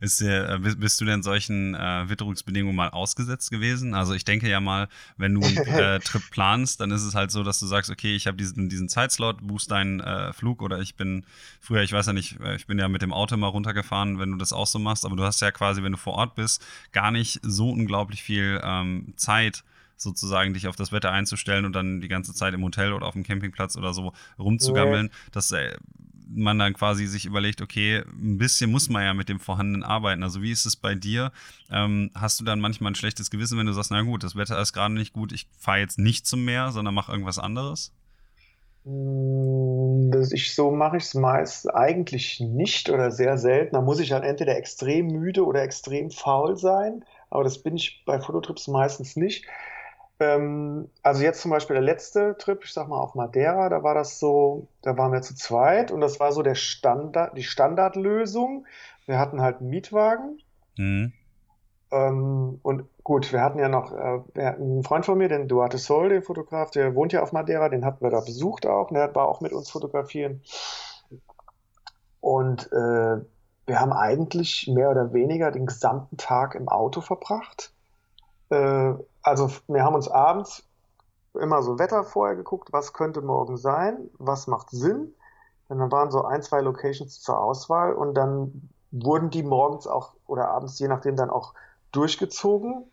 Ist, 0.00 0.22
äh, 0.22 0.58
bist 0.58 1.00
du 1.00 1.04
denn 1.04 1.22
solchen 1.22 1.74
äh, 1.74 2.08
Witterungsbedingungen 2.08 2.74
mal 2.74 2.88
ausgesetzt 2.88 3.50
gewesen? 3.50 3.94
Also 3.94 4.14
ich 4.14 4.24
denke 4.24 4.48
ja 4.48 4.60
mal, 4.60 4.88
wenn 5.18 5.34
du 5.34 5.42
einen 5.42 5.58
äh, 5.58 6.00
Trip 6.04 6.22
planst, 6.30 6.80
dann 6.80 6.90
ist 6.90 7.02
es 7.02 7.14
halt 7.14 7.30
so, 7.30 7.42
dass 7.42 7.60
du 7.60 7.66
sagst, 7.66 7.90
okay, 7.90 8.16
ich 8.16 8.26
habe 8.26 8.38
diesen, 8.38 8.70
diesen 8.70 8.88
Zeitslot, 8.88 9.46
buchst 9.46 9.70
deinen 9.70 10.00
äh, 10.00 10.32
Flug 10.32 10.62
oder 10.62 10.78
ich 10.78 10.94
bin 10.94 11.26
früher, 11.60 11.82
ich 11.82 11.92
weiß 11.92 12.06
ja 12.06 12.12
nicht, 12.14 12.38
ich 12.56 12.66
bin 12.66 12.78
ja 12.78 12.88
mit 12.88 13.02
dem 13.02 13.12
Auto 13.12 13.36
mal 13.36 13.48
runtergefahren, 13.48 14.18
wenn 14.18 14.30
du 14.30 14.38
das 14.38 14.54
auch 14.54 14.66
so 14.66 14.78
machst, 14.78 15.04
aber 15.04 15.16
du 15.16 15.22
hast 15.22 15.40
ja 15.40 15.50
quasi, 15.50 15.82
wenn 15.82 15.92
du 15.92 15.98
vor 15.98 16.14
Ort 16.14 16.34
bist, 16.34 16.64
gar 16.92 17.10
nicht 17.10 17.40
so 17.42 17.70
unglaublich 17.70 18.22
viel 18.22 18.60
ähm, 18.64 19.12
Zeit, 19.16 19.64
sozusagen 20.02 20.54
dich 20.54 20.66
auf 20.66 20.76
das 20.76 20.92
Wetter 20.92 21.12
einzustellen 21.12 21.64
und 21.64 21.74
dann 21.74 22.00
die 22.00 22.08
ganze 22.08 22.34
Zeit 22.34 22.54
im 22.54 22.62
Hotel 22.62 22.92
oder 22.92 23.06
auf 23.06 23.14
dem 23.14 23.22
Campingplatz 23.22 23.76
oder 23.76 23.92
so 23.92 24.12
rumzugammeln, 24.38 25.06
nee. 25.06 25.30
dass 25.32 25.50
äh, 25.52 25.76
man 26.32 26.58
dann 26.58 26.74
quasi 26.74 27.06
sich 27.06 27.26
überlegt, 27.26 27.60
okay, 27.60 28.04
ein 28.08 28.38
bisschen 28.38 28.70
muss 28.70 28.88
man 28.88 29.02
ja 29.02 29.14
mit 29.14 29.28
dem 29.28 29.40
Vorhandenen 29.40 29.82
arbeiten. 29.82 30.22
Also 30.22 30.42
wie 30.42 30.52
ist 30.52 30.64
es 30.64 30.76
bei 30.76 30.94
dir? 30.94 31.32
Ähm, 31.70 32.10
hast 32.14 32.40
du 32.40 32.44
dann 32.44 32.60
manchmal 32.60 32.92
ein 32.92 32.96
schlechtes 32.96 33.30
Gewissen, 33.30 33.58
wenn 33.58 33.66
du 33.66 33.72
sagst, 33.72 33.90
na 33.90 34.02
gut, 34.02 34.22
das 34.22 34.36
Wetter 34.36 34.60
ist 34.60 34.72
gerade 34.72 34.94
nicht 34.94 35.12
gut, 35.12 35.32
ich 35.32 35.48
fahre 35.58 35.80
jetzt 35.80 35.98
nicht 35.98 36.26
zum 36.26 36.44
Meer, 36.44 36.70
sondern 36.70 36.94
mache 36.94 37.12
irgendwas 37.12 37.38
anderes? 37.38 37.92
Mm, 38.84 40.10
das 40.10 40.32
ich, 40.32 40.54
so 40.54 40.70
mache 40.70 40.96
ich 40.96 41.04
es 41.04 41.14
meist 41.14 41.72
eigentlich 41.74 42.40
nicht 42.40 42.90
oder 42.90 43.10
sehr 43.10 43.36
selten. 43.36 43.74
Da 43.74 43.80
muss 43.80 44.00
ich 44.00 44.08
dann 44.08 44.22
entweder 44.22 44.56
extrem 44.56 45.08
müde 45.08 45.44
oder 45.44 45.62
extrem 45.62 46.10
faul 46.10 46.56
sein. 46.56 47.04
Aber 47.28 47.44
das 47.44 47.58
bin 47.58 47.76
ich 47.76 48.02
bei 48.06 48.20
Fototrips 48.20 48.68
meistens 48.68 49.16
nicht. 49.16 49.44
Ähm, 50.20 50.90
also 51.02 51.22
jetzt 51.22 51.40
zum 51.40 51.50
Beispiel 51.50 51.74
der 51.74 51.82
letzte 51.82 52.36
Trip, 52.36 52.62
ich 52.62 52.72
sag 52.74 52.88
mal 52.88 53.00
auf 53.00 53.14
Madeira, 53.14 53.70
da 53.70 53.82
war 53.82 53.94
das 53.94 54.18
so, 54.18 54.68
da 54.82 54.96
waren 54.98 55.12
wir 55.12 55.22
zu 55.22 55.34
zweit 55.34 55.90
und 55.90 56.02
das 56.02 56.20
war 56.20 56.30
so 56.32 56.42
der 56.42 56.54
Standard, 56.54 57.36
die 57.36 57.42
Standardlösung. 57.42 58.66
Wir 59.06 59.18
hatten 59.18 59.40
halt 59.40 59.60
einen 59.60 59.70
Mietwagen. 59.70 60.38
Mhm. 60.76 61.12
Ähm, 61.90 62.60
und 62.62 62.84
gut, 63.02 63.32
wir 63.32 63.40
hatten 63.40 63.58
ja 63.58 63.68
noch 63.68 63.92
äh, 63.92 64.40
einen 64.40 64.84
Freund 64.84 65.06
von 65.06 65.16
mir, 65.16 65.28
den 65.28 65.48
Duarte 65.48 65.78
Sol, 65.78 66.10
den 66.10 66.22
Fotograf, 66.22 66.70
der 66.70 66.94
wohnt 66.94 67.12
ja 67.12 67.22
auf 67.22 67.32
Madeira, 67.32 67.70
den 67.70 67.84
hatten 67.84 68.04
wir 68.04 68.10
da 68.10 68.20
besucht 68.20 68.66
auch, 68.66 68.90
der 68.90 69.12
war 69.14 69.26
auch 69.26 69.40
mit 69.40 69.52
uns 69.52 69.70
fotografieren. 69.70 70.42
Und 72.20 72.70
äh, 72.72 73.24
wir 73.66 73.80
haben 73.80 73.92
eigentlich 73.92 74.68
mehr 74.68 74.90
oder 74.90 75.14
weniger 75.14 75.50
den 75.50 75.64
gesamten 75.64 76.18
Tag 76.18 76.54
im 76.54 76.68
Auto 76.68 77.00
verbracht. 77.00 77.72
Äh, 78.50 78.94
also 79.22 79.50
wir 79.68 79.84
haben 79.84 79.94
uns 79.94 80.08
abends 80.08 80.64
immer 81.34 81.62
so 81.62 81.78
Wetter 81.78 82.04
vorher 82.04 82.36
geguckt, 82.36 82.72
was 82.72 82.92
könnte 82.92 83.20
morgen 83.22 83.56
sein, 83.56 84.10
was 84.18 84.46
macht 84.46 84.70
Sinn. 84.70 85.14
Und 85.68 85.78
dann 85.78 85.92
waren 85.92 86.10
so 86.10 86.24
ein, 86.24 86.42
zwei 86.42 86.60
Locations 86.60 87.20
zur 87.20 87.40
Auswahl 87.40 87.92
und 87.94 88.14
dann 88.14 88.68
wurden 88.90 89.30
die 89.30 89.44
morgens 89.44 89.86
auch 89.86 90.14
oder 90.26 90.48
abends, 90.48 90.78
je 90.80 90.88
nachdem, 90.88 91.14
dann 91.14 91.30
auch 91.30 91.54
durchgezogen. 91.92 92.90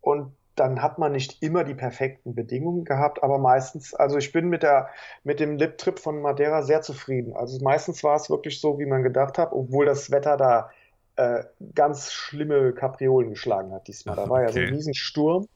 Und 0.00 0.32
dann 0.54 0.82
hat 0.82 0.98
man 0.98 1.12
nicht 1.12 1.42
immer 1.42 1.64
die 1.64 1.74
perfekten 1.74 2.34
Bedingungen 2.34 2.84
gehabt, 2.84 3.22
aber 3.22 3.38
meistens, 3.38 3.94
also 3.94 4.18
ich 4.18 4.32
bin 4.32 4.48
mit 4.48 4.62
der, 4.62 4.88
mit 5.24 5.40
dem 5.40 5.56
Lip-Trip 5.56 5.98
von 5.98 6.20
Madeira 6.20 6.62
sehr 6.62 6.82
zufrieden. 6.82 7.34
Also 7.34 7.58
meistens 7.64 8.04
war 8.04 8.16
es 8.16 8.28
wirklich 8.28 8.60
so, 8.60 8.78
wie 8.78 8.86
man 8.86 9.02
gedacht 9.02 9.38
hat, 9.38 9.52
obwohl 9.52 9.86
das 9.86 10.10
Wetter 10.10 10.36
da 10.36 10.70
äh, 11.16 11.44
ganz 11.74 12.12
schlimme 12.12 12.72
Kapriolen 12.72 13.30
geschlagen 13.30 13.72
hat 13.72 13.88
diesmal. 13.88 14.16
Da 14.16 14.28
war 14.28 14.42
okay. 14.42 14.46
ja 14.46 14.52
so 14.52 14.58
ein 14.60 14.74
Riesensturm 14.74 15.48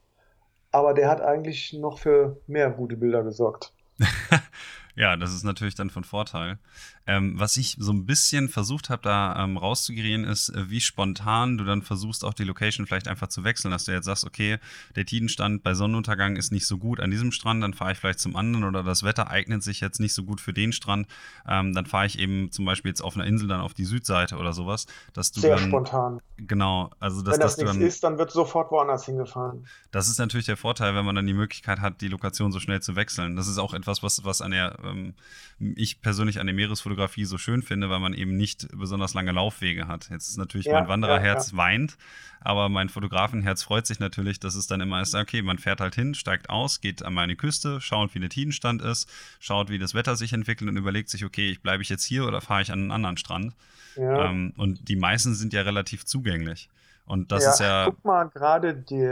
aber 0.77 0.93
der 0.93 1.09
hat 1.09 1.23
eigentlich 1.23 1.73
noch 1.73 1.99
für 1.99 2.39
mehr 2.47 2.71
gute 2.71 2.99
Bilder 2.99 3.23
gesorgt. 3.23 3.73
ja, 4.95 5.17
das 5.17 5.33
ist 5.33 5.43
natürlich 5.43 5.75
dann 5.75 5.89
von 5.89 6.05
Vorteil. 6.05 6.59
Ähm, 7.07 7.39
was 7.39 7.57
ich 7.57 7.77
so 7.79 7.93
ein 7.93 8.05
bisschen 8.05 8.49
versucht 8.49 8.91
habe, 8.91 9.03
da 9.03 9.45
ähm, 9.45 9.57
rauszugerieren, 9.57 10.25
ist, 10.25 10.49
äh, 10.49 10.69
wie 10.69 10.81
spontan 10.81 11.57
du 11.57 11.65
dann 11.65 11.83
versuchst, 11.83 12.25
auch 12.25 12.35
die 12.35 12.43
Location 12.43 12.85
vielleicht 12.87 13.07
einfach 13.07 13.29
zu 13.29 13.45
wechseln, 13.45 13.71
dass 13.71 13.85
du 13.85 13.93
jetzt 13.93 14.07
sagst, 14.07 14.25
okay, 14.25 14.59
der 14.97 15.07
Tidenstand 15.07 15.63
bei 15.63 15.75
Sonnenuntergang 15.75 16.35
ist 16.35 16.51
nicht 16.51 16.67
so 16.67 16.79
gut 16.79 16.99
an 16.99 17.13
diesem 17.13 17.31
Strand, 17.31 17.63
dann 17.63 17.75
fahre 17.75 17.93
ich 17.93 17.99
vielleicht 17.99 18.19
zum 18.19 18.35
anderen 18.35 18.65
oder 18.65 18.83
das 18.83 19.05
Wetter 19.05 19.31
eignet 19.31 19.63
sich 19.63 19.81
jetzt 19.81 20.01
nicht 20.01 20.15
so 20.15 20.25
gut 20.25 20.41
für 20.41 20.53
den 20.53 20.73
Strand, 20.73 21.07
ähm, 21.47 21.75
dann 21.75 21.87
fahre 21.87 22.07
ich 22.07 22.19
eben 22.19 22.51
zum 22.51 22.65
Beispiel 22.65 22.89
jetzt 22.89 23.03
auf 23.03 23.15
einer 23.15 23.27
Insel 23.27 23.47
dann 23.47 23.61
auf 23.61 23.73
die 23.73 23.85
Südseite 23.85 24.37
oder 24.37 24.53
sowas, 24.53 24.87
dass 25.13 25.31
du 25.31 25.41
Sehr 25.41 25.55
dann, 25.55 25.69
spontan. 25.69 26.21
Genau, 26.39 26.91
also 26.99 27.23
dass, 27.23 27.35
wenn 27.35 27.41
das 27.41 27.57
dass 27.57 27.77
nichts 27.77 27.95
ist, 27.95 28.05
dann 28.05 28.19
wird 28.19 28.33
sofort 28.33 28.73
woanders 28.73 29.07
hingefahren. 29.07 29.65
Das 29.93 30.09
ist 30.09 30.19
natürlich 30.19 30.47
der 30.47 30.57
Vorteil, 30.57 30.97
wenn 30.97 31.05
man 31.05 31.15
dann 31.15 31.27
die 31.27 31.35
Möglichkeit 31.35 31.81
hat, 31.81 32.01
die 32.01 32.09
Lokation 32.09 32.51
so 32.51 32.59
schnell 32.59 32.83
zu 32.83 32.97
wechseln. 32.97 33.37
Das 33.37 33.47
ist 33.47 33.59
auch 33.59 33.75
etwas, 33.75 34.03
was, 34.03 34.25
was 34.25 34.43
an 34.43 34.51
der, 34.51 34.77
ähm, 34.85 35.15
ich 35.59 36.03
persönlich 36.03 36.41
an 36.41 36.47
der 36.47 36.55
Meeresfotografie 36.55 36.96
so 37.25 37.39
schön 37.39 37.63
finde 37.63 37.91
weil 37.91 38.01
man 38.01 38.15
eben 38.15 38.37
nicht 38.37 38.69
besonders 38.77 39.15
lange 39.15 39.33
Laufwege 39.33 39.89
hat. 39.89 40.09
Jetzt 40.11 40.29
ist 40.29 40.37
natürlich 40.37 40.67
ja, 40.67 40.75
mein 40.75 40.89
Wandererherz 40.89 41.53
ja, 41.53 41.57
ja. 41.57 41.65
weint, 41.65 41.97
aber 42.41 42.69
mein 42.69 42.89
Fotografenherz 42.89 43.63
freut 43.63 43.87
sich 43.87 43.99
natürlich, 43.99 44.41
dass 44.41 44.55
es 44.55 44.67
dann 44.67 44.81
immer 44.81 45.01
ist, 45.01 45.15
okay, 45.15 45.43
man 45.43 45.59
fährt 45.59 45.81
halt 45.81 45.95
hin, 45.95 46.15
steigt 46.15 46.51
aus, 46.51 46.81
geht 46.81 47.05
an 47.05 47.15
meine 47.15 47.37
Küste, 47.37 47.81
schaut, 47.81 48.15
wie 48.15 48.21
der 48.21 48.29
Tidenstand 48.29 48.83
ist, 48.83 49.09
schaut, 49.41 49.69
wie 49.71 49.79
das 49.79 49.95
Wetter 49.95 50.17
sich 50.17 50.33
entwickelt 50.33 50.69
und 50.71 50.77
überlegt 50.77 51.11
sich, 51.11 51.25
okay, 51.25 51.51
ich 51.51 51.63
bleibe 51.63 51.83
ich 51.83 51.89
jetzt 51.89 52.05
hier 52.05 52.27
oder 52.27 52.41
fahre 52.41 52.63
ich 52.63 52.73
an 52.73 52.81
einen 52.81 52.91
anderen 52.91 53.17
Strand? 53.17 53.55
Ähm, 53.97 54.53
und 54.57 54.89
die 54.89 54.97
meisten 54.97 55.35
sind 55.35 55.53
ja 55.53 55.63
relativ 55.63 56.05
zugänglich. 56.05 56.69
Und 57.07 57.31
das 57.31 57.45
ja, 57.45 57.51
ist 57.51 57.61
ja. 57.61 57.85
Guck 57.87 58.05
mal, 58.05 58.29
gerade 58.29 58.75
die, 58.75 59.09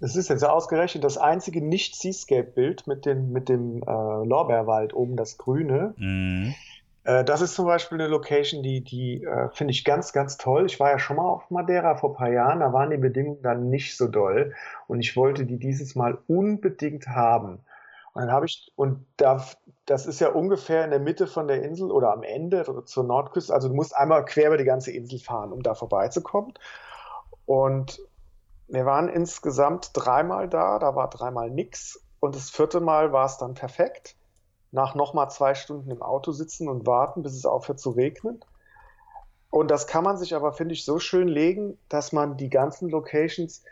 es 0.00 0.16
ist 0.16 0.28
jetzt 0.28 0.44
ausgerechnet 0.44 1.04
das 1.04 1.16
einzige 1.16 1.64
Nicht-Seascape-Bild 1.64 2.86
mit 2.88 3.06
dem, 3.06 3.30
mit 3.32 3.48
dem 3.48 3.82
äh, 3.82 3.86
Lorbeerwald 3.86 4.94
oben, 4.94 5.16
das 5.16 5.38
Grüne. 5.38 5.94
Mhm. 5.96 6.54
Äh, 7.08 7.24
das 7.24 7.40
ist 7.40 7.54
zum 7.54 7.64
Beispiel 7.64 7.98
eine 7.98 8.08
Location, 8.08 8.62
die, 8.62 8.84
die 8.84 9.24
äh, 9.24 9.48
finde 9.52 9.72
ich 9.72 9.84
ganz, 9.84 10.12
ganz 10.12 10.36
toll. 10.36 10.66
Ich 10.66 10.78
war 10.78 10.90
ja 10.90 10.98
schon 10.98 11.16
mal 11.16 11.24
auf 11.24 11.50
Madeira 11.50 11.96
vor 11.96 12.10
ein 12.10 12.16
paar 12.16 12.30
Jahren, 12.30 12.60
da 12.60 12.72
waren 12.74 12.90
die 12.90 12.98
Bedingungen 12.98 13.42
dann 13.42 13.70
nicht 13.70 13.96
so 13.96 14.08
doll 14.08 14.54
und 14.88 15.00
ich 15.00 15.16
wollte 15.16 15.46
die 15.46 15.58
dieses 15.58 15.94
Mal 15.94 16.18
unbedingt 16.26 17.08
haben. 17.08 17.64
Und 18.12 18.22
dann 18.22 18.32
habe 18.32 18.44
ich, 18.46 18.72
und 18.76 19.06
da, 19.16 19.42
das 19.86 20.06
ist 20.06 20.20
ja 20.20 20.28
ungefähr 20.28 20.84
in 20.84 20.90
der 20.90 20.98
Mitte 21.00 21.26
von 21.26 21.48
der 21.48 21.62
Insel 21.62 21.90
oder 21.90 22.12
am 22.12 22.22
Ende 22.22 22.84
zur 22.84 23.04
Nordküste. 23.04 23.54
Also 23.54 23.68
du 23.68 23.74
musst 23.74 23.96
einmal 23.96 24.24
quer 24.26 24.48
über 24.48 24.58
die 24.58 24.64
ganze 24.64 24.90
Insel 24.90 25.18
fahren, 25.18 25.52
um 25.52 25.62
da 25.62 25.74
vorbeizukommen. 25.74 26.52
Und 27.46 28.00
wir 28.66 28.84
waren 28.84 29.08
insgesamt 29.08 29.92
dreimal 29.94 30.48
da, 30.48 30.78
da 30.78 30.94
war 30.94 31.08
dreimal 31.08 31.48
nix. 31.48 32.04
Und 32.20 32.34
das 32.34 32.50
vierte 32.50 32.80
Mal 32.80 33.12
war 33.12 33.24
es 33.24 33.38
dann 33.38 33.54
perfekt 33.54 34.17
nach 34.70 34.94
nochmal 34.94 35.30
zwei 35.30 35.54
Stunden 35.54 35.90
im 35.90 36.02
Auto 36.02 36.32
sitzen 36.32 36.68
und 36.68 36.86
warten, 36.86 37.22
bis 37.22 37.34
es 37.34 37.46
aufhört 37.46 37.80
zu 37.80 37.90
regnen. 37.90 38.40
Und 39.50 39.70
das 39.70 39.86
kann 39.86 40.04
man 40.04 40.18
sich 40.18 40.34
aber, 40.34 40.52
finde 40.52 40.74
ich, 40.74 40.84
so 40.84 40.98
schön 40.98 41.28
legen, 41.28 41.78
dass 41.88 42.12
man 42.12 42.36
die 42.36 42.50
ganzen 42.50 42.90
Locations 42.90 43.64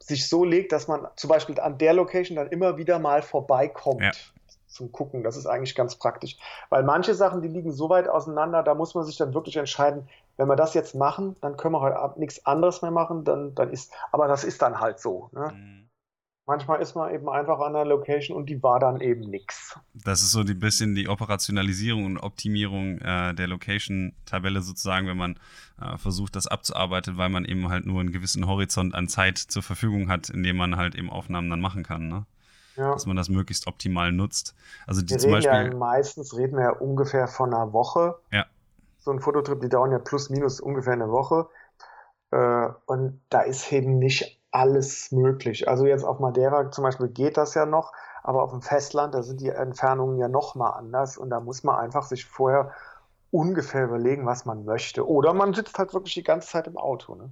sich 0.00 0.28
so 0.28 0.44
legt, 0.44 0.72
dass 0.72 0.88
man 0.88 1.06
zum 1.16 1.28
Beispiel 1.28 1.60
an 1.60 1.78
der 1.78 1.92
Location 1.92 2.36
dann 2.36 2.48
immer 2.48 2.78
wieder 2.78 2.98
mal 2.98 3.22
vorbeikommt 3.22 4.02
ja. 4.02 4.10
zum 4.66 4.90
Gucken. 4.90 5.22
Das 5.22 5.36
ist 5.36 5.46
eigentlich 5.46 5.74
ganz 5.74 5.94
praktisch. 5.94 6.36
Weil 6.68 6.82
manche 6.82 7.14
Sachen, 7.14 7.42
die 7.42 7.48
liegen 7.48 7.72
so 7.72 7.88
weit 7.90 8.08
auseinander, 8.08 8.62
da 8.62 8.74
muss 8.74 8.94
man 8.94 9.04
sich 9.04 9.16
dann 9.18 9.34
wirklich 9.34 9.56
entscheiden, 9.56 10.08
wenn 10.36 10.48
wir 10.48 10.56
das 10.56 10.74
jetzt 10.74 10.94
machen, 10.94 11.36
dann 11.42 11.56
können 11.56 11.74
wir 11.74 11.80
heute 11.80 11.98
Abend 11.98 12.18
nichts 12.18 12.44
anderes 12.46 12.82
mehr 12.82 12.90
machen, 12.90 13.24
dann, 13.24 13.54
dann 13.54 13.70
ist, 13.70 13.92
aber 14.10 14.26
das 14.26 14.42
ist 14.42 14.62
dann 14.62 14.80
halt 14.80 14.98
so. 14.98 15.28
Ne? 15.32 15.52
Mhm. 15.54 15.89
Manchmal 16.50 16.82
ist 16.82 16.96
man 16.96 17.14
eben 17.14 17.28
einfach 17.28 17.60
an 17.60 17.74
der 17.74 17.84
Location 17.84 18.36
und 18.36 18.46
die 18.46 18.60
war 18.60 18.80
dann 18.80 19.00
eben 19.00 19.20
nix. 19.20 19.78
Das 19.94 20.20
ist 20.20 20.32
so 20.32 20.40
ein 20.40 20.58
bisschen 20.58 20.96
die 20.96 21.08
Operationalisierung 21.08 22.04
und 22.06 22.18
Optimierung 22.18 22.98
äh, 22.98 23.32
der 23.34 23.46
Location-Tabelle 23.46 24.60
sozusagen, 24.60 25.06
wenn 25.06 25.16
man 25.16 25.38
äh, 25.80 25.96
versucht, 25.96 26.34
das 26.34 26.48
abzuarbeiten, 26.48 27.16
weil 27.16 27.28
man 27.28 27.44
eben 27.44 27.68
halt 27.68 27.86
nur 27.86 28.00
einen 28.00 28.10
gewissen 28.10 28.48
Horizont 28.48 28.96
an 28.96 29.06
Zeit 29.06 29.38
zur 29.38 29.62
Verfügung 29.62 30.08
hat, 30.08 30.28
in 30.28 30.42
dem 30.42 30.56
man 30.56 30.76
halt 30.76 30.96
eben 30.96 31.08
Aufnahmen 31.08 31.48
dann 31.48 31.60
machen 31.60 31.84
kann. 31.84 32.08
Ne? 32.08 32.26
Ja. 32.74 32.94
Dass 32.94 33.06
man 33.06 33.14
das 33.14 33.28
möglichst 33.28 33.68
optimal 33.68 34.10
nutzt. 34.10 34.56
Also 34.88 35.02
die 35.02 35.10
wir 35.10 35.18
zum 35.18 35.30
Beispiel. 35.30 35.52
Ja 35.52 35.74
meistens 35.76 36.36
reden 36.36 36.56
wir 36.56 36.64
ja 36.64 36.72
ungefähr 36.72 37.28
von 37.28 37.54
einer 37.54 37.72
Woche. 37.72 38.16
Ja. 38.32 38.46
So 38.98 39.12
ein 39.12 39.20
Fototrip, 39.20 39.60
die 39.60 39.68
dauern 39.68 39.92
ja 39.92 40.00
plus 40.00 40.30
minus 40.30 40.58
ungefähr 40.60 40.94
eine 40.94 41.10
Woche. 41.10 41.46
Äh, 42.32 42.70
und 42.86 43.20
da 43.28 43.42
ist 43.42 43.70
eben 43.70 44.00
nicht 44.00 44.39
alles 44.50 45.12
möglich. 45.12 45.68
Also 45.68 45.86
jetzt 45.86 46.04
auf 46.04 46.18
Madeira 46.18 46.70
zum 46.70 46.84
Beispiel 46.84 47.08
geht 47.08 47.36
das 47.36 47.54
ja 47.54 47.66
noch, 47.66 47.92
aber 48.22 48.42
auf 48.42 48.50
dem 48.50 48.62
Festland, 48.62 49.14
da 49.14 49.22
sind 49.22 49.40
die 49.40 49.48
Entfernungen 49.48 50.18
ja 50.18 50.28
noch 50.28 50.54
mal 50.54 50.70
anders 50.70 51.16
und 51.16 51.30
da 51.30 51.40
muss 51.40 51.62
man 51.62 51.76
einfach 51.76 52.04
sich 52.04 52.24
vorher 52.24 52.72
ungefähr 53.30 53.84
überlegen, 53.84 54.26
was 54.26 54.44
man 54.44 54.64
möchte. 54.64 55.08
Oder 55.08 55.34
man 55.34 55.54
sitzt 55.54 55.78
halt 55.78 55.94
wirklich 55.94 56.14
die 56.14 56.22
ganze 56.22 56.48
Zeit 56.48 56.66
im 56.66 56.76
Auto. 56.76 57.14
Ne? 57.14 57.30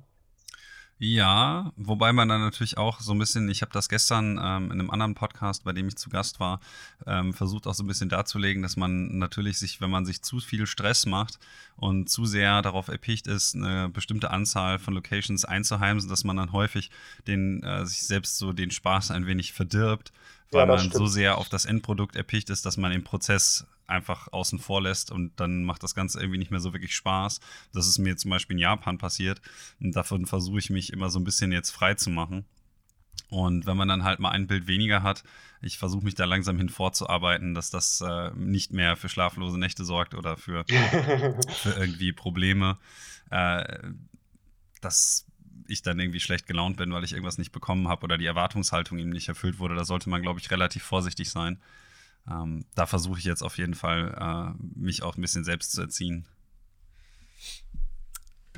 Ja, 1.00 1.72
wobei 1.76 2.12
man 2.12 2.28
dann 2.28 2.40
natürlich 2.40 2.76
auch 2.76 3.00
so 3.00 3.12
ein 3.12 3.18
bisschen, 3.18 3.48
ich 3.48 3.62
habe 3.62 3.72
das 3.72 3.88
gestern 3.88 4.40
ähm, 4.42 4.72
in 4.72 4.80
einem 4.80 4.90
anderen 4.90 5.14
Podcast, 5.14 5.62
bei 5.62 5.72
dem 5.72 5.86
ich 5.86 5.96
zu 5.96 6.10
Gast 6.10 6.40
war, 6.40 6.60
ähm, 7.06 7.32
versucht 7.32 7.68
auch 7.68 7.74
so 7.74 7.84
ein 7.84 7.86
bisschen 7.86 8.08
darzulegen, 8.08 8.62
dass 8.62 8.76
man 8.76 9.16
natürlich 9.16 9.58
sich, 9.58 9.80
wenn 9.80 9.90
man 9.90 10.04
sich 10.04 10.22
zu 10.22 10.40
viel 10.40 10.66
Stress 10.66 11.06
macht 11.06 11.38
und 11.76 12.10
zu 12.10 12.26
sehr 12.26 12.62
darauf 12.62 12.88
erpicht 12.88 13.28
ist, 13.28 13.54
eine 13.54 13.88
bestimmte 13.88 14.32
Anzahl 14.32 14.80
von 14.80 14.94
Locations 14.94 15.44
einzuheimsen, 15.44 16.10
dass 16.10 16.24
man 16.24 16.36
dann 16.36 16.50
häufig 16.52 16.90
den, 17.28 17.62
äh, 17.62 17.86
sich 17.86 18.02
selbst 18.02 18.36
so 18.36 18.52
den 18.52 18.72
Spaß 18.72 19.12
ein 19.12 19.26
wenig 19.26 19.52
verdirbt, 19.52 20.12
weil 20.50 20.62
ja, 20.62 20.66
man 20.66 20.78
stimmt. 20.80 20.94
so 20.94 21.06
sehr 21.06 21.38
auf 21.38 21.48
das 21.48 21.64
Endprodukt 21.64 22.16
erpicht 22.16 22.50
ist, 22.50 22.66
dass 22.66 22.76
man 22.76 22.90
den 22.90 23.04
Prozess 23.04 23.66
einfach 23.88 24.32
außen 24.32 24.58
vor 24.58 24.82
lässt 24.82 25.10
und 25.10 25.38
dann 25.40 25.64
macht 25.64 25.82
das 25.82 25.94
Ganze 25.94 26.20
irgendwie 26.20 26.38
nicht 26.38 26.50
mehr 26.50 26.60
so 26.60 26.72
wirklich 26.72 26.94
Spaß. 26.94 27.40
Das 27.72 27.88
ist 27.88 27.98
mir 27.98 28.16
zum 28.16 28.30
Beispiel 28.30 28.56
in 28.56 28.60
Japan 28.60 28.98
passiert 28.98 29.40
und 29.80 29.96
davon 29.96 30.26
versuche 30.26 30.58
ich 30.58 30.70
mich 30.70 30.92
immer 30.92 31.10
so 31.10 31.18
ein 31.18 31.24
bisschen 31.24 31.52
jetzt 31.52 31.70
frei 31.70 31.94
zu 31.94 32.10
machen. 32.10 32.44
Und 33.30 33.66
wenn 33.66 33.76
man 33.76 33.88
dann 33.88 34.04
halt 34.04 34.20
mal 34.20 34.30
ein 34.30 34.46
Bild 34.46 34.66
weniger 34.66 35.02
hat, 35.02 35.22
ich 35.60 35.76
versuche 35.76 36.04
mich 36.04 36.14
da 36.14 36.24
langsam 36.24 36.56
hin 36.56 36.68
vorzuarbeiten, 36.68 37.54
dass 37.54 37.70
das 37.70 38.00
äh, 38.00 38.30
nicht 38.34 38.72
mehr 38.72 38.96
für 38.96 39.08
schlaflose 39.08 39.58
Nächte 39.58 39.84
sorgt 39.84 40.14
oder 40.14 40.36
für, 40.36 40.64
für 40.68 41.70
irgendwie 41.70 42.12
Probleme, 42.12 42.78
äh, 43.30 43.78
dass 44.80 45.26
ich 45.66 45.82
dann 45.82 45.98
irgendwie 45.98 46.20
schlecht 46.20 46.46
gelaunt 46.46 46.78
bin, 46.78 46.92
weil 46.92 47.04
ich 47.04 47.12
irgendwas 47.12 47.36
nicht 47.36 47.52
bekommen 47.52 47.88
habe 47.88 48.04
oder 48.04 48.16
die 48.16 48.24
Erwartungshaltung 48.24 48.98
ihm 48.98 49.10
nicht 49.10 49.28
erfüllt 49.28 49.58
wurde. 49.58 49.74
Da 49.74 49.84
sollte 49.84 50.08
man, 50.08 50.22
glaube 50.22 50.40
ich, 50.40 50.50
relativ 50.50 50.82
vorsichtig 50.82 51.30
sein 51.30 51.58
ähm, 52.30 52.64
da 52.74 52.86
versuche 52.86 53.18
ich 53.18 53.24
jetzt 53.24 53.42
auf 53.42 53.58
jeden 53.58 53.74
Fall, 53.74 54.14
äh, 54.18 54.62
mich 54.78 55.02
auch 55.02 55.16
ein 55.16 55.20
bisschen 55.20 55.44
selbst 55.44 55.72
zu 55.72 55.80
erziehen. 55.80 56.26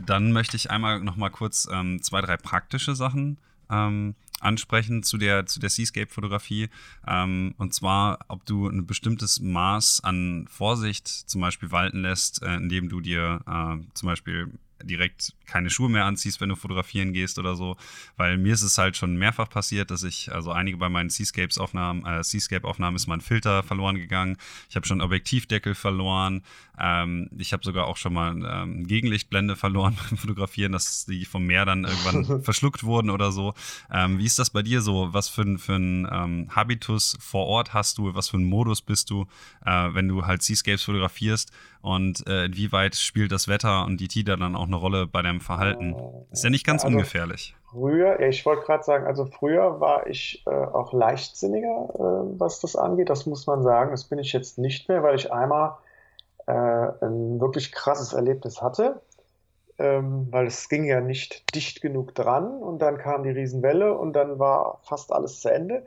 Dann 0.06 0.32
möchte 0.32 0.56
ich 0.56 0.70
einmal 0.70 1.00
noch 1.00 1.16
mal 1.16 1.30
kurz 1.30 1.68
ähm, 1.70 2.02
zwei, 2.02 2.20
drei 2.20 2.36
praktische 2.36 2.94
Sachen 2.94 3.38
ähm, 3.70 4.14
ansprechen 4.40 5.02
zu 5.02 5.18
der, 5.18 5.46
zu 5.46 5.60
der 5.60 5.70
Seascape-Fotografie. 5.70 6.68
Ähm, 7.06 7.54
und 7.58 7.74
zwar, 7.74 8.20
ob 8.28 8.44
du 8.46 8.68
ein 8.68 8.86
bestimmtes 8.86 9.40
Maß 9.40 10.02
an 10.02 10.46
Vorsicht 10.48 11.06
zum 11.08 11.40
Beispiel 11.40 11.70
walten 11.70 12.02
lässt, 12.02 12.42
äh, 12.42 12.54
indem 12.54 12.88
du 12.88 13.00
dir 13.00 13.40
äh, 13.46 13.84
zum 13.94 14.06
Beispiel 14.06 14.52
direkt 14.82 15.34
keine 15.50 15.68
Schuhe 15.68 15.88
mehr 15.88 16.04
anziehst, 16.04 16.40
wenn 16.40 16.48
du 16.48 16.56
fotografieren 16.56 17.12
gehst 17.12 17.38
oder 17.38 17.56
so. 17.56 17.76
Weil 18.16 18.38
mir 18.38 18.54
ist 18.54 18.62
es 18.62 18.78
halt 18.78 18.96
schon 18.96 19.16
mehrfach 19.16 19.50
passiert, 19.50 19.90
dass 19.90 20.04
ich, 20.04 20.32
also 20.32 20.52
einige 20.52 20.76
bei 20.76 20.88
meinen 20.88 21.10
Seascapes-Aufnahmen, 21.10 22.06
äh, 22.06 22.22
Seascape-Aufnahmen 22.22 22.96
ist 22.96 23.08
mein 23.08 23.20
Filter 23.20 23.62
verloren 23.62 23.96
gegangen. 23.96 24.36
Ich 24.68 24.76
habe 24.76 24.86
schon 24.86 25.00
Objektivdeckel 25.00 25.74
verloren. 25.74 26.42
Ähm, 26.78 27.28
ich 27.36 27.52
habe 27.52 27.64
sogar 27.64 27.86
auch 27.86 27.96
schon 27.96 28.14
mal 28.14 28.34
ähm, 28.48 28.86
Gegenlichtblende 28.86 29.56
verloren 29.56 29.96
beim 30.08 30.18
Fotografieren, 30.18 30.72
dass 30.72 31.04
die 31.06 31.24
vom 31.24 31.44
Meer 31.44 31.64
dann 31.64 31.84
irgendwann 31.84 32.42
verschluckt 32.42 32.84
wurden 32.84 33.10
oder 33.10 33.32
so. 33.32 33.54
Ähm, 33.90 34.18
wie 34.18 34.26
ist 34.26 34.38
das 34.38 34.50
bei 34.50 34.62
dir 34.62 34.80
so? 34.82 35.12
Was 35.12 35.28
für, 35.28 35.58
für 35.58 35.74
ein 35.74 36.08
ähm, 36.10 36.48
Habitus 36.54 37.18
vor 37.20 37.46
Ort 37.46 37.74
hast 37.74 37.98
du? 37.98 38.14
Was 38.14 38.28
für 38.28 38.38
ein 38.38 38.44
Modus 38.44 38.82
bist 38.82 39.10
du, 39.10 39.26
äh, 39.66 39.88
wenn 39.92 40.06
du 40.06 40.26
halt 40.26 40.42
Seascapes 40.42 40.84
fotografierst? 40.84 41.52
Und 41.82 42.26
äh, 42.26 42.44
inwieweit 42.44 42.94
spielt 42.94 43.32
das 43.32 43.48
Wetter 43.48 43.86
und 43.86 44.00
die 44.00 44.08
Tide 44.08 44.36
dann 44.36 44.54
auch 44.54 44.66
eine 44.66 44.76
Rolle 44.76 45.06
bei 45.06 45.22
deinem 45.22 45.39
Verhalten? 45.40 45.96
Ist 46.30 46.44
ja 46.44 46.50
nicht 46.50 46.66
ganz 46.66 46.84
also 46.84 46.94
ungefährlich. 46.94 47.54
Früher, 47.70 48.20
ich 48.20 48.44
wollte 48.46 48.64
gerade 48.64 48.82
sagen, 48.82 49.06
also 49.06 49.26
früher 49.26 49.80
war 49.80 50.06
ich 50.06 50.44
äh, 50.46 50.50
auch 50.50 50.92
leichtsinniger, 50.92 51.88
äh, 51.94 52.38
was 52.38 52.60
das 52.60 52.76
angeht. 52.76 53.10
Das 53.10 53.26
muss 53.26 53.46
man 53.46 53.62
sagen. 53.62 53.90
Das 53.90 54.04
bin 54.04 54.18
ich 54.18 54.32
jetzt 54.32 54.58
nicht 54.58 54.88
mehr, 54.88 55.02
weil 55.02 55.16
ich 55.16 55.32
einmal 55.32 55.76
äh, 56.46 56.52
ein 56.52 57.40
wirklich 57.40 57.72
krasses 57.72 58.12
Erlebnis 58.12 58.60
hatte. 58.60 59.00
Ähm, 59.78 60.28
weil 60.30 60.46
es 60.46 60.68
ging 60.68 60.84
ja 60.84 61.00
nicht 61.00 61.54
dicht 61.54 61.80
genug 61.80 62.14
dran 62.14 62.62
und 62.62 62.80
dann 62.82 62.98
kam 62.98 63.22
die 63.22 63.30
Riesenwelle 63.30 63.96
und 63.96 64.12
dann 64.12 64.38
war 64.38 64.80
fast 64.82 65.10
alles 65.10 65.40
zu 65.40 65.48
Ende. 65.48 65.86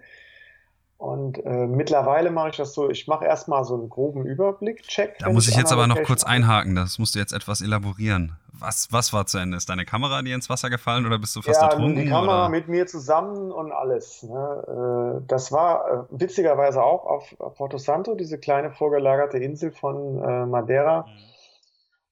Und 1.04 1.46
äh, 1.46 1.68
mittlerweile 1.68 2.32
mache 2.32 2.52
ich 2.52 2.56
das 2.56 2.74
so, 2.74 2.90
ich 2.90 3.10
mache 3.10 3.26
erstmal 3.26 3.66
so 3.66 3.74
einen 3.74 3.90
groben 3.90 4.26
Überblick-Check. 4.26 5.20
Da 5.20 5.34
muss 5.34 5.50
ich 5.50 5.58
jetzt 5.58 5.74
aber 5.74 5.86
noch 5.86 6.02
kurz 6.04 6.24
einhaken, 6.24 6.76
das 6.76 6.98
musst 6.98 7.16
du 7.16 7.20
jetzt 7.20 7.34
etwas 7.34 7.60
elaborieren. 7.60 8.38
Was, 8.54 8.88
was 8.90 9.12
war 9.12 9.26
zu 9.26 9.38
Ende? 9.38 9.58
Ist 9.58 9.68
deine 9.68 9.84
Kamera 9.84 10.22
dir 10.22 10.34
ins 10.34 10.50
Wasser 10.50 10.70
gefallen 10.70 11.06
oder 11.06 11.20
bist 11.20 11.36
du 11.36 11.42
fast 11.42 11.60
ja, 11.60 11.68
ertrunken? 11.68 11.98
die 11.98 12.10
Kamera 12.10 12.46
oder? 12.46 12.50
mit 12.50 12.70
mir 12.70 12.88
zusammen 12.88 13.52
und 13.52 13.74
alles. 13.74 14.24
Ne? 14.24 15.20
Äh, 15.20 15.26
das 15.28 15.52
war 15.52 16.08
äh, 16.10 16.22
witzigerweise 16.22 16.82
auch 16.82 17.06
auf 17.06 17.36
Porto 17.58 17.78
Santo, 17.78 18.16
diese 18.16 18.38
kleine 18.38 18.72
vorgelagerte 18.72 19.40
Insel 19.40 19.74
von 19.74 20.24
äh, 20.24 20.46
Madeira. 20.46 21.02
Mhm. 21.02 21.12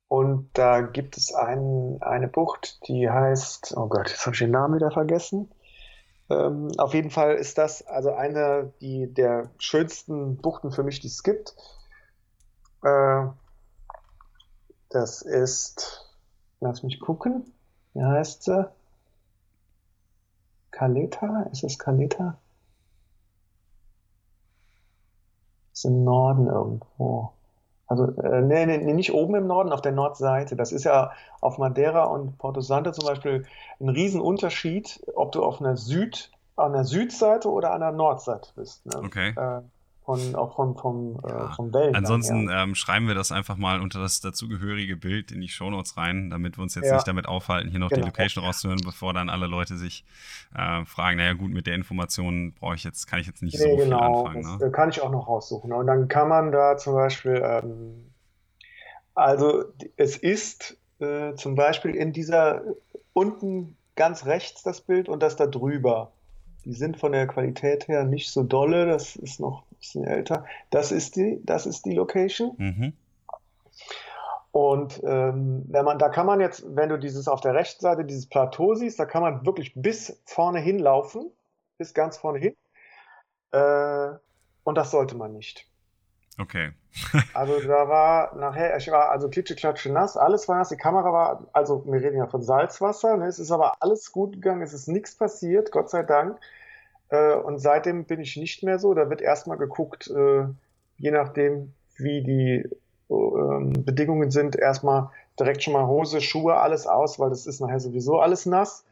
Und 0.09 0.49
da 0.51 0.81
gibt 0.81 1.15
es 1.15 1.33
ein, 1.33 1.99
eine 2.01 2.27
Bucht, 2.27 2.85
die 2.89 3.09
heißt, 3.09 3.73
oh 3.77 3.87
Gott, 3.87 4.09
jetzt 4.09 4.25
habe 4.25 4.35
ich 4.35 4.39
den 4.39 4.51
Namen 4.51 4.75
wieder 4.75 4.91
vergessen. 4.91 5.49
Ähm, 6.31 6.71
auf 6.77 6.93
jeden 6.93 7.09
Fall 7.09 7.35
ist 7.35 7.57
das 7.57 7.85
also 7.87 8.13
eine 8.13 8.71
die, 8.79 9.13
der 9.13 9.49
schönsten 9.57 10.37
Buchten 10.37 10.71
für 10.71 10.83
mich, 10.83 11.01
die 11.01 11.07
es 11.07 11.23
gibt. 11.23 11.55
Äh, 12.83 13.27
das 14.89 15.21
ist, 15.21 16.09
lass 16.61 16.83
mich 16.83 16.99
gucken, 17.01 17.51
wie 17.93 18.03
heißt 18.03 18.43
sie? 18.43 18.69
Caleta? 20.71 21.43
Ist 21.51 21.63
es 21.63 21.77
Caleta? 21.77 22.37
Ist 25.73 25.85
im 25.85 26.03
Norden 26.05 26.47
irgendwo. 26.47 27.33
Also, 27.91 28.05
äh, 28.21 28.41
nee, 28.41 28.65
nee, 28.65 28.93
nicht 28.93 29.13
oben 29.13 29.35
im 29.35 29.47
Norden, 29.47 29.73
auf 29.73 29.81
der 29.81 29.91
Nordseite. 29.91 30.55
Das 30.55 30.71
ist 30.71 30.85
ja 30.85 31.11
auf 31.41 31.57
Madeira 31.57 32.05
und 32.05 32.37
Porto 32.37 32.61
Santo 32.61 32.93
zum 32.93 33.05
Beispiel 33.05 33.45
ein 33.81 33.89
Riesenunterschied, 33.89 35.01
ob 35.13 35.33
du 35.33 35.43
auf 35.43 35.59
einer 35.59 35.75
Süd, 35.75 36.31
an 36.55 36.71
der 36.71 36.85
Südseite 36.85 37.51
oder 37.51 37.73
an 37.73 37.81
der 37.81 37.91
Nordseite 37.91 38.49
bist. 38.55 38.85
Ne? 38.85 38.95
Okay. 39.03 39.33
Äh, 39.35 39.61
von, 40.03 40.35
auch 40.35 40.55
vom, 40.55 40.75
vom, 40.75 41.19
äh, 41.23 41.29
ja. 41.29 41.51
äh, 41.51 41.53
vom 41.53 41.73
Wellen. 41.73 41.95
Ansonsten 41.95 42.49
ähm, 42.51 42.75
schreiben 42.75 43.07
wir 43.07 43.15
das 43.15 43.31
einfach 43.31 43.57
mal 43.57 43.81
unter 43.81 43.99
das 43.99 44.19
dazugehörige 44.19 44.97
Bild 44.97 45.31
in 45.31 45.41
die 45.41 45.47
Shownotes 45.47 45.95
rein, 45.97 46.29
damit 46.29 46.57
wir 46.57 46.63
uns 46.63 46.75
jetzt 46.75 46.87
ja. 46.87 46.95
nicht 46.95 47.07
damit 47.07 47.27
aufhalten, 47.27 47.69
hier 47.69 47.79
noch 47.79 47.89
genau. 47.89 48.01
die 48.01 48.07
Location 48.07 48.43
rauszuhören, 48.43 48.81
bevor 48.83 49.13
dann 49.13 49.29
alle 49.29 49.47
Leute 49.47 49.77
sich 49.77 50.03
äh, 50.55 50.83
fragen, 50.85 51.17
naja 51.17 51.33
gut, 51.33 51.51
mit 51.51 51.67
der 51.67 51.75
Information 51.75 52.53
brauche 52.53 52.75
ich 52.75 52.83
jetzt, 52.83 53.05
kann 53.07 53.19
ich 53.19 53.27
jetzt 53.27 53.43
nicht 53.43 53.59
nee, 53.59 53.63
so 53.63 53.75
viel 53.75 53.85
genau. 53.85 54.23
anfangen. 54.23 54.43
Das 54.43 54.59
ne? 54.59 54.71
kann 54.71 54.89
ich 54.89 55.01
auch 55.01 55.11
noch 55.11 55.27
raussuchen. 55.27 55.71
Und 55.71 55.87
dann 55.87 56.07
kann 56.07 56.27
man 56.27 56.51
da 56.51 56.77
zum 56.77 56.93
Beispiel, 56.93 57.41
ähm, 57.43 58.11
also 59.13 59.65
es 59.97 60.17
ist 60.17 60.77
äh, 60.99 61.35
zum 61.35 61.55
Beispiel 61.55 61.95
in 61.95 62.11
dieser 62.11 62.63
unten 63.13 63.77
ganz 63.95 64.25
rechts 64.25 64.63
das 64.63 64.81
Bild 64.81 65.09
und 65.09 65.21
das 65.21 65.35
da 65.35 65.45
drüber. 65.45 66.11
Die 66.65 66.73
sind 66.73 66.97
von 66.97 67.11
der 67.11 67.27
Qualität 67.27 67.87
her 67.87 68.03
nicht 68.03 68.31
so 68.31 68.43
dolle, 68.43 68.85
das 68.85 69.15
ist 69.15 69.39
noch 69.39 69.63
ein 69.63 69.75
bisschen 69.79 70.03
älter. 70.03 70.45
Das 70.69 70.91
ist 70.91 71.15
die, 71.15 71.41
das 71.43 71.65
ist 71.65 71.85
die 71.85 71.93
Location. 71.93 72.53
Mhm. 72.57 72.93
Und 74.51 75.01
ähm, 75.05 75.63
wenn 75.69 75.85
man, 75.85 75.97
da 75.97 76.09
kann 76.09 76.25
man 76.25 76.41
jetzt, 76.41 76.63
wenn 76.75 76.89
du 76.89 76.97
dieses 76.97 77.27
auf 77.27 77.39
der 77.39 77.53
rechten 77.53 77.81
Seite 77.81 78.03
dieses 78.03 78.27
Plateau 78.27 78.75
siehst, 78.75 78.99
da 78.99 79.05
kann 79.05 79.21
man 79.21 79.45
wirklich 79.45 79.73
bis 79.75 80.21
vorne 80.25 80.59
hinlaufen, 80.59 81.31
bis 81.77 81.93
ganz 81.93 82.17
vorne 82.17 82.39
hin. 82.39 82.55
Äh, 83.51 84.09
und 84.63 84.75
das 84.77 84.91
sollte 84.91 85.15
man 85.15 85.33
nicht. 85.33 85.70
Okay. 86.41 86.71
also 87.33 87.59
da 87.61 87.87
war 87.87 88.35
nachher, 88.35 88.75
ich 88.75 88.91
war 88.91 89.11
also 89.11 89.29
klitsche, 89.29 89.55
klatsche, 89.55 89.91
nass, 89.91 90.17
alles 90.17 90.47
war 90.47 90.57
nass, 90.57 90.69
die 90.69 90.75
Kamera 90.75 91.13
war, 91.13 91.47
also 91.53 91.85
wir 91.85 92.01
reden 92.01 92.17
ja 92.17 92.27
von 92.27 92.41
Salzwasser, 92.41 93.15
ne? 93.15 93.27
es 93.27 93.39
ist 93.39 93.51
aber 93.51 93.81
alles 93.81 94.11
gut 94.11 94.33
gegangen, 94.33 94.61
es 94.61 94.73
ist 94.73 94.87
nichts 94.87 95.15
passiert, 95.15 95.71
Gott 95.71 95.89
sei 95.89 96.03
Dank. 96.03 96.37
Äh, 97.09 97.35
und 97.35 97.59
seitdem 97.59 98.05
bin 98.05 98.19
ich 98.19 98.35
nicht 98.35 98.63
mehr 98.63 98.79
so, 98.79 98.93
da 98.93 99.09
wird 99.09 99.21
erstmal 99.21 99.57
geguckt, 99.57 100.09
äh, 100.09 100.45
je 100.97 101.11
nachdem, 101.11 101.73
wie 101.95 102.23
die 102.23 102.69
äh, 103.09 103.79
Bedingungen 103.79 104.31
sind, 104.31 104.55
erstmal 104.55 105.11
direkt 105.39 105.63
schon 105.63 105.73
mal 105.73 105.87
Hose, 105.87 106.21
Schuhe, 106.21 106.55
alles 106.55 106.87
aus, 106.87 107.19
weil 107.19 107.29
das 107.29 107.45
ist 107.45 107.61
nachher 107.61 107.79
sowieso 107.79 108.19
alles 108.19 108.45
nass. 108.45 108.85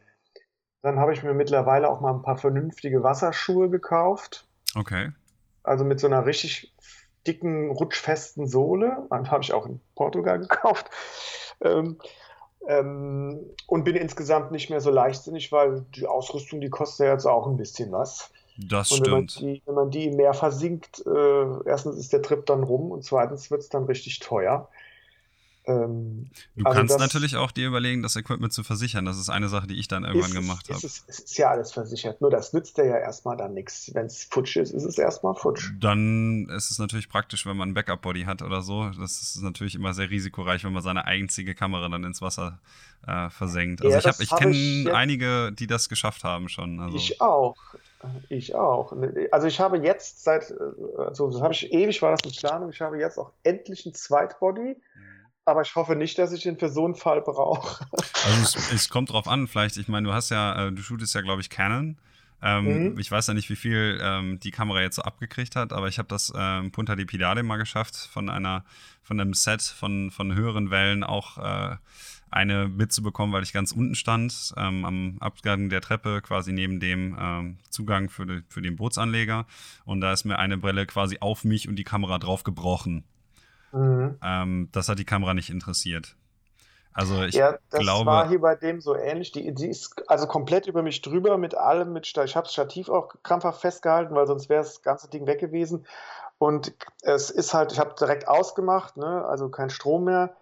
Dann 0.81 0.99
habe 0.99 1.13
ich 1.13 1.23
mir 1.23 1.33
mittlerweile 1.33 1.89
auch 1.89 1.99
mal 1.99 2.13
ein 2.13 2.21
paar 2.21 2.37
vernünftige 2.37 3.03
Wasserschuhe 3.03 3.69
gekauft. 3.69 4.47
Okay. 4.75 5.11
Also 5.63 5.83
mit 5.83 5.99
so 5.99 6.07
einer 6.07 6.25
richtig 6.25 6.73
dicken, 7.27 7.69
rutschfesten 7.71 8.47
Sohle. 8.47 9.07
Habe 9.09 9.43
ich 9.43 9.53
auch 9.53 9.65
in 9.65 9.79
Portugal 9.95 10.39
gekauft. 10.47 10.89
Ähm, 11.61 11.97
ähm, 12.67 13.39
und 13.67 13.83
bin 13.83 13.95
insgesamt 13.95 14.51
nicht 14.51 14.69
mehr 14.69 14.81
so 14.81 14.91
leichtsinnig, 14.91 15.51
weil 15.51 15.85
die 15.95 16.07
Ausrüstung, 16.07 16.61
die 16.61 16.69
kostet 16.69 17.07
ja 17.07 17.13
jetzt 17.13 17.25
auch 17.25 17.47
ein 17.47 17.57
bisschen 17.57 17.91
was. 17.91 18.31
Das 18.57 18.91
und 18.91 19.07
wenn 19.07 19.29
stimmt. 19.29 19.41
Man 19.41 19.53
die, 19.53 19.61
wenn 19.65 19.75
man 19.75 19.91
die 19.91 20.05
im 20.07 20.15
Meer 20.17 20.33
versinkt, 20.33 21.03
äh, 21.05 21.45
erstens 21.65 21.97
ist 21.97 22.11
der 22.11 22.21
Trip 22.21 22.45
dann 22.45 22.63
rum 22.63 22.91
und 22.91 23.03
zweitens 23.03 23.49
wird 23.49 23.61
es 23.61 23.69
dann 23.69 23.85
richtig 23.85 24.19
teuer. 24.19 24.69
Ähm, 25.65 26.29
du 26.55 26.65
also 26.65 26.77
kannst 26.77 26.93
das, 26.95 27.01
natürlich 27.01 27.35
auch 27.35 27.51
dir 27.51 27.67
überlegen, 27.67 28.01
das 28.01 28.15
Equipment 28.15 28.53
zu 28.53 28.63
versichern. 28.63 29.05
Das 29.05 29.19
ist 29.19 29.29
eine 29.29 29.49
Sache, 29.49 29.67
die 29.67 29.79
ich 29.79 29.87
dann 29.87 30.03
irgendwann 30.03 30.31
gemacht 30.33 30.69
habe. 30.69 30.85
Es, 30.85 31.03
es 31.07 31.19
ist 31.19 31.37
ja 31.37 31.51
alles 31.51 31.71
versichert, 31.71 32.21
nur 32.21 32.31
das 32.31 32.53
nützt 32.53 32.77
dir 32.77 32.85
ja 32.85 32.97
erstmal 32.97 33.37
dann 33.37 33.53
nichts. 33.53 33.91
Wenn 33.93 34.05
es 34.05 34.23
futsch 34.23 34.55
ist, 34.55 34.71
ist 34.71 34.85
es 34.85 34.97
erstmal 34.97 35.35
futsch. 35.35 35.71
Dann 35.79 36.47
ist 36.49 36.71
es 36.71 36.79
natürlich 36.79 37.09
praktisch, 37.09 37.45
wenn 37.45 37.57
man 37.57 37.69
ein 37.69 37.73
Backup-Body 37.73 38.23
hat 38.23 38.41
oder 38.41 38.61
so. 38.61 38.89
Das 38.89 39.21
ist 39.21 39.41
natürlich 39.41 39.75
immer 39.75 39.93
sehr 39.93 40.09
risikoreich, 40.09 40.63
wenn 40.63 40.73
man 40.73 40.81
seine 40.81 41.05
einzige 41.05 41.53
Kamera 41.53 41.89
dann 41.89 42.03
ins 42.03 42.21
Wasser 42.21 42.59
äh, 43.05 43.29
versenkt. 43.29 43.83
Also 43.83 43.97
ja, 43.97 44.13
ich, 44.13 44.19
ich 44.21 44.35
kenne 44.37 44.95
einige, 44.95 45.51
die 45.51 45.67
das 45.67 45.89
geschafft 45.89 46.23
haben 46.23 46.49
schon. 46.49 46.79
Also. 46.79 46.97
Ich 46.97 47.21
auch. 47.21 47.55
Ich 48.29 48.55
auch. 48.55 48.93
Also 49.31 49.47
ich 49.47 49.59
habe 49.59 49.77
jetzt 49.77 50.23
seit, 50.23 50.53
also 50.97 51.29
das 51.31 51.41
habe 51.41 51.53
ich 51.53 51.71
ewig 51.73 52.01
war 52.01 52.11
das 52.11 52.21
in 52.23 52.31
Planung, 52.31 52.69
ich 52.69 52.79
habe 52.79 52.97
jetzt 52.97 53.17
auch 53.17 53.33
endlich 53.43 53.85
ein 53.85 53.93
Zweitbody. 53.93 54.77
Mhm 54.95 55.18
aber 55.49 55.61
ich 55.61 55.75
hoffe 55.75 55.95
nicht, 55.95 56.17
dass 56.17 56.31
ich 56.31 56.43
den 56.43 56.57
für 56.57 56.69
so 56.69 56.85
einen 56.85 56.95
Fall 56.95 57.21
brauche. 57.21 57.85
Also 58.25 58.59
es, 58.59 58.73
es, 58.73 58.89
kommt 58.89 59.11
drauf 59.11 59.29
an, 59.29 59.47
vielleicht, 59.47 59.77
ich 59.77 59.87
meine, 59.87 60.05
du 60.05 60.13
hast 60.13 60.29
ja, 60.29 60.67
äh, 60.67 60.71
du 60.73 60.81
shootest 60.81 61.15
ja, 61.15 61.21
glaube 61.21 61.39
ich, 61.39 61.49
Canon. 61.49 61.97
Ähm, 62.41 62.91
mhm. 62.91 62.99
Ich 62.99 63.09
weiß 63.09 63.27
ja 63.27 63.33
nicht, 63.33 63.49
wie 63.49 63.55
viel 63.55 63.99
ähm, 64.01 64.39
die 64.39 64.51
Kamera 64.51 64.81
jetzt 64.81 64.97
so 64.97 65.01
abgekriegt 65.03 65.55
hat, 65.55 65.71
aber 65.71 65.87
ich 65.87 65.97
habe 65.97 66.07
das 66.07 66.31
ähm, 66.35 66.71
Punta 66.71 66.95
di 66.95 67.05
Pidade 67.05 67.43
mal 67.43 67.57
geschafft, 67.57 67.95
von 67.95 68.29
einer, 68.29 68.63
von 69.03 69.19
einem 69.19 69.33
Set 69.33 69.61
von, 69.61 70.11
von 70.11 70.35
höheren 70.35 70.69
Wellen 70.69 71.03
auch 71.03 71.37
äh, 71.37 71.77
eine 72.31 72.67
mitzubekommen, 72.67 73.33
weil 73.33 73.43
ich 73.43 73.53
ganz 73.53 73.71
unten 73.71 73.95
stand, 73.95 74.53
ähm, 74.57 74.85
am 74.85 75.17
Abgang 75.19 75.69
der 75.69 75.81
Treppe, 75.81 76.21
quasi 76.21 76.53
neben 76.53 76.79
dem 76.79 77.17
ähm, 77.19 77.57
Zugang 77.69 78.09
für, 78.09 78.25
die, 78.25 78.43
für 78.47 78.61
den 78.61 78.75
Bootsanleger. 78.75 79.45
Und 79.85 80.01
da 80.01 80.13
ist 80.13 80.25
mir 80.25 80.37
eine 80.37 80.57
Brille 80.57 80.85
quasi 80.85 81.17
auf 81.19 81.43
mich 81.43 81.67
und 81.67 81.75
die 81.75 81.83
Kamera 81.83 82.19
drauf 82.19 82.43
gebrochen. 82.43 83.03
Mhm. 83.71 84.17
Ähm, 84.23 84.69
das 84.71 84.89
hat 84.89 84.99
die 84.99 85.05
Kamera 85.05 85.33
nicht 85.33 85.49
interessiert. 85.49 86.15
Also 86.93 87.23
ich 87.23 87.35
ja, 87.35 87.57
das 87.69 87.79
glaube, 87.79 88.07
war 88.07 88.27
hier 88.27 88.41
bei 88.41 88.55
dem 88.55 88.81
so 88.81 88.95
ähnlich. 88.95 89.31
Die, 89.31 89.53
die 89.53 89.69
ist 89.69 90.03
also 90.09 90.27
komplett 90.27 90.67
über 90.67 90.81
mich 90.81 91.01
drüber 91.01 91.37
mit 91.37 91.55
allem. 91.55 91.93
Mit, 91.93 92.07
ich 92.07 92.35
habe 92.35 92.45
das 92.45 92.53
Stativ 92.53 92.89
auch 92.89 93.13
krampfhaft 93.23 93.61
festgehalten, 93.61 94.15
weil 94.15 94.27
sonst 94.27 94.49
wäre 94.49 94.63
das 94.63 94.81
ganze 94.81 95.09
Ding 95.09 95.25
weg 95.27 95.39
gewesen. 95.39 95.85
Und 96.39 96.73
es 97.01 97.29
ist 97.29 97.53
halt, 97.53 97.71
ich 97.71 97.79
habe 97.79 97.95
direkt 97.99 98.27
ausgemacht, 98.27 98.97
ne? 98.97 99.25
also 99.25 99.49
kein 99.49 99.69
Strom 99.69 100.05
mehr. 100.05 100.35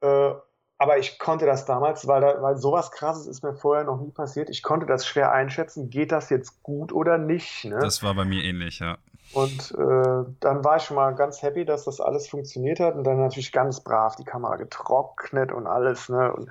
Äh, 0.00 0.32
aber 0.76 0.98
ich 0.98 1.18
konnte 1.18 1.46
das 1.46 1.64
damals, 1.66 2.06
weil, 2.06 2.20
da, 2.20 2.42
weil 2.42 2.56
sowas 2.56 2.90
krasses 2.90 3.26
ist 3.26 3.42
mir 3.42 3.54
vorher 3.54 3.84
noch 3.84 4.00
nie 4.00 4.10
passiert. 4.10 4.50
Ich 4.50 4.62
konnte 4.62 4.86
das 4.86 5.06
schwer 5.06 5.32
einschätzen, 5.32 5.88
geht 5.88 6.12
das 6.12 6.30
jetzt 6.30 6.62
gut 6.62 6.92
oder 6.92 7.16
nicht. 7.16 7.64
Ne? 7.64 7.78
Das 7.78 8.02
war 8.02 8.14
bei 8.14 8.24
mir 8.24 8.42
ähnlich, 8.42 8.80
ja. 8.80 8.98
Und 9.32 9.72
äh, 9.72 10.30
dann 10.40 10.64
war 10.64 10.76
ich 10.76 10.84
schon 10.84 10.96
mal 10.96 11.12
ganz 11.14 11.42
happy, 11.42 11.64
dass 11.64 11.84
das 11.84 12.00
alles 12.00 12.28
funktioniert 12.28 12.80
hat. 12.80 12.94
Und 12.94 13.04
dann 13.04 13.18
natürlich 13.18 13.52
ganz 13.52 13.80
brav 13.80 14.16
die 14.16 14.24
Kamera 14.24 14.56
getrocknet 14.56 15.50
und 15.52 15.66
alles. 15.66 16.08
Ne? 16.08 16.32
Und, 16.32 16.50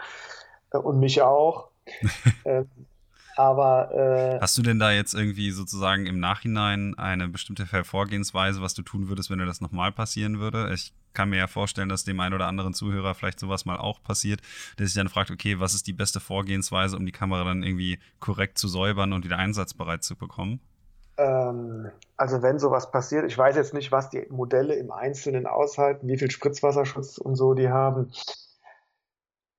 äh, 0.72 0.78
und 0.78 1.00
mich 1.00 1.22
auch. 1.22 1.70
äh, 2.44 2.64
aber. 3.36 3.92
Äh, 3.94 4.40
Hast 4.40 4.58
du 4.58 4.62
denn 4.62 4.80
da 4.80 4.92
jetzt 4.92 5.14
irgendwie 5.14 5.52
sozusagen 5.52 6.06
im 6.06 6.20
Nachhinein 6.20 6.98
eine 6.98 7.28
bestimmte 7.28 7.66
Vorgehensweise, 7.84 8.62
was 8.62 8.74
du 8.74 8.82
tun 8.82 9.08
würdest, 9.08 9.30
wenn 9.30 9.40
dir 9.40 9.46
das 9.46 9.62
nochmal 9.62 9.92
passieren 9.92 10.40
würde? 10.40 10.72
Ich 10.74 10.94
kann 11.14 11.30
mir 11.30 11.38
ja 11.38 11.48
vorstellen, 11.48 11.90
dass 11.90 12.04
dem 12.04 12.20
einen 12.20 12.34
oder 12.34 12.48
anderen 12.48 12.74
Zuhörer 12.74 13.14
vielleicht 13.14 13.40
sowas 13.40 13.66
mal 13.66 13.78
auch 13.78 14.02
passiert, 14.04 14.42
der 14.78 14.88
sich 14.88 14.96
dann 14.96 15.10
fragt, 15.10 15.32
okay, 15.32 15.60
was 15.60 15.74
ist 15.74 15.88
die 15.88 15.94
beste 15.94 16.20
Vorgehensweise, 16.20 16.98
um 16.98 17.06
die 17.06 17.12
Kamera 17.12 17.44
dann 17.44 17.64
irgendwie 17.64 18.00
korrekt 18.20 18.58
zu 18.58 18.68
säubern 18.68 19.14
und 19.14 19.24
wieder 19.24 19.38
einsatzbereit 19.38 20.04
zu 20.04 20.16
bekommen? 20.16 20.60
Ähm, 21.18 21.91
also 22.18 22.41
wenn 22.41 22.59
sowas 22.59 22.91
passiert, 22.91 23.26
ich 23.26 23.38
weiß 23.38 23.55
jetzt 23.55 23.74
nicht, 23.74 23.91
was 23.91 24.09
die 24.09 24.26
Modelle 24.30 24.76
im 24.76 24.91
Einzelnen 24.91 25.45
aushalten, 25.47 26.07
wie 26.07 26.18
viel 26.18 26.32
Spritzwasserschutz 26.32 27.18
und 27.18 27.36
so 27.36 27.53
die 27.53 27.70
haben. 27.70 28.11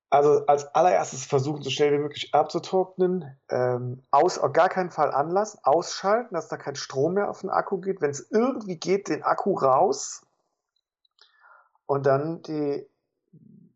Also 0.09 0.45
als 0.45 0.65
allererstes 0.75 1.25
versuchen, 1.25 1.63
so 1.63 1.69
schnell 1.69 1.91
wie 1.93 1.97
möglich 1.97 2.33
abzutrocknen, 2.33 3.37
ähm, 3.49 4.03
aus, 4.11 4.37
auf 4.37 4.53
gar 4.53 4.69
keinen 4.69 4.91
Fall 4.91 5.11
anlassen, 5.11 5.59
ausschalten, 5.63 6.35
dass 6.35 6.47
da 6.47 6.57
kein 6.57 6.75
Strom 6.75 7.15
mehr 7.15 7.29
auf 7.29 7.41
den 7.41 7.49
Akku 7.49 7.79
geht. 7.79 8.01
Wenn 8.01 8.11
es 8.11 8.29
irgendwie 8.31 8.77
geht, 8.77 9.09
den 9.09 9.23
Akku 9.23 9.53
raus 9.55 10.25
und 11.85 12.05
dann 12.05 12.41
die 12.43 12.87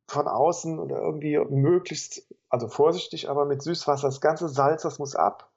von 0.08 0.28
außen 0.28 0.80
oder 0.80 0.98
irgendwie 0.98 1.38
möglichst, 1.38 2.24
also 2.50 2.68
vorsichtig, 2.68 3.30
aber 3.30 3.46
mit 3.46 3.62
Süßwasser, 3.62 4.08
das 4.08 4.22
ganze 4.22 4.50
Salz, 4.50 4.84
das 4.84 4.98
muss 4.98 5.16
ab 5.16 5.49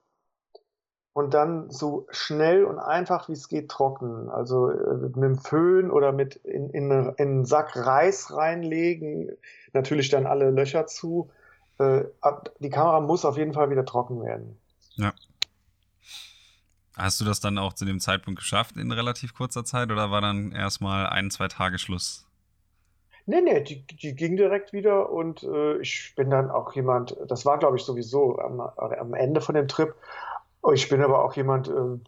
und 1.15 1.35
dann 1.35 1.71
so 1.71 2.07
schnell 2.11 2.65
und 2.65 2.79
einfach 2.79 3.29
wie 3.29 3.35
es 3.35 3.49
geht 3.49 3.71
trocknen. 3.71 4.31
Also 4.31 4.71
äh, 4.71 4.95
mit 4.95 5.17
einem 5.17 5.37
Föhn 5.37 5.91
oder 5.91 6.13
mit 6.13 6.37
in, 6.37 6.71
in, 6.71 6.91
in 6.91 7.15
einen 7.19 7.45
Sack 7.45 7.77
Reis 7.77 8.33
reinlegen, 8.35 9.31
natürlich 9.73 10.09
dann 10.09 10.27
alle 10.27 10.51
Löcher 10.51 10.87
zu. 10.87 11.31
Äh, 11.79 12.05
die 12.61 12.71
Kamera 12.71 13.01
muss 13.01 13.25
auf 13.25 13.37
jeden 13.37 13.53
Fall 13.53 13.71
wieder 13.71 13.85
trocken 13.85 14.23
werden. 14.23 14.59
Ja. 14.97 15.13
Hast 16.97 17.21
du 17.21 17.25
das 17.25 17.41
dann 17.41 17.59
auch 17.59 17.73
zu 17.73 17.85
dem 17.85 18.01
Zeitpunkt 18.01 18.39
geschafft 18.39 18.77
in 18.77 18.93
relativ 18.93 19.35
kurzer 19.35 19.65
Zeit 19.65 19.91
oder 19.91 20.11
war 20.11 20.21
dann 20.21 20.53
erstmal 20.53 21.07
ein, 21.07 21.31
zwei 21.31 21.49
Tage 21.49 21.79
Schluss? 21.79 22.27
Nee, 23.25 23.41
nee, 23.41 23.61
die, 23.61 23.87
die 23.87 24.15
ging 24.15 24.37
direkt 24.37 24.73
wieder 24.73 25.11
und 25.11 25.43
äh, 25.45 25.79
ich 25.79 26.13
bin 26.17 26.29
dann 26.31 26.51
auch 26.51 26.75
jemand, 26.75 27.17
das 27.29 27.47
war 27.47 27.59
glaube 27.59 27.77
ich 27.77 27.85
sowieso 27.85 28.39
am, 28.39 28.61
am 28.61 29.15
Ende 29.15 29.41
von 29.41 29.55
dem 29.55 29.69
Trip, 29.69 29.95
ich 30.73 30.89
bin 30.89 31.03
aber 31.03 31.25
auch 31.25 31.35
jemand, 31.35 31.69
äh, 31.69 31.99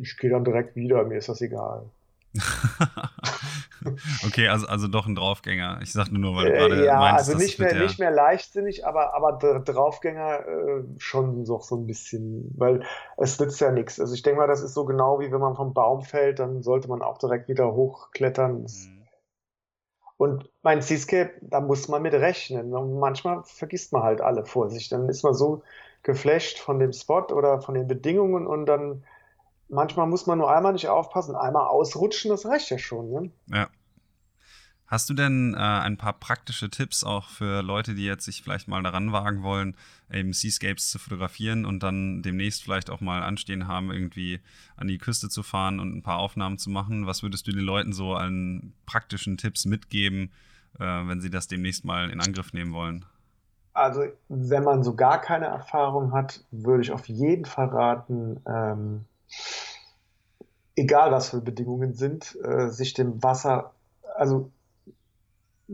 ich 0.00 0.16
gehe 0.18 0.30
dann 0.30 0.44
direkt 0.44 0.76
wieder, 0.76 1.04
mir 1.04 1.18
ist 1.18 1.28
das 1.28 1.40
egal. 1.40 1.90
okay, 4.26 4.48
also, 4.48 4.66
also 4.66 4.88
doch 4.88 5.06
ein 5.06 5.14
Draufgänger. 5.14 5.80
Ich 5.82 5.92
sagte 5.92 6.14
nur, 6.18 6.34
weil 6.34 6.46
du 6.46 6.52
gerade 6.52 6.82
äh, 6.82 6.86
ja, 6.86 6.98
meinst, 6.98 7.28
also 7.28 7.38
nicht 7.38 7.58
mehr, 7.58 7.74
nicht 7.74 7.98
mehr 7.98 8.10
leichtsinnig, 8.10 8.86
aber, 8.86 9.14
aber 9.14 9.60
Draufgänger 9.60 10.46
äh, 10.46 10.84
schon 10.98 11.44
so, 11.44 11.60
so 11.60 11.76
ein 11.76 11.86
bisschen, 11.86 12.50
weil 12.56 12.84
es 13.18 13.38
nützt 13.38 13.60
ja 13.60 13.70
nichts. 13.70 14.00
Also 14.00 14.14
ich 14.14 14.22
denke 14.22 14.40
mal, 14.40 14.46
das 14.46 14.62
ist 14.62 14.74
so 14.74 14.84
genau 14.84 15.20
wie 15.20 15.30
wenn 15.30 15.40
man 15.40 15.56
vom 15.56 15.74
Baum 15.74 16.02
fällt, 16.02 16.38
dann 16.38 16.62
sollte 16.62 16.88
man 16.88 17.02
auch 17.02 17.18
direkt 17.18 17.48
wieder 17.48 17.72
hochklettern. 17.72 18.62
Mhm. 18.62 19.02
Und 20.16 20.48
mein 20.62 20.82
Seascape, 20.82 21.32
da 21.40 21.60
muss 21.60 21.88
man 21.88 22.00
mit 22.00 22.14
rechnen. 22.14 22.72
Und 22.74 22.98
manchmal 22.98 23.42
vergisst 23.44 23.92
man 23.92 24.04
halt 24.04 24.20
alle 24.20 24.44
vor 24.44 24.70
sich. 24.70 24.88
Dann 24.88 25.08
ist 25.08 25.24
man 25.24 25.34
so 25.34 25.62
geflasht 26.02 26.58
von 26.58 26.78
dem 26.78 26.92
Spot 26.92 27.26
oder 27.32 27.60
von 27.60 27.74
den 27.74 27.86
Bedingungen 27.86 28.46
und 28.46 28.66
dann 28.66 29.04
manchmal 29.68 30.06
muss 30.06 30.26
man 30.26 30.38
nur 30.38 30.54
einmal 30.54 30.72
nicht 30.72 30.88
aufpassen, 30.88 31.34
einmal 31.34 31.66
ausrutschen, 31.66 32.30
das 32.30 32.46
reicht 32.46 32.70
ja 32.70 32.78
schon. 32.78 33.10
Ne? 33.10 33.30
Ja. 33.46 33.68
Hast 34.92 35.08
du 35.08 35.14
denn 35.14 35.54
äh, 35.54 35.56
ein 35.56 35.96
paar 35.96 36.12
praktische 36.12 36.68
Tipps 36.68 37.02
auch 37.02 37.30
für 37.30 37.62
Leute, 37.62 37.94
die 37.94 38.04
jetzt 38.04 38.26
sich 38.26 38.42
vielleicht 38.42 38.68
mal 38.68 38.82
daran 38.82 39.10
wagen 39.10 39.42
wollen, 39.42 39.74
eben 40.12 40.34
Seascapes 40.34 40.90
zu 40.90 40.98
fotografieren 40.98 41.64
und 41.64 41.82
dann 41.82 42.20
demnächst 42.20 42.62
vielleicht 42.62 42.90
auch 42.90 43.00
mal 43.00 43.22
anstehen 43.22 43.66
haben, 43.66 43.90
irgendwie 43.90 44.40
an 44.76 44.88
die 44.88 44.98
Küste 44.98 45.30
zu 45.30 45.42
fahren 45.42 45.80
und 45.80 45.96
ein 45.96 46.02
paar 46.02 46.18
Aufnahmen 46.18 46.58
zu 46.58 46.68
machen? 46.68 47.06
Was 47.06 47.22
würdest 47.22 47.46
du 47.46 47.52
den 47.52 47.64
Leuten 47.64 47.94
so 47.94 48.14
an 48.14 48.74
praktischen 48.84 49.38
Tipps 49.38 49.64
mitgeben, 49.64 50.30
äh, 50.78 50.84
wenn 50.84 51.22
sie 51.22 51.30
das 51.30 51.48
demnächst 51.48 51.86
mal 51.86 52.10
in 52.10 52.20
Angriff 52.20 52.52
nehmen 52.52 52.74
wollen? 52.74 53.06
Also, 53.74 54.04
wenn 54.28 54.64
man 54.64 54.82
so 54.82 54.94
gar 54.94 55.20
keine 55.20 55.46
Erfahrung 55.46 56.12
hat, 56.12 56.44
würde 56.50 56.82
ich 56.82 56.92
auf 56.92 57.08
jeden 57.08 57.46
Fall 57.46 57.68
raten, 57.68 58.40
ähm, 58.46 59.04
egal 60.76 61.10
was 61.10 61.30
für 61.30 61.40
Bedingungen 61.40 61.94
sind, 61.94 62.36
äh, 62.44 62.68
sich 62.68 62.92
dem 62.94 63.22
Wasser, 63.22 63.72
also 64.14 64.50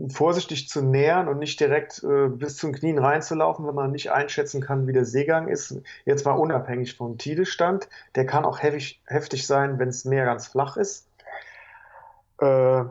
vorsichtig 0.09 0.68
zu 0.68 0.82
nähern 0.82 1.28
und 1.28 1.38
nicht 1.38 1.59
direkt 1.59 2.05
äh, 2.05 2.28
bis 2.28 2.57
zum 2.57 2.72
Knien 2.72 2.99
reinzulaufen, 2.99 3.66
wenn 3.66 3.74
man 3.74 3.90
nicht 3.90 4.12
einschätzen 4.12 4.61
kann, 4.61 4.86
wie 4.86 4.92
der 4.92 5.05
Seegang 5.05 5.49
ist. 5.49 5.80
Jetzt 6.05 6.24
mal 6.24 6.32
unabhängig 6.32 6.96
vom 6.96 7.18
Tidestand. 7.18 7.88
Der 8.14 8.26
kann 8.26 8.44
auch 8.44 8.62
heftig, 8.62 9.03
heftig 9.07 9.46
sein, 9.46 9.78
wenn 9.78 9.88
es 9.88 10.05
Meer 10.05 10.24
ganz 10.24 10.46
flach 10.46 10.76
ist. 10.76 11.09
Äh, 12.38 12.84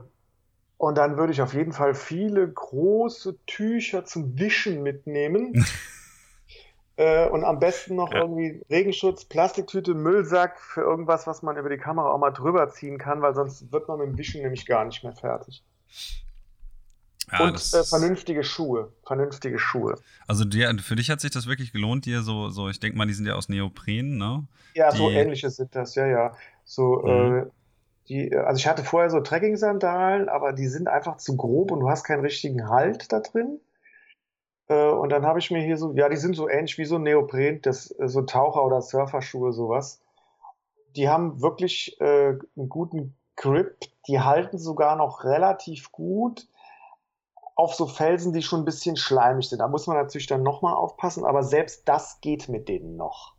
und 0.78 0.98
dann 0.98 1.18
würde 1.18 1.34
ich 1.34 1.42
auf 1.42 1.54
jeden 1.54 1.74
Fall 1.74 1.96
viele 1.96 2.48
große 2.48 3.38
Tücher 3.46 4.06
zum 4.06 4.38
Wischen 4.38 4.84
mitnehmen. 4.84 5.66
äh, 6.98 7.28
und 7.30 7.44
am 7.44 7.60
besten 7.60 7.96
noch 7.96 8.12
ja. 8.12 8.20
irgendwie 8.20 8.62
Regenschutz, 8.70 9.26
Plastiktüte, 9.26 9.96
Müllsack 9.96 10.60
für 10.60 10.82
irgendwas, 10.82 11.26
was 11.26 11.42
man 11.42 11.58
über 11.58 11.70
die 11.70 11.78
Kamera 11.78 12.10
auch 12.10 12.20
mal 12.20 12.32
drüber 12.32 12.70
ziehen 12.70 13.00
kann, 13.00 13.22
weil 13.22 13.34
sonst 13.34 13.72
wird 13.72 13.88
man 13.88 14.00
mit 14.00 14.10
dem 14.10 14.18
Wischen 14.18 14.42
nämlich 14.42 14.66
gar 14.66 14.86
nicht 14.86 15.04
mehr 15.04 15.14
fertig. 15.14 15.64
Ja, 17.32 17.46
und 17.46 17.56
äh, 17.56 17.84
vernünftige 17.84 18.44
Schuhe. 18.44 18.94
Vernünftige 19.06 19.60
Schuhe. 19.60 19.96
Also 20.28 20.46
dir, 20.46 20.74
für 20.80 20.96
dich 20.96 21.10
hat 21.10 21.20
sich 21.20 21.32
das 21.32 21.46
wirklich 21.46 21.74
gelohnt, 21.74 22.06
dir 22.06 22.22
so, 22.22 22.50
so 22.50 22.70
ich 22.70 22.80
denke 22.80 22.98
mal, 22.98 23.08
die 23.08 23.14
sind 23.14 23.26
ja 23.26 23.34
aus 23.34 23.50
Neopren, 23.50 24.18
ne? 24.18 24.48
Ja, 24.76 24.92
die... 24.92 24.98
so 24.98 25.10
ähnliche 25.10 25.50
sind 25.50 25.76
das, 25.76 25.96
ja, 25.96 26.06
ja. 26.06 26.36
So, 26.64 27.02
mhm. 27.02 27.38
äh, 27.38 27.46
die, 28.10 28.36
also 28.36 28.58
ich 28.58 28.68
hatte 28.68 28.84
vorher 28.84 29.10
so 29.10 29.20
Trekking-Sandalen, 29.20 30.30
aber 30.30 30.54
die 30.54 30.68
sind 30.68 30.88
einfach 30.88 31.18
zu 31.18 31.36
grob 31.36 31.72
und 31.72 31.82
du 31.82 31.90
hast 31.90 32.04
keinen 32.04 32.22
richtigen 32.22 32.70
Halt 32.70 33.12
da 33.12 33.20
drin. 33.20 33.60
Äh, 34.68 34.90
und 34.90 35.10
dann 35.10 35.26
habe 35.26 35.40
ich 35.40 35.52
mir 35.52 35.62
hier 35.62 35.78
so, 35.78 35.94
ja, 35.94 36.10
die 36.10 36.18
sind 36.18 36.36
so 36.36 36.50
ähnlich 36.50 36.78
wie 36.78 36.86
so 36.86 36.98
Neopren, 36.98 37.62
das, 37.62 37.86
so 37.86 38.22
Taucher- 38.22 38.66
oder 38.66 38.82
Surferschuhe, 38.82 39.52
sowas. 39.52 40.02
Die 40.96 41.10
haben 41.10 41.42
wirklich 41.42 42.00
äh, 42.00 42.38
einen 42.56 42.70
guten 42.70 43.18
Grip, 43.36 43.78
die 44.08 44.20
halten 44.20 44.58
sogar 44.58 44.96
noch 44.96 45.24
relativ 45.24 45.92
gut, 45.92 46.48
auf 47.56 47.74
so 47.74 47.88
Felsen, 47.88 48.34
die 48.34 48.44
schon 48.44 48.62
ein 48.62 48.66
bisschen 48.66 48.98
schleimig 48.98 49.50
sind. 49.50 49.60
Da 49.60 49.68
muss 49.68 49.88
man 49.88 49.98
natürlich 49.98 50.28
dann 50.28 50.44
nochmal 50.44 50.76
aufpassen, 50.76 51.26
aber 51.26 51.44
selbst 51.44 51.88
das 51.88 52.22
geht 52.22 52.50
mit 52.50 52.70
denen 52.70 52.98
noch. 52.98 53.37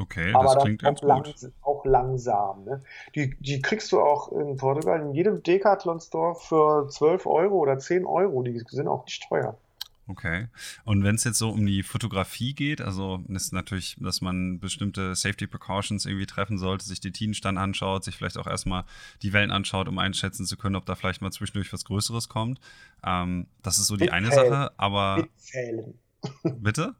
Okay, 0.00 0.32
aber 0.32 0.54
das 0.54 0.62
klingt 0.62 0.82
ganz 0.82 1.02
lang, 1.02 1.24
gut. 1.24 1.52
Auch 1.60 1.84
langsam. 1.84 2.64
Ne? 2.64 2.82
Die, 3.14 3.36
die 3.38 3.60
kriegst 3.60 3.92
du 3.92 4.00
auch 4.00 4.32
in 4.32 4.56
Portugal 4.56 4.98
in 5.00 5.12
jedem 5.12 5.42
Decathlon-Store 5.42 6.36
für 6.36 6.88
12 6.88 7.26
Euro 7.26 7.56
oder 7.58 7.78
10 7.78 8.06
Euro. 8.06 8.42
Die 8.42 8.58
sind 8.70 8.88
auch 8.88 9.04
nicht 9.04 9.22
teuer. 9.28 9.58
Okay. 10.06 10.48
Und 10.84 11.04
wenn 11.04 11.16
es 11.16 11.24
jetzt 11.24 11.38
so 11.38 11.50
um 11.50 11.66
die 11.66 11.82
Fotografie 11.82 12.54
geht, 12.54 12.80
also 12.80 13.22
ist 13.28 13.52
natürlich, 13.52 13.96
dass 14.00 14.22
man 14.22 14.58
bestimmte 14.58 15.14
Safety 15.14 15.46
Precautions 15.46 16.06
irgendwie 16.06 16.26
treffen 16.26 16.56
sollte, 16.56 16.86
sich 16.86 17.00
den 17.00 17.12
Tidenstand 17.12 17.58
anschaut, 17.58 18.02
sich 18.02 18.16
vielleicht 18.16 18.38
auch 18.38 18.46
erstmal 18.46 18.84
die 19.22 19.34
Wellen 19.34 19.50
anschaut, 19.50 19.86
um 19.86 19.98
einschätzen 19.98 20.46
zu 20.46 20.56
können, 20.56 20.76
ob 20.76 20.86
da 20.86 20.94
vielleicht 20.94 21.20
mal 21.20 21.30
zwischendurch 21.30 21.72
was 21.74 21.84
Größeres 21.84 22.30
kommt. 22.30 22.58
Ähm, 23.04 23.48
das 23.62 23.78
ist 23.78 23.86
so 23.86 23.96
die 23.96 24.10
eine 24.10 24.32
Sache, 24.32 24.72
aber. 24.78 25.18
Mitzählen. 25.18 25.94
Bitte? 26.42 26.94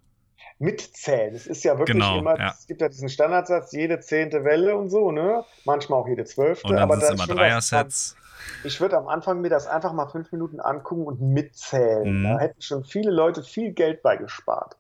Mitzählen. 0.61 1.35
Es 1.35 1.47
ist 1.47 1.65
ja 1.65 1.79
wirklich 1.79 1.97
genau, 1.97 2.19
immer, 2.19 2.39
ja. 2.39 2.51
es 2.51 2.67
gibt 2.67 2.83
ja 2.83 2.89
diesen 2.89 3.09
Standardsatz, 3.09 3.73
jede 3.73 4.01
zehnte 4.01 4.45
Welle 4.45 4.77
und 4.77 4.91
so, 4.91 5.11
ne? 5.11 5.43
Manchmal 5.65 6.01
auch 6.01 6.07
jede 6.07 6.25
zwölfte. 6.25 6.69
Und 6.69 6.75
dann 6.75 6.83
aber 6.83 7.01
sind 7.01 7.15
es 7.19 7.27
immer 7.27 7.35
Dreier-Sets. 7.35 8.17
Ich 8.65 8.81
würde 8.81 8.99
am 8.99 9.09
Anfang 9.09 9.41
mir 9.41 9.49
das 9.49 9.67
einfach 9.67 9.93
mal 9.93 10.07
fünf 10.09 10.31
Minuten 10.33 10.61
angucken 10.61 11.05
und 11.05 11.21
mitzählen. 11.21 12.21
Mhm. 12.21 12.25
Da 12.25 12.39
hätten 12.39 12.61
schon 12.61 12.85
viele 12.85 13.11
Leute 13.11 13.43
viel 13.43 13.73
Geld 13.73 14.03
beigespart. 14.03 14.77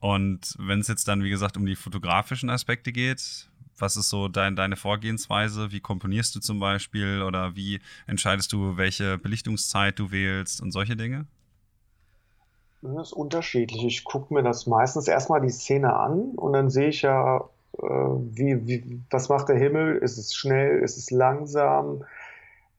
Und 0.00 0.54
wenn 0.58 0.80
es 0.80 0.88
jetzt 0.88 1.08
dann, 1.08 1.22
wie 1.22 1.30
gesagt, 1.30 1.56
um 1.56 1.64
die 1.64 1.76
fotografischen 1.76 2.50
Aspekte 2.50 2.92
geht, 2.92 3.48
was 3.78 3.96
ist 3.96 4.08
so 4.08 4.28
dein, 4.28 4.56
deine 4.56 4.76
Vorgehensweise? 4.76 5.72
Wie 5.72 5.80
komponierst 5.80 6.34
du 6.34 6.40
zum 6.40 6.60
Beispiel 6.60 7.22
oder 7.22 7.56
wie 7.56 7.80
entscheidest 8.06 8.52
du, 8.52 8.76
welche 8.76 9.18
Belichtungszeit 9.18 9.98
du 9.98 10.10
wählst 10.10 10.60
und 10.60 10.72
solche 10.72 10.96
Dinge? 10.96 11.26
Das 12.82 13.08
ist 13.08 13.12
unterschiedlich. 13.12 13.84
Ich 13.84 14.04
gucke 14.04 14.32
mir 14.32 14.42
das 14.42 14.66
meistens 14.66 15.08
erstmal 15.08 15.40
die 15.40 15.50
Szene 15.50 15.94
an 15.94 16.32
und 16.36 16.52
dann 16.52 16.70
sehe 16.70 16.88
ich 16.88 17.02
ja, 17.02 17.48
äh, 17.78 17.84
wie, 17.84 18.66
wie, 18.66 19.02
was 19.10 19.28
macht 19.28 19.48
der 19.48 19.56
Himmel? 19.56 19.96
Ist 19.98 20.18
es 20.18 20.34
schnell? 20.34 20.80
Ist 20.80 20.96
es 20.96 21.10
langsam? 21.10 22.04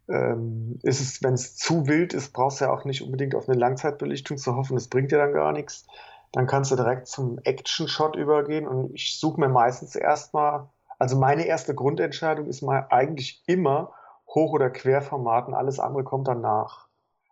ähm, 0.09 0.79
ist 0.83 1.01
es, 1.01 1.21
wenn 1.23 1.33
es 1.33 1.55
zu 1.55 1.87
wild 1.87 2.13
ist, 2.13 2.33
brauchst 2.33 2.61
du 2.61 2.65
ja 2.65 2.71
auch 2.71 2.85
nicht 2.85 3.01
unbedingt 3.01 3.35
auf 3.35 3.49
eine 3.49 3.57
Langzeitbelichtung 3.57 4.37
zu 4.37 4.55
hoffen, 4.55 4.75
das 4.75 4.87
bringt 4.87 5.11
dir 5.11 5.17
dann 5.17 5.33
gar 5.33 5.51
nichts. 5.51 5.85
Dann 6.31 6.47
kannst 6.47 6.71
du 6.71 6.75
direkt 6.75 7.07
zum 7.07 7.39
Action-Shot 7.43 8.15
übergehen 8.15 8.67
und 8.67 8.93
ich 8.93 9.19
suche 9.19 9.39
mir 9.39 9.49
meistens 9.49 9.95
erstmal, 9.95 10.69
also 10.99 11.17
meine 11.17 11.45
erste 11.45 11.73
Grundentscheidung 11.73 12.47
ist 12.47 12.61
mal 12.61 12.87
eigentlich 12.89 13.43
immer 13.47 13.91
Hoch- 14.27 14.53
oder 14.53 14.69
Querformaten, 14.69 15.53
alles 15.53 15.79
andere 15.79 16.03
kommt 16.03 16.27
danach. 16.27 16.86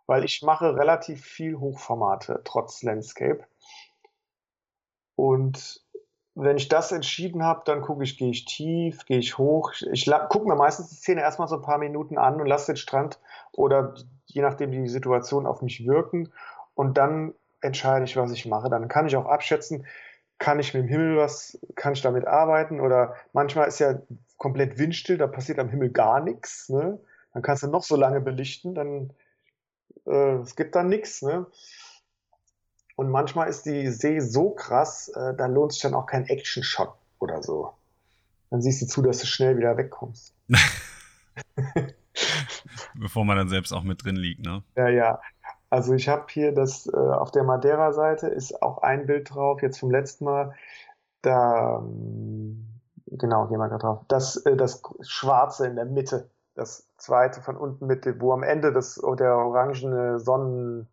Weil 0.06 0.24
ich 0.24 0.42
mache 0.42 0.76
relativ 0.76 1.24
viel 1.24 1.58
Hochformate, 1.58 2.40
trotz 2.44 2.82
Landscape. 2.82 3.44
Und 5.16 5.80
wenn 6.36 6.58
ich 6.58 6.68
das 6.68 6.92
entschieden 6.92 7.42
habe, 7.42 7.62
dann 7.64 7.80
gucke 7.80 8.04
ich, 8.04 8.18
gehe 8.18 8.30
ich 8.30 8.44
tief, 8.44 9.06
gehe 9.06 9.18
ich 9.18 9.38
hoch. 9.38 9.72
Ich 9.90 10.10
gucke 10.28 10.46
mir 10.46 10.54
meistens 10.54 10.90
die 10.90 10.96
Szene 10.96 11.22
erstmal 11.22 11.48
so 11.48 11.56
ein 11.56 11.62
paar 11.62 11.78
Minuten 11.78 12.18
an 12.18 12.40
und 12.40 12.46
lasse 12.46 12.72
den 12.72 12.76
Strand 12.76 13.18
oder 13.52 13.94
je 14.26 14.42
nachdem 14.42 14.70
die 14.70 14.88
Situation 14.88 15.46
auf 15.46 15.62
mich 15.62 15.86
wirken 15.86 16.30
und 16.74 16.98
dann 16.98 17.34
entscheide 17.62 18.04
ich, 18.04 18.16
was 18.18 18.32
ich 18.32 18.44
mache. 18.44 18.68
Dann 18.68 18.88
kann 18.88 19.06
ich 19.06 19.16
auch 19.16 19.24
abschätzen, 19.24 19.86
kann 20.38 20.60
ich 20.60 20.74
mit 20.74 20.82
dem 20.82 20.88
Himmel 20.88 21.16
was, 21.16 21.58
kann 21.74 21.94
ich 21.94 22.02
damit 22.02 22.26
arbeiten 22.26 22.80
oder 22.80 23.14
manchmal 23.32 23.68
ist 23.68 23.78
ja 23.78 23.98
komplett 24.36 24.78
windstill, 24.78 25.16
da 25.16 25.26
passiert 25.26 25.58
am 25.58 25.70
Himmel 25.70 25.90
gar 25.90 26.20
nichts. 26.20 26.68
Ne? 26.68 27.00
Dann 27.32 27.42
kannst 27.42 27.62
du 27.62 27.68
noch 27.68 27.82
so 27.82 27.96
lange 27.96 28.20
belichten, 28.20 28.74
dann 28.74 29.14
äh, 30.06 30.36
es 30.36 30.56
gibt 30.56 30.74
dann 30.74 30.88
nichts. 30.88 31.22
Ne? 31.22 31.46
Und 32.96 33.10
manchmal 33.10 33.48
ist 33.48 33.66
die 33.66 33.88
See 33.88 34.20
so 34.20 34.50
krass, 34.50 35.08
äh, 35.08 35.34
da 35.34 35.46
lohnt 35.46 35.72
sich 35.72 35.82
dann 35.82 35.94
auch 35.94 36.06
kein 36.06 36.26
Action-Shot 36.26 36.94
oder 37.18 37.42
so. 37.42 37.74
Dann 38.50 38.62
siehst 38.62 38.80
du 38.82 38.86
zu, 38.86 39.02
dass 39.02 39.18
du 39.18 39.26
schnell 39.26 39.58
wieder 39.58 39.76
wegkommst. 39.76 40.34
Bevor 42.94 43.24
man 43.24 43.36
dann 43.36 43.48
selbst 43.48 43.72
auch 43.72 43.82
mit 43.82 44.04
drin 44.04 44.16
liegt, 44.16 44.44
ne? 44.44 44.62
Ja, 44.76 44.88
ja. 44.88 45.20
Also 45.68 45.94
ich 45.94 46.08
habe 46.08 46.24
hier 46.30 46.52
das, 46.52 46.86
äh, 46.86 46.96
auf 46.96 47.30
der 47.32 47.44
Madeira-Seite 47.44 48.28
ist 48.28 48.62
auch 48.62 48.78
ein 48.78 49.06
Bild 49.06 49.34
drauf, 49.34 49.60
jetzt 49.62 49.78
vom 49.78 49.90
letzten 49.90 50.24
Mal. 50.24 50.54
Da, 51.22 51.78
ähm, 51.78 52.80
genau, 53.06 53.46
gehen 53.46 53.58
wir 53.58 53.68
gerade 53.68 53.82
drauf. 53.82 54.04
Das, 54.08 54.36
äh, 54.46 54.56
das 54.56 54.82
Schwarze 55.02 55.66
in 55.66 55.76
der 55.76 55.84
Mitte, 55.84 56.30
das 56.56 56.88
zweite 56.96 57.42
von 57.42 57.56
unten 57.56 57.86
Mitte, 57.86 58.18
wo 58.20 58.32
am 58.32 58.42
Ende 58.42 58.72
das, 58.72 59.02
oh, 59.02 59.14
der 59.14 59.36
orangene 59.36 60.18
Sonnen, 60.18 60.88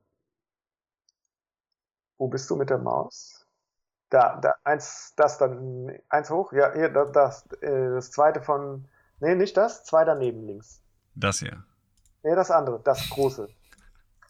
wo 2.17 2.27
bist 2.27 2.49
du 2.49 2.57
mit 2.57 2.69
der 2.69 2.77
Maus? 2.77 3.47
Da, 4.09 4.35
da, 4.41 4.55
eins, 4.65 5.13
das 5.15 5.37
dann, 5.37 5.97
eins 6.09 6.29
hoch, 6.29 6.51
ja, 6.51 6.71
hier, 6.73 6.89
das, 6.89 7.11
das, 7.13 7.51
äh, 7.61 7.89
das 7.95 8.11
zweite 8.11 8.41
von, 8.41 8.87
nee, 9.19 9.35
nicht 9.35 9.55
das, 9.55 9.85
zwei 9.85 10.03
daneben 10.03 10.45
links. 10.45 10.81
Das 11.15 11.39
hier. 11.39 11.63
Nee, 12.23 12.35
das 12.35 12.51
andere, 12.51 12.81
das 12.83 13.09
große. 13.09 13.47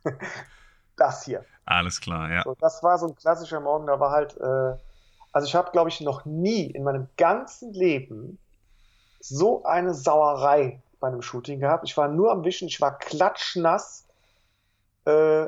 das 0.96 1.24
hier. 1.24 1.44
Alles 1.66 2.00
klar, 2.00 2.32
ja. 2.32 2.44
So, 2.44 2.56
das 2.60 2.84
war 2.84 2.98
so 3.00 3.08
ein 3.08 3.16
klassischer 3.16 3.60
Morgen, 3.60 3.88
da 3.88 4.00
war 4.00 4.12
halt, 4.12 4.38
äh, 4.38 4.78
also 5.32 5.48
ich 5.48 5.56
habe, 5.56 5.72
glaube 5.72 5.90
ich, 5.90 6.00
noch 6.00 6.26
nie 6.26 6.68
in 6.68 6.84
meinem 6.84 7.08
ganzen 7.18 7.74
Leben 7.74 8.38
so 9.20 9.64
eine 9.64 9.96
Sauerei 9.96 10.84
bei 11.04 11.10
einem 11.10 11.22
Shooting 11.22 11.60
gehabt. 11.60 11.84
Ich 11.86 11.98
war 11.98 12.08
nur 12.08 12.32
am 12.32 12.46
Wischen, 12.46 12.70
ich 12.70 12.80
war 12.80 12.98
klatschnass. 12.98 14.08
Äh, 15.04 15.48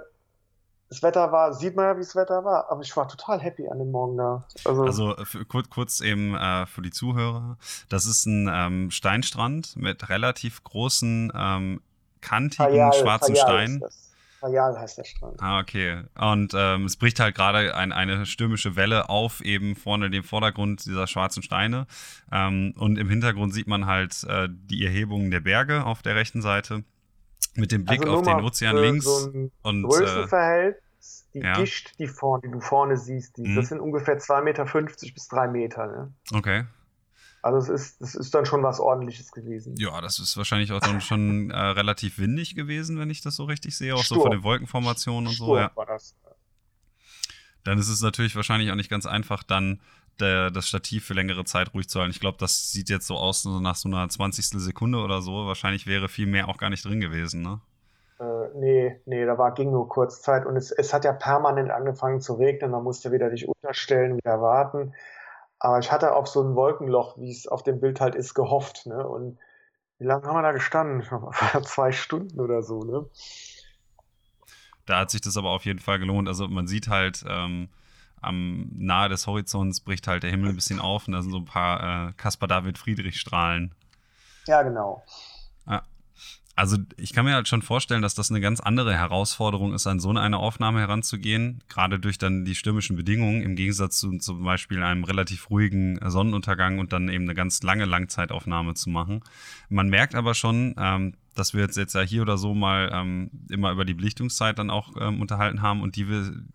das 0.90 1.02
Wetter 1.02 1.32
war, 1.32 1.54
sieht 1.54 1.78
man 1.78 1.86
ja, 1.86 1.96
wie 1.96 2.02
das 2.02 2.14
Wetter 2.14 2.44
war, 2.44 2.70
aber 2.70 2.82
ich 2.82 2.96
war 2.98 3.08
total 3.08 3.40
happy 3.40 3.70
an 3.70 3.80
dem 3.80 3.90
Morgen 3.90 4.18
da. 4.18 4.44
Also, 4.66 4.84
also 4.84 5.16
kurz, 5.48 5.70
kurz 5.70 6.02
eben 6.02 6.36
äh, 6.36 6.66
für 6.66 6.82
die 6.82 6.92
Zuhörer, 6.92 7.58
das 7.88 8.06
ist 8.06 8.26
ein 8.26 8.50
ähm, 8.52 8.92
Steinstrand 8.92 9.78
mit 9.78 10.10
relativ 10.10 10.62
großen, 10.66 11.32
ähm, 11.34 11.82
kantigen, 12.20 12.66
Fayal, 12.66 12.94
schwarzen 12.94 13.36
Steinen. 13.38 13.84
Fayal 14.46 14.78
heißt 14.78 14.98
der 14.98 15.04
Strand. 15.04 15.42
Ah, 15.42 15.60
okay. 15.60 16.04
Und 16.20 16.54
ähm, 16.56 16.86
es 16.86 16.98
bricht 16.98 17.20
halt 17.20 17.36
gerade 17.36 17.76
ein, 17.76 17.92
eine 17.92 18.26
stürmische 18.26 18.76
Welle 18.76 19.10
auf, 19.10 19.42
eben 19.42 19.76
vorne 19.76 20.10
dem 20.10 20.24
Vordergrund 20.24 20.86
dieser 20.86 21.08
schwarzen 21.08 21.42
Steine. 21.42 21.88
Ähm, 22.32 22.74
und 22.78 22.98
im 22.98 23.10
Hintergrund 23.10 23.54
sieht 23.54 23.68
man 23.68 23.88
halt 23.88 24.24
äh, 24.30 24.48
die 24.50 24.86
Erhebungen 24.86 25.32
der 25.32 25.40
Berge 25.40 25.84
auf 25.84 26.02
der 26.02 26.16
rechten 26.16 26.42
Seite. 26.42 26.84
Mit 27.56 27.72
dem 27.72 27.86
Blick 27.86 28.02
also 28.02 28.18
auf 28.18 28.22
den 28.24 28.42
Ozean 28.42 28.78
links. 28.78 29.06
So 29.06 29.32
ein 29.34 29.52
und, 29.64 29.84
Größenverhältnis, 29.84 31.28
die 31.34 31.40
ja. 31.40 31.54
Gischt, 31.54 31.98
die, 31.98 32.08
vorne, 32.08 32.44
die 32.46 32.52
du 32.52 32.60
vorne 32.60 32.98
siehst, 32.98 33.38
die, 33.38 33.48
mhm. 33.48 33.56
das 33.56 33.70
sind 33.70 33.80
ungefähr 33.80 34.20
2,50 34.20 34.42
Meter 34.44 34.66
bis 35.14 35.28
3 35.30 35.48
Meter. 35.48 35.88
Ne? 35.88 36.14
Okay. 36.34 36.66
Also 37.46 37.60
es 37.60 37.70
ist, 37.70 38.02
das 38.02 38.16
ist 38.16 38.34
dann 38.34 38.48
schon 38.48 38.64
was 38.64 38.80
ordentliches 38.80 39.32
gewesen. 39.32 39.76
Ja, 39.78 40.02
das 40.02 40.18
ist 40.18 40.36
wahrscheinlich 40.36 40.72
auch 40.72 40.80
dann 40.80 41.00
schon 41.00 41.52
äh, 41.52 41.56
relativ 41.56 42.18
windig 42.18 42.56
gewesen, 42.56 42.98
wenn 42.98 43.12
ich 43.12 43.22
das 43.22 43.36
so 43.36 43.44
richtig 43.44 43.78
sehe, 43.78 43.94
auch 43.94 44.02
Sturm. 44.02 44.18
so 44.18 44.24
von 44.24 44.32
den 44.32 44.44
Wolkenformationen 44.44 45.28
und 45.28 45.34
Sturm 45.36 45.48
so. 45.50 45.58
Ja. 45.58 45.72
War 45.76 45.86
das. 45.86 46.16
Dann 47.64 47.78
ist 47.78 47.88
es 47.88 48.02
natürlich 48.02 48.36
wahrscheinlich 48.36 48.72
auch 48.72 48.76
nicht 48.76 48.90
ganz 48.90 49.06
einfach, 49.06 49.44
dann 49.44 49.80
der, 50.20 50.50
das 50.50 50.68
Stativ 50.68 51.06
für 51.06 51.14
längere 51.14 51.46
Zeit 51.46 51.72
ruhig 51.76 51.88
zu 51.88 52.00
halten. 52.00 52.10
Ich 52.10 52.20
glaube, 52.20 52.40
das 52.40 52.72
sieht 52.72 52.90
jetzt 52.90 53.06
so 53.06 53.16
aus, 53.16 53.44
so 53.44 53.60
nach 53.60 53.76
so 53.76 53.90
einer 53.90 54.10
20. 54.10 54.60
Sekunde 54.60 54.98
oder 54.98 55.22
so. 55.22 55.46
Wahrscheinlich 55.46 55.86
wäre 55.86 56.10
viel 56.10 56.26
mehr 56.26 56.50
auch 56.50 56.58
gar 56.58 56.72
nicht 56.72 56.84
drin 56.84 57.00
gewesen, 57.00 57.44
ne? 57.44 57.62
Äh, 58.20 58.58
nee, 58.58 59.00
nee, 59.06 59.24
da 59.24 59.38
war, 59.38 59.54
ging 59.54 59.70
nur 59.70 59.88
kurz 59.88 60.24
Zeit 60.24 60.48
und 60.48 60.58
es, 60.58 60.72
es 60.72 60.96
hat 60.96 61.06
ja 61.06 61.14
permanent 61.14 61.70
angefangen 61.70 62.22
zu 62.22 62.34
regnen. 62.34 62.72
Man 62.72 62.84
musste 62.84 63.12
wieder 63.12 63.30
dich 63.30 63.48
unterstellen, 63.48 64.18
wieder 64.18 64.42
warten. 64.42 64.96
Aber 65.60 65.80
ich 65.80 65.92
hatte 65.92 66.14
auf 66.14 66.28
so 66.28 66.44
ein 66.44 66.56
Wolkenloch, 66.56 67.18
wie 67.18 67.32
es 67.32 67.48
auf 67.48 67.64
dem 67.64 67.80
Bild 67.80 68.02
halt 68.02 68.16
ist, 68.16 68.34
gehofft. 68.34 68.86
Ne? 68.86 69.08
Und 69.08 69.38
wie 70.00 70.06
lange 70.06 70.26
haben 70.28 70.36
wir 70.36 70.42
da 70.42 70.52
gestanden? 70.52 71.04
Zwei 71.64 71.92
Stunden 71.92 72.40
oder 72.40 72.62
so, 72.62 72.84
ne? 72.84 73.06
Da 74.86 75.00
hat 75.00 75.12
sich 75.12 75.22
das 75.22 75.38
aber 75.38 75.50
auf 75.50 75.66
jeden 75.66 75.80
Fall 75.80 76.00
gelohnt. 76.00 76.28
Also 76.28 76.48
man 76.48 76.68
sieht 76.68 76.90
halt, 76.90 77.26
ähm, 77.28 77.70
am 78.22 78.70
nahe 78.74 79.10
des 79.10 79.28
Horizonts 79.28 79.82
bricht 79.82 80.08
halt 80.08 80.24
der 80.24 80.32
Himmel 80.32 80.50
ein 80.50 80.56
bisschen 80.56 80.80
auf 80.80 81.08
und 81.08 81.14
da 81.14 81.22
sind 81.22 81.32
so 81.32 81.38
ein 81.38 81.46
paar 81.46 82.10
äh, 82.10 82.14
Caspar 82.14 82.48
David 82.48 82.78
Friedrich 82.78 83.20
Strahlen. 83.20 83.74
Ja, 84.48 84.64
genau. 84.64 85.04
Ja. 85.68 85.84
Also 86.58 86.78
ich 86.96 87.12
kann 87.12 87.26
mir 87.26 87.34
halt 87.34 87.50
schon 87.50 87.62
vorstellen, 87.62 88.02
dass 88.02 88.16
das 88.16 88.32
eine 88.32 88.40
ganz 88.40 88.62
andere 88.62 88.94
Herausforderung 88.94 89.74
ist, 89.74 89.88
an 89.88 90.00
so 90.00 90.10
eine 90.10 90.38
Aufnahme 90.38 90.80
heranzugehen, 90.80 91.62
gerade 91.68 92.00
durch 92.00 92.18
dann 92.18 92.46
die 92.46 92.56
stürmischen 92.56 92.96
Bedingungen, 92.96 93.42
im 93.42 93.58
Gegensatz 93.58 94.00
zu 94.00 94.18
zum 94.20 94.44
Beispiel 94.44 94.82
einem 94.82 95.04
relativ 95.04 95.50
ruhigen 95.50 96.00
Sonnenuntergang 96.10 96.80
und 96.80 96.94
dann 96.94 97.10
eben 97.10 97.26
eine 97.26 97.36
ganz 97.36 97.62
lange 97.62 97.84
Langzeitaufnahme 97.84 98.74
zu 98.74 98.90
machen. 98.90 99.22
Man 99.68 99.90
merkt 99.90 100.16
aber 100.16 100.34
schon, 100.34 100.76
ähm, 100.78 101.16
dass 101.36 101.54
wir 101.54 101.62
jetzt, 101.62 101.78
jetzt 101.78 101.94
ja 101.94 102.02
hier 102.02 102.22
oder 102.22 102.38
so 102.38 102.54
mal 102.56 102.90
ähm, 102.94 103.30
immer 103.50 103.72
über 103.72 103.86
die 103.86 103.94
Belichtungszeit 103.94 104.58
dann 104.58 104.70
auch 104.70 104.94
ähm, 105.00 105.22
unterhalten 105.22 105.62
haben 105.62 105.82
und 105.82 105.96
die 105.96 106.08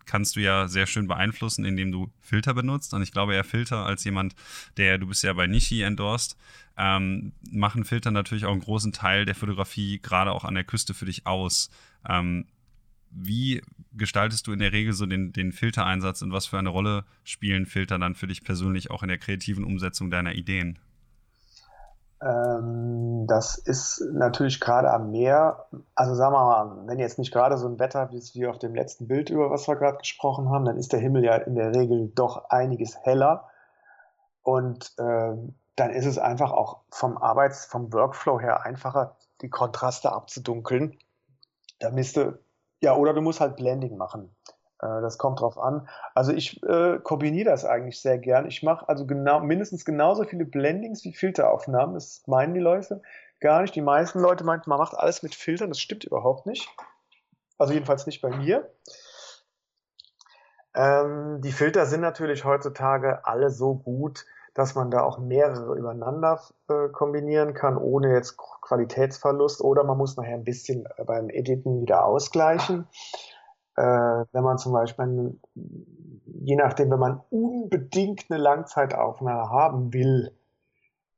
kannst 0.05 0.35
du 0.35 0.41
ja 0.41 0.67
sehr 0.67 0.87
schön 0.87 1.07
beeinflussen, 1.07 1.63
indem 1.65 1.91
du 1.91 2.11
Filter 2.19 2.53
benutzt. 2.53 2.93
Und 2.93 3.01
ich 3.01 3.11
glaube, 3.11 3.35
eher 3.35 3.43
Filter 3.43 3.85
als 3.85 4.03
jemand, 4.03 4.35
der, 4.77 4.97
du 4.97 5.07
bist 5.07 5.23
ja 5.23 5.33
bei 5.33 5.47
Nishi 5.47 5.83
endorsed, 5.83 6.35
ähm, 6.77 7.33
machen 7.51 7.85
Filter 7.85 8.11
natürlich 8.11 8.45
auch 8.45 8.51
einen 8.51 8.61
großen 8.61 8.91
Teil 8.91 9.25
der 9.25 9.35
Fotografie 9.35 9.99
gerade 10.01 10.31
auch 10.31 10.43
an 10.43 10.55
der 10.55 10.63
Küste 10.63 10.93
für 10.93 11.05
dich 11.05 11.27
aus. 11.27 11.69
Ähm, 12.07 12.45
wie 13.11 13.61
gestaltest 13.93 14.47
du 14.47 14.53
in 14.53 14.59
der 14.59 14.71
Regel 14.71 14.93
so 14.93 15.05
den, 15.05 15.33
den 15.33 15.51
Filtereinsatz 15.51 16.21
und 16.21 16.31
was 16.31 16.47
für 16.47 16.57
eine 16.57 16.69
Rolle 16.69 17.05
spielen 17.23 17.65
Filter 17.65 17.99
dann 17.99 18.15
für 18.15 18.27
dich 18.27 18.43
persönlich 18.43 18.89
auch 18.89 19.03
in 19.03 19.09
der 19.09 19.17
kreativen 19.17 19.63
Umsetzung 19.63 20.09
deiner 20.09 20.33
Ideen? 20.33 20.79
Ähm, 22.21 23.25
das 23.27 23.57
ist 23.57 24.03
natürlich 24.13 24.59
gerade 24.59 24.91
am 24.91 25.11
Meer, 25.11 25.65
also 25.95 26.13
sagen 26.13 26.33
wir 26.33 26.43
mal, 26.43 26.87
wenn 26.87 26.99
jetzt 26.99 27.17
nicht 27.17 27.33
gerade 27.33 27.57
so 27.57 27.67
ein 27.67 27.79
Wetter, 27.79 28.11
wie 28.11 28.17
es 28.17 28.35
wir 28.35 28.49
auf 28.51 28.59
dem 28.59 28.75
letzten 28.75 29.07
Bild 29.07 29.29
über 29.29 29.49
was 29.49 29.67
wir 29.67 29.75
gerade 29.75 29.97
gesprochen 29.97 30.49
haben, 30.49 30.65
dann 30.65 30.77
ist 30.77 30.93
der 30.93 30.99
Himmel 30.99 31.23
ja 31.23 31.35
in 31.35 31.55
der 31.55 31.73
Regel 31.73 32.11
doch 32.13 32.49
einiges 32.49 32.97
heller. 33.03 33.49
Und 34.43 34.93
äh, 34.97 35.35
dann 35.75 35.89
ist 35.91 36.05
es 36.05 36.19
einfach 36.19 36.51
auch 36.51 36.81
vom 36.89 37.17
Arbeits-, 37.17 37.65
vom 37.65 37.91
Workflow 37.91 38.39
her 38.39 38.63
einfacher, 38.63 39.15
die 39.41 39.49
Kontraste 39.49 40.11
abzudunkeln. 40.11 40.97
Da 41.79 41.89
müsste, 41.89 42.39
ja, 42.81 42.95
oder 42.95 43.13
du 43.13 43.21
musst 43.21 43.41
halt 43.41 43.55
Blending 43.55 43.97
machen. 43.97 44.35
Äh, 44.81 45.01
das 45.01 45.17
kommt 45.17 45.39
drauf 45.41 45.57
an. 45.57 45.87
Also 46.15 46.33
ich 46.33 46.61
äh, 46.63 46.99
kombiniere 46.99 47.49
das 47.49 47.65
eigentlich 47.65 48.01
sehr 48.01 48.17
gern. 48.17 48.47
Ich 48.47 48.63
mache 48.63 48.89
also 48.89 49.05
genau, 49.05 49.39
mindestens 49.39 49.85
genauso 49.85 50.23
viele 50.23 50.45
Blendings 50.45 51.03
wie 51.03 51.13
Filteraufnahmen. 51.13 51.93
Das 51.93 52.23
meinen 52.27 52.53
die 52.53 52.59
Leute 52.59 53.01
gar 53.39 53.61
nicht. 53.61 53.75
Die 53.75 53.81
meisten 53.81 54.19
Leute 54.19 54.43
meinen, 54.43 54.61
man 54.65 54.79
macht 54.79 54.95
alles 54.95 55.23
mit 55.23 55.35
Filtern. 55.35 55.69
Das 55.69 55.79
stimmt 55.79 56.03
überhaupt 56.03 56.45
nicht. 56.45 56.67
Also 57.57 57.73
jedenfalls 57.73 58.07
nicht 58.07 58.21
bei 58.21 58.35
mir. 58.35 58.69
Ähm, 60.73 61.41
die 61.41 61.51
Filter 61.51 61.85
sind 61.85 62.01
natürlich 62.01 62.45
heutzutage 62.45 63.25
alle 63.25 63.49
so 63.49 63.75
gut, 63.75 64.25
dass 64.53 64.73
man 64.73 64.89
da 64.89 65.03
auch 65.03 65.17
mehrere 65.17 65.77
übereinander 65.77 66.41
äh, 66.69 66.89
kombinieren 66.89 67.53
kann, 67.53 67.77
ohne 67.77 68.13
jetzt 68.13 68.37
Qualitätsverlust. 68.37 69.61
Oder 69.61 69.83
man 69.83 69.97
muss 69.97 70.17
nachher 70.17 70.33
ein 70.33 70.43
bisschen 70.43 70.87
beim 71.05 71.29
Editen 71.29 71.81
wieder 71.81 72.05
ausgleichen 72.05 72.81
äh, 72.81 73.30
wenn 73.81 74.43
man 74.43 74.57
zum 74.57 74.73
Beispiel, 74.73 75.39
je 75.53 76.55
nachdem, 76.55 76.91
wenn 76.91 76.99
man 76.99 77.21
unbedingt 77.29 78.25
eine 78.29 78.39
Langzeitaufnahme 78.39 79.49
haben 79.49 79.93
will, 79.93 80.31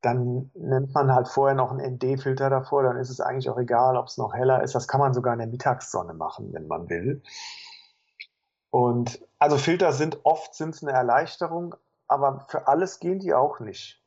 dann 0.00 0.50
nimmt 0.54 0.92
man 0.92 1.12
halt 1.14 1.28
vorher 1.28 1.54
noch 1.54 1.70
einen 1.70 1.94
ND-Filter 1.94 2.50
davor, 2.50 2.82
dann 2.82 2.98
ist 2.98 3.10
es 3.10 3.20
eigentlich 3.20 3.48
auch 3.48 3.58
egal, 3.58 3.96
ob 3.96 4.06
es 4.06 4.18
noch 4.18 4.34
heller 4.34 4.62
ist. 4.62 4.74
Das 4.74 4.86
kann 4.86 5.00
man 5.00 5.14
sogar 5.14 5.32
in 5.32 5.38
der 5.38 5.48
Mittagssonne 5.48 6.12
machen, 6.12 6.52
wenn 6.52 6.66
man 6.66 6.90
will. 6.90 7.22
Und 8.70 9.26
also 9.38 9.56
Filter 9.56 9.92
sind 9.92 10.20
oft 10.24 10.54
sind's 10.54 10.82
eine 10.82 10.92
Erleichterung, 10.92 11.74
aber 12.06 12.40
für 12.48 12.68
alles 12.68 13.00
gehen 13.00 13.18
die 13.18 13.32
auch 13.32 13.60
nicht. 13.60 14.03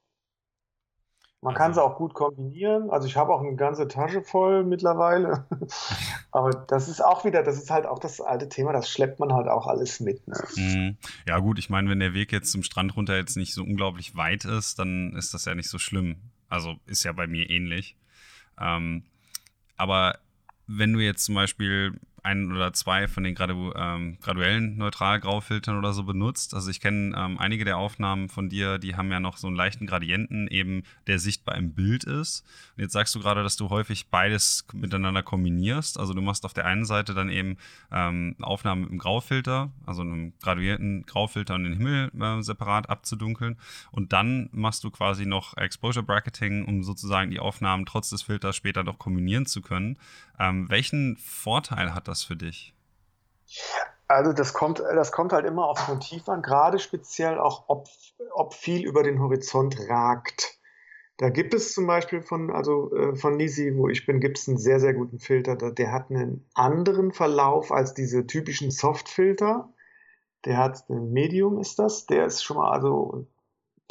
Man 1.41 1.53
kann 1.53 1.73
sie 1.73 1.83
auch 1.83 1.97
gut 1.97 2.15
kombinieren. 2.15 2.89
Also 2.89 3.07
ich 3.07 3.15
habe 3.15 3.31
auch 3.31 3.41
eine 3.41 3.55
ganze 3.55 3.88
Tasche 3.88 4.23
voll 4.23 4.63
mittlerweile. 4.63 5.45
Aber 6.31 6.49
das 6.51 6.89
ist 6.89 7.03
auch 7.03 7.25
wieder, 7.25 7.43
das 7.43 7.57
ist 7.57 7.69
halt 7.69 7.85
auch 7.85 7.99
das 7.99 8.19
alte 8.21 8.49
Thema, 8.49 8.73
das 8.73 8.89
schleppt 8.89 9.19
man 9.19 9.31
halt 9.33 9.47
auch 9.47 9.67
alles 9.67 9.99
mit. 9.99 10.27
Ne? 10.27 10.35
Mhm. 10.55 10.97
Ja 11.27 11.38
gut, 11.38 11.59
ich 11.59 11.69
meine, 11.69 11.89
wenn 11.89 11.99
der 11.99 12.15
Weg 12.15 12.31
jetzt 12.31 12.51
zum 12.51 12.63
Strand 12.63 12.95
runter 12.95 13.15
jetzt 13.15 13.38
nicht 13.38 13.53
so 13.53 13.61
unglaublich 13.61 14.15
weit 14.15 14.45
ist, 14.45 14.79
dann 14.79 15.15
ist 15.15 15.33
das 15.33 15.45
ja 15.45 15.53
nicht 15.53 15.69
so 15.69 15.77
schlimm. 15.77 16.17
Also 16.49 16.75
ist 16.88 17.03
ja 17.03 17.11
bei 17.11 17.27
mir 17.27 17.49
ähnlich. 17.49 17.97
Ähm, 18.59 19.03
aber 19.75 20.17
wenn 20.65 20.93
du 20.93 20.99
jetzt 20.99 21.23
zum 21.23 21.35
Beispiel 21.35 21.99
ein 22.28 22.51
oder 22.51 22.73
zwei 22.73 23.07
von 23.07 23.23
den 23.23 23.36
gradu 23.36 23.71
ähm, 23.75 24.17
graduellen 24.21 24.78
Neutral-Graufiltern 24.78 25.78
oder 25.78 25.93
so 25.93 26.03
benutzt. 26.03 26.53
Also 26.53 26.69
ich 26.69 26.82
kenne 26.82 27.15
ähm, 27.17 27.38
einige 27.39 27.63
der 27.63 27.78
Aufnahmen 27.78 28.28
von 28.28 28.49
dir, 28.49 28.78
die 28.78 28.95
haben 28.95 29.09
ja 29.11 29.19
noch 29.19 29.38
so 29.38 29.47
einen 29.47 29.55
leichten 29.55 29.88
Gradienten, 29.88 30.47
eben 30.47 30.84
der 31.07 31.19
sichtbar 31.19 31.55
im 31.55 31.73
Bild 31.73 32.03
ist. 32.03 32.43
Und 32.75 32.84
jetzt 32.84 32.93
sagst 32.93 33.15
du 33.15 33.19
gerade, 33.19 33.43
dass 33.43 33.55
du 33.55 33.69
häufig 33.69 34.07
beides 34.09 34.67
miteinander 34.73 35.23
kombinierst. 35.23 35.99
Also 35.99 36.13
du 36.13 36.21
machst 36.21 36.45
auf 36.45 36.53
der 36.53 36.65
einen 36.65 36.86
Seite 36.86 37.13
dann 37.13 37.30
eben 37.30 37.57
ähm, 37.91 38.36
Aufnahmen 38.41 38.82
mit 38.82 38.89
einem 38.89 38.99
Graufilter, 38.99 39.71
also 39.86 40.01
einem 40.01 40.34
graduierten 40.41 41.05
Graufilter 41.05 41.55
und 41.55 41.63
den 41.63 41.78
Himmel 41.78 42.11
äh, 42.19 42.41
separat 42.41 42.89
abzudunkeln. 42.89 43.57
Und 43.91 44.11
dann 44.11 44.49
machst 44.51 44.84
du 44.84 44.91
quasi 44.91 45.25
noch 45.25 45.55
Exposure 45.55 46.05
Bracketing, 46.05 46.65
um 46.65 46.84
sozusagen 46.84 47.32
die 47.32 47.39
Aufnahmen 47.39 47.86
trotz 47.86 48.09
des 48.09 48.21
Filters 48.23 48.55
später 48.55 48.84
noch 48.84 48.99
kombinieren 48.99 49.45
zu 49.45 49.61
können. 49.61 49.97
Ähm, 50.39 50.69
welchen 50.69 51.17
Vorteil 51.17 51.93
hat 51.93 52.07
das 52.07 52.23
für 52.23 52.35
dich? 52.35 52.73
Also 54.07 54.31
das 54.33 54.53
kommt, 54.53 54.79
das 54.79 55.11
kommt 55.11 55.33
halt 55.33 55.45
immer 55.45 55.65
aufs 55.67 55.88
Motiv 55.88 56.29
an, 56.29 56.41
gerade 56.41 56.79
speziell 56.79 57.39
auch, 57.39 57.65
ob, 57.67 57.88
ob 58.33 58.53
viel 58.53 58.85
über 58.85 59.03
den 59.03 59.19
Horizont 59.19 59.77
ragt. 59.89 60.57
Da 61.17 61.29
gibt 61.29 61.53
es 61.53 61.73
zum 61.73 61.88
Beispiel 61.88 62.21
von, 62.21 62.51
also 62.51 62.95
äh, 62.95 63.15
von 63.15 63.35
Nisi, 63.35 63.73
wo 63.75 63.89
ich 63.89 64.05
bin, 64.05 64.19
gibt 64.19 64.38
es 64.38 64.47
einen 64.47 64.59
sehr, 64.59 64.79
sehr 64.79 64.93
guten 64.93 65.19
Filter. 65.19 65.55
Der 65.55 65.91
hat 65.91 66.11
einen 66.11 66.47
anderen 66.53 67.11
Verlauf 67.11 67.71
als 67.71 67.93
diese 67.95 68.27
typischen 68.27 68.69
Softfilter. 68.69 69.73
Der 70.45 70.57
hat 70.57 70.88
ein 70.89 71.11
Medium, 71.11 71.59
ist 71.59 71.79
das. 71.79 72.05
Der 72.05 72.27
ist 72.27 72.43
schon 72.43 72.57
mal, 72.57 72.71
also, 72.71 73.25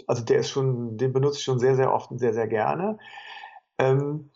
also 0.06 0.24
der 0.24 0.38
ist 0.38 0.50
schon, 0.50 0.96
den 0.98 1.12
benutze 1.12 1.38
ich 1.38 1.44
schon 1.44 1.58
sehr, 1.58 1.74
sehr 1.74 1.92
oft 1.92 2.12
und 2.12 2.18
sehr, 2.18 2.32
sehr 2.32 2.46
gerne. 2.46 2.98
Ähm, 3.78 4.30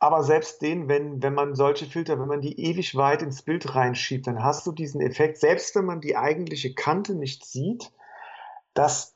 aber 0.00 0.22
selbst 0.22 0.62
den, 0.62 0.88
wenn, 0.88 1.22
wenn 1.22 1.34
man 1.34 1.54
solche 1.54 1.84
Filter, 1.84 2.18
wenn 2.18 2.26
man 2.26 2.40
die 2.40 2.58
ewig 2.58 2.96
weit 2.96 3.20
ins 3.20 3.42
Bild 3.42 3.74
reinschiebt, 3.74 4.26
dann 4.26 4.42
hast 4.42 4.66
du 4.66 4.72
diesen 4.72 5.02
Effekt, 5.02 5.36
selbst 5.36 5.76
wenn 5.76 5.84
man 5.84 6.00
die 6.00 6.16
eigentliche 6.16 6.74
Kante 6.74 7.14
nicht 7.14 7.44
sieht, 7.44 7.92
dass 8.72 9.14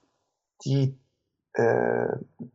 die, 0.63 0.99
äh, 1.55 2.09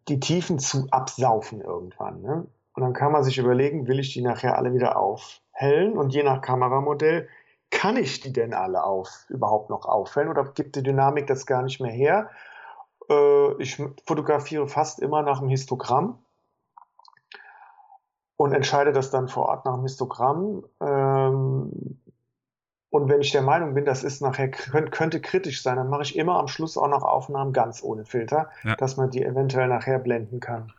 die 0.07 0.19
Tiefen 0.19 0.59
zu 0.59 0.88
absaufen 0.91 1.61
irgendwann. 1.61 2.21
Ne? 2.21 2.47
Und 2.73 2.84
dann 2.84 2.93
kann 2.93 3.11
man 3.11 3.23
sich 3.23 3.39
überlegen, 3.39 3.88
will 3.88 3.99
ich 3.99 4.13
die 4.13 4.21
nachher 4.21 4.57
alle 4.57 4.75
wieder 4.75 4.97
aufhellen? 4.97 5.97
Und 5.97 6.13
je 6.13 6.21
nach 6.21 6.41
Kameramodell, 6.41 7.27
kann 7.71 7.97
ich 7.97 8.19
die 8.19 8.32
denn 8.32 8.53
alle 8.53 8.84
auf, 8.84 9.25
überhaupt 9.30 9.71
noch 9.71 9.86
aufhellen 9.86 10.30
oder 10.30 10.45
gibt 10.45 10.75
die 10.75 10.84
Dynamik 10.84 11.25
das 11.25 11.47
gar 11.47 11.63
nicht 11.63 11.82
mehr 11.82 11.91
her? 11.91 12.30
Äh, 13.09 13.59
ich 13.59 13.82
fotografiere 14.05 14.67
fast 14.67 14.99
immer 14.99 15.23
nach 15.23 15.39
dem 15.39 15.49
Histogramm 15.49 16.19
und 18.39 18.53
entscheide 18.53 18.93
das 18.93 19.11
dann 19.11 19.27
vor 19.27 19.49
Ort 19.49 19.65
nach 19.65 19.75
dem 19.75 19.83
Histogramm. 19.83 20.63
Ähm, 20.79 21.99
und 22.89 23.09
wenn 23.09 23.19
ich 23.19 23.33
der 23.33 23.41
Meinung 23.41 23.73
bin, 23.73 23.83
das 23.83 24.05
ist 24.05 24.21
nachher 24.21 24.49
könnte 24.49 25.19
kritisch 25.19 25.61
sein, 25.61 25.75
dann 25.75 25.89
mache 25.89 26.03
ich 26.03 26.15
immer 26.15 26.39
am 26.39 26.47
Schluss 26.47 26.77
auch 26.77 26.87
noch 26.87 27.03
Aufnahmen 27.03 27.51
ganz 27.51 27.83
ohne 27.83 28.05
Filter, 28.05 28.49
ja. 28.63 28.77
dass 28.77 28.95
man 28.95 29.09
die 29.09 29.25
eventuell 29.25 29.67
nachher 29.67 29.99
blenden 29.99 30.39
kann. 30.39 30.71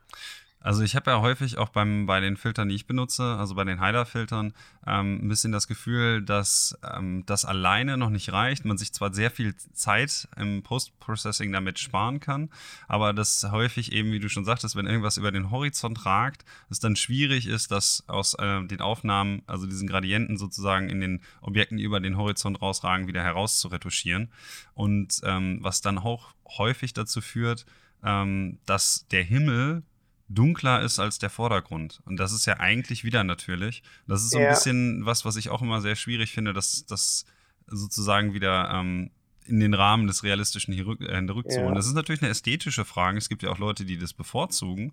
Also 0.62 0.82
ich 0.82 0.94
habe 0.94 1.10
ja 1.10 1.20
häufig 1.22 1.56
auch 1.56 1.70
beim, 1.70 2.04
bei 2.04 2.20
den 2.20 2.36
Filtern, 2.36 2.68
die 2.68 2.74
ich 2.74 2.86
benutze, 2.86 3.36
also 3.38 3.54
bei 3.54 3.64
den 3.64 3.82
Hider-Filtern, 3.82 4.52
ähm, 4.86 5.20
ein 5.22 5.28
bisschen 5.28 5.52
das 5.52 5.66
Gefühl, 5.66 6.22
dass 6.22 6.78
ähm, 6.82 7.24
das 7.24 7.46
alleine 7.46 7.96
noch 7.96 8.10
nicht 8.10 8.30
reicht. 8.30 8.66
Man 8.66 8.76
sich 8.76 8.92
zwar 8.92 9.14
sehr 9.14 9.30
viel 9.30 9.56
Zeit 9.56 10.28
im 10.36 10.62
Post-Processing 10.62 11.50
damit 11.50 11.78
sparen 11.78 12.20
kann, 12.20 12.50
aber 12.88 13.14
das 13.14 13.46
häufig 13.50 13.92
eben, 13.92 14.12
wie 14.12 14.20
du 14.20 14.28
schon 14.28 14.44
sagtest, 14.44 14.76
wenn 14.76 14.86
irgendwas 14.86 15.16
über 15.16 15.32
den 15.32 15.50
Horizont 15.50 16.04
ragt, 16.04 16.44
es 16.68 16.78
dann 16.78 16.94
schwierig 16.94 17.46
ist, 17.46 17.70
das 17.70 18.04
aus 18.06 18.34
äh, 18.34 18.62
den 18.64 18.82
Aufnahmen, 18.82 19.40
also 19.46 19.66
diesen 19.66 19.88
Gradienten 19.88 20.36
sozusagen 20.36 20.90
in 20.90 21.00
den 21.00 21.22
Objekten, 21.40 21.78
die 21.78 21.84
über 21.84 22.00
den 22.00 22.18
Horizont 22.18 22.60
rausragen, 22.60 23.06
wieder 23.06 23.22
herauszuretuschieren. 23.22 24.28
Und 24.74 25.22
ähm, 25.24 25.58
was 25.62 25.80
dann 25.80 25.96
auch 25.96 26.34
häufig 26.58 26.92
dazu 26.92 27.22
führt, 27.22 27.64
ähm, 28.04 28.58
dass 28.66 29.06
der 29.08 29.22
Himmel 29.22 29.84
dunkler 30.30 30.80
ist 30.80 30.98
als 30.98 31.18
der 31.18 31.28
Vordergrund. 31.28 32.00
Und 32.06 32.16
das 32.16 32.32
ist 32.32 32.46
ja 32.46 32.58
eigentlich 32.60 33.04
wieder 33.04 33.24
natürlich. 33.24 33.82
Das 34.06 34.22
ist 34.22 34.30
so 34.30 34.38
ein 34.38 34.44
ja. 34.44 34.50
bisschen 34.50 35.04
was, 35.04 35.24
was 35.24 35.36
ich 35.36 35.50
auch 35.50 35.60
immer 35.60 35.80
sehr 35.80 35.96
schwierig 35.96 36.32
finde, 36.32 36.52
dass 36.52 36.86
das 36.86 37.26
sozusagen 37.66 38.32
wieder 38.32 38.70
ähm, 38.72 39.10
in 39.44 39.58
den 39.58 39.74
Rahmen 39.74 40.06
des 40.06 40.22
Realistischen 40.22 40.72
hier 40.72 40.86
rück, 40.86 41.00
äh, 41.00 41.16
rückzuholen. 41.16 41.70
Ja. 41.70 41.74
Das 41.74 41.86
ist 41.86 41.94
natürlich 41.94 42.22
eine 42.22 42.30
ästhetische 42.30 42.84
Frage. 42.84 43.18
Es 43.18 43.28
gibt 43.28 43.42
ja 43.42 43.50
auch 43.50 43.58
Leute, 43.58 43.84
die 43.84 43.98
das 43.98 44.12
bevorzugen. 44.12 44.92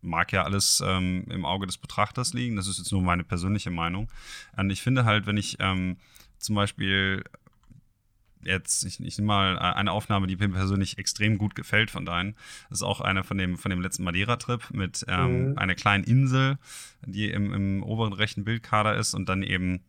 Mag 0.00 0.32
ja 0.32 0.44
alles 0.44 0.82
ähm, 0.84 1.24
im 1.28 1.44
Auge 1.44 1.66
des 1.66 1.76
Betrachters 1.76 2.32
liegen. 2.32 2.56
Das 2.56 2.66
ist 2.66 2.78
jetzt 2.78 2.92
nur 2.92 3.02
meine 3.02 3.24
persönliche 3.24 3.70
Meinung. 3.70 4.08
Und 4.56 4.70
ich 4.70 4.80
finde 4.80 5.04
halt, 5.04 5.26
wenn 5.26 5.36
ich 5.36 5.56
ähm, 5.60 5.98
zum 6.38 6.54
Beispiel 6.54 7.24
jetzt, 8.42 8.84
ich, 8.84 9.00
ich 9.00 9.18
nehme 9.18 9.26
mal 9.26 9.56
äh, 9.56 9.60
eine 9.60 9.92
Aufnahme, 9.92 10.26
die 10.26 10.36
mir 10.36 10.48
persönlich 10.48 10.98
extrem 10.98 11.38
gut 11.38 11.54
gefällt 11.54 11.90
von 11.90 12.04
deinen. 12.04 12.34
Das 12.68 12.78
ist 12.78 12.82
auch 12.82 13.00
eine 13.00 13.24
von 13.24 13.38
dem, 13.38 13.56
von 13.56 13.70
dem 13.70 13.80
letzten 13.80 14.04
Madeira-Trip 14.04 14.70
mit 14.72 15.04
ähm, 15.08 15.50
mhm. 15.50 15.58
einer 15.58 15.74
kleinen 15.74 16.04
Insel, 16.04 16.58
die 17.04 17.30
im, 17.30 17.52
im 17.52 17.82
oberen 17.82 18.12
rechten 18.12 18.44
Bildkader 18.44 18.96
ist 18.96 19.14
und 19.14 19.28
dann 19.28 19.42
eben 19.42 19.80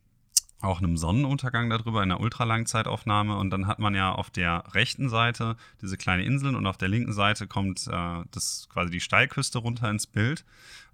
auch 0.61 0.79
einem 0.79 0.97
Sonnenuntergang 0.97 1.69
darüber 1.69 2.01
in 2.01 2.11
einer 2.11 2.19
Ultralangzeitaufnahme 2.19 3.37
und 3.37 3.51
dann 3.51 3.67
hat 3.67 3.79
man 3.79 3.93
ja 3.93 4.11
auf 4.11 4.29
der 4.29 4.63
rechten 4.73 5.07
Seite 5.07 5.55
diese 5.81 5.97
kleine 5.97 6.23
Insel 6.23 6.55
und 6.55 6.65
auf 6.65 6.77
der 6.77 6.87
linken 6.87 7.13
Seite 7.13 7.47
kommt 7.47 7.87
äh, 7.87 8.23
das 8.31 8.67
quasi 8.69 8.89
die 8.89 8.99
Steilküste 8.99 9.59
runter 9.59 9.89
ins 9.89 10.07
Bild, 10.07 10.45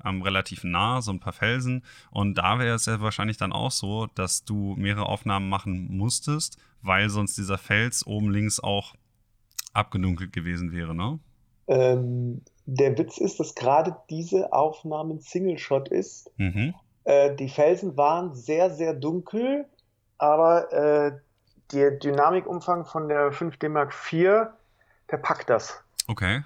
ähm, 0.04 0.22
relativ 0.22 0.64
nah, 0.64 1.02
so 1.02 1.12
ein 1.12 1.20
paar 1.20 1.34
Felsen 1.34 1.84
und 2.12 2.38
da 2.38 2.60
wäre 2.60 2.76
es 2.76 2.88
ja 2.88 3.00
wahrscheinlich 3.00 3.38
dann 3.38 3.54
auch 3.54 3.72
so, 3.72 4.08
dass 4.16 4.44
du 4.44 4.76
mehrere 4.76 5.06
Aufnahmen 5.06 5.48
machen 5.48 5.96
musstest, 5.96 6.58
weil 6.82 7.10
sonst 7.10 7.38
dieser 7.38 7.58
Fels 7.58 8.06
oben 8.06 8.32
links 8.32 8.60
auch 8.60 8.96
abgedunkelt 9.74 10.34
gewesen 10.34 10.72
wäre, 10.72 10.94
ne? 10.94 11.20
Ähm, 11.68 12.42
der 12.66 12.98
Witz 12.98 13.18
ist, 13.18 13.40
dass 13.40 13.56
gerade 13.56 13.96
diese 14.10 14.54
Aufnahme 14.54 15.16
ein 15.16 15.20
Single-Shot 15.20 15.90
ist. 15.90 16.32
Mhm. 16.38 16.74
Äh, 17.04 17.36
die 17.36 17.50
Felsen 17.50 17.98
waren 17.98 18.34
sehr, 18.34 18.70
sehr 18.70 18.94
dunkel, 18.94 19.66
aber 20.18 20.72
äh, 20.72 21.12
der 21.72 21.92
Dynamikumfang 21.92 22.86
von 22.86 23.10
der 23.10 23.32
5D 23.32 23.70
Mark 23.70 23.94
IV, 24.12 24.48
der 25.12 25.18
packt 25.18 25.50
das. 25.50 25.84
Okay 26.08 26.44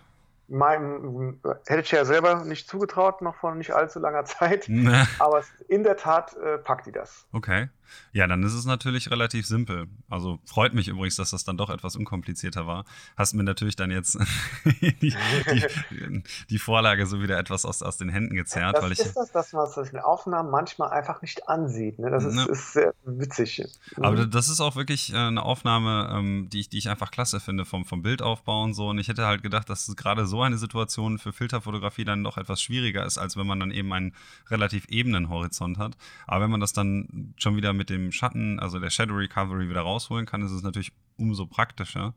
mein, 0.48 1.40
hätte 1.68 1.82
ich 1.82 1.92
ja 1.92 2.06
selber 2.06 2.44
nicht 2.46 2.70
zugetraut, 2.70 3.22
noch 3.22 3.36
vor 3.36 3.54
nicht 3.56 3.72
allzu 3.72 4.00
langer 4.00 4.26
Zeit. 4.26 4.70
Aber 5.20 5.44
in 5.68 5.84
der 5.84 5.98
Tat 5.98 6.36
äh, 6.38 6.58
packt 6.58 6.86
die 6.86 6.92
das. 6.92 7.28
Okay. 7.32 7.70
Ja, 8.14 8.28
dann 8.28 8.44
ist 8.44 8.54
es 8.54 8.66
natürlich 8.66 9.12
relativ 9.12 9.46
simpel. 9.46 9.88
Also 10.10 10.40
freut 10.46 10.74
mich 10.74 10.88
übrigens, 10.88 11.16
dass 11.16 11.32
das 11.32 11.44
dann 11.44 11.58
doch 11.58 11.70
etwas 11.70 11.96
unkomplizierter 11.96 12.68
war. 12.68 12.86
Hast 13.16 13.34
mir 13.34 13.44
natürlich 13.44 13.76
dann 13.76 13.92
jetzt 13.92 14.18
die, 14.82 14.94
die, 15.02 16.24
die, 16.50 16.60
Vorlage 16.60 17.06
so 17.06 17.22
wieder 17.22 17.38
etwas 17.38 17.66
aus, 17.66 17.82
aus 17.82 17.98
den 17.98 18.10
Händen 18.10 18.36
gezerrt. 18.36 18.78
Das 18.78 18.84
weil 18.84 18.92
ich, 18.92 19.00
ist 19.00 19.16
das, 19.16 19.32
dass 19.32 19.54
man 19.54 19.68
solche 19.68 20.04
Aufnahmen 20.06 20.50
manchmal 20.50 20.90
einfach 20.90 21.22
nicht 21.22 21.48
ansieht. 21.48 22.00
Ne? 22.00 22.10
Das 22.10 22.24
ist, 22.24 22.36
ne. 22.36 22.46
ist, 22.46 22.74
sehr 22.74 22.94
witzig. 23.06 23.64
Aber 23.98 24.26
das 24.26 24.50
ist 24.50 24.62
auch 24.62 24.76
wirklich 24.76 25.14
äh, 25.14 25.18
eine 25.18 25.44
Aufnahme, 25.44 26.10
ähm, 26.14 26.50
die, 26.52 26.62
ich, 26.62 26.70
die 26.70 26.78
ich 26.78 26.90
einfach 26.90 27.12
klasse 27.12 27.40
finde 27.40 27.66
vom, 27.66 27.86
vom 27.86 28.02
Bildaufbau 28.02 28.64
und 28.64 28.74
so. 28.74 28.90
Und 28.90 29.00
ich 29.00 29.08
hätte 29.08 29.26
halt 29.26 29.44
gedacht, 29.44 29.70
dass 29.70 29.96
gerade 29.96 30.26
so 30.26 30.42
eine 30.42 30.58
Situation 30.58 31.20
für 31.20 31.34
Filterfotografie 31.34 32.06
dann 32.06 32.24
doch 32.24 32.38
etwas 32.38 32.62
schwieriger 32.62 33.06
ist, 33.06 33.18
als 33.18 33.38
wenn 33.38 33.48
man 33.48 33.60
dann 33.60 33.72
eben 33.72 33.92
einen 33.94 34.14
relativ 34.50 34.88
ebenen 34.90 35.30
Horizont 35.30 35.78
hat. 35.78 35.98
Aber 36.26 36.44
wenn 36.44 36.52
man 36.52 36.60
das 36.60 36.74
dann 36.74 37.34
schon 37.38 37.56
wieder 37.56 37.74
mit 37.78 37.90
dem 37.90 38.12
Schatten, 38.12 38.60
also 38.60 38.80
der 38.80 38.90
Shadow 38.90 39.16
Recovery 39.16 39.70
wieder 39.70 39.82
rausholen 39.82 40.26
kann, 40.26 40.42
ist 40.42 40.52
es 40.52 40.64
natürlich 40.64 40.92
umso 41.18 41.46
praktischer. 41.46 42.14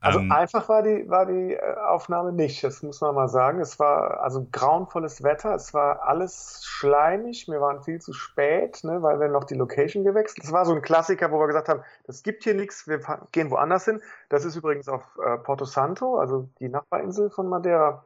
Also 0.00 0.18
ähm, 0.18 0.32
einfach 0.32 0.68
war 0.68 0.82
die, 0.82 1.08
war 1.08 1.26
die 1.26 1.54
äh, 1.54 1.76
Aufnahme 1.88 2.32
nicht, 2.32 2.62
das 2.64 2.82
muss 2.82 3.00
man 3.00 3.14
mal 3.14 3.28
sagen. 3.28 3.60
Es 3.60 3.78
war 3.78 4.20
also 4.20 4.46
grauenvolles 4.50 5.22
Wetter, 5.22 5.54
es 5.54 5.72
war 5.72 6.02
alles 6.02 6.62
schleimig, 6.64 7.46
wir 7.48 7.60
waren 7.60 7.82
viel 7.82 8.00
zu 8.00 8.12
spät, 8.12 8.82
ne, 8.84 9.02
weil 9.02 9.20
wir 9.20 9.28
noch 9.28 9.44
die 9.44 9.54
Location 9.54 10.04
gewechselt. 10.04 10.44
Das 10.44 10.52
war 10.52 10.64
so 10.64 10.74
ein 10.74 10.82
Klassiker, 10.82 11.30
wo 11.30 11.38
wir 11.38 11.46
gesagt 11.46 11.68
haben, 11.68 11.82
das 12.06 12.22
gibt 12.22 12.44
hier 12.44 12.54
nichts, 12.54 12.86
wir 12.88 13.00
gehen 13.32 13.50
woanders 13.50 13.84
hin. 13.84 14.00
Das 14.28 14.44
ist 14.44 14.56
übrigens 14.56 14.88
auf 14.88 15.02
äh, 15.24 15.38
Porto 15.38 15.64
Santo, 15.64 16.18
also 16.18 16.48
die 16.58 16.68
Nachbarinsel 16.68 17.30
von 17.30 17.48
Madeira. 17.48 18.04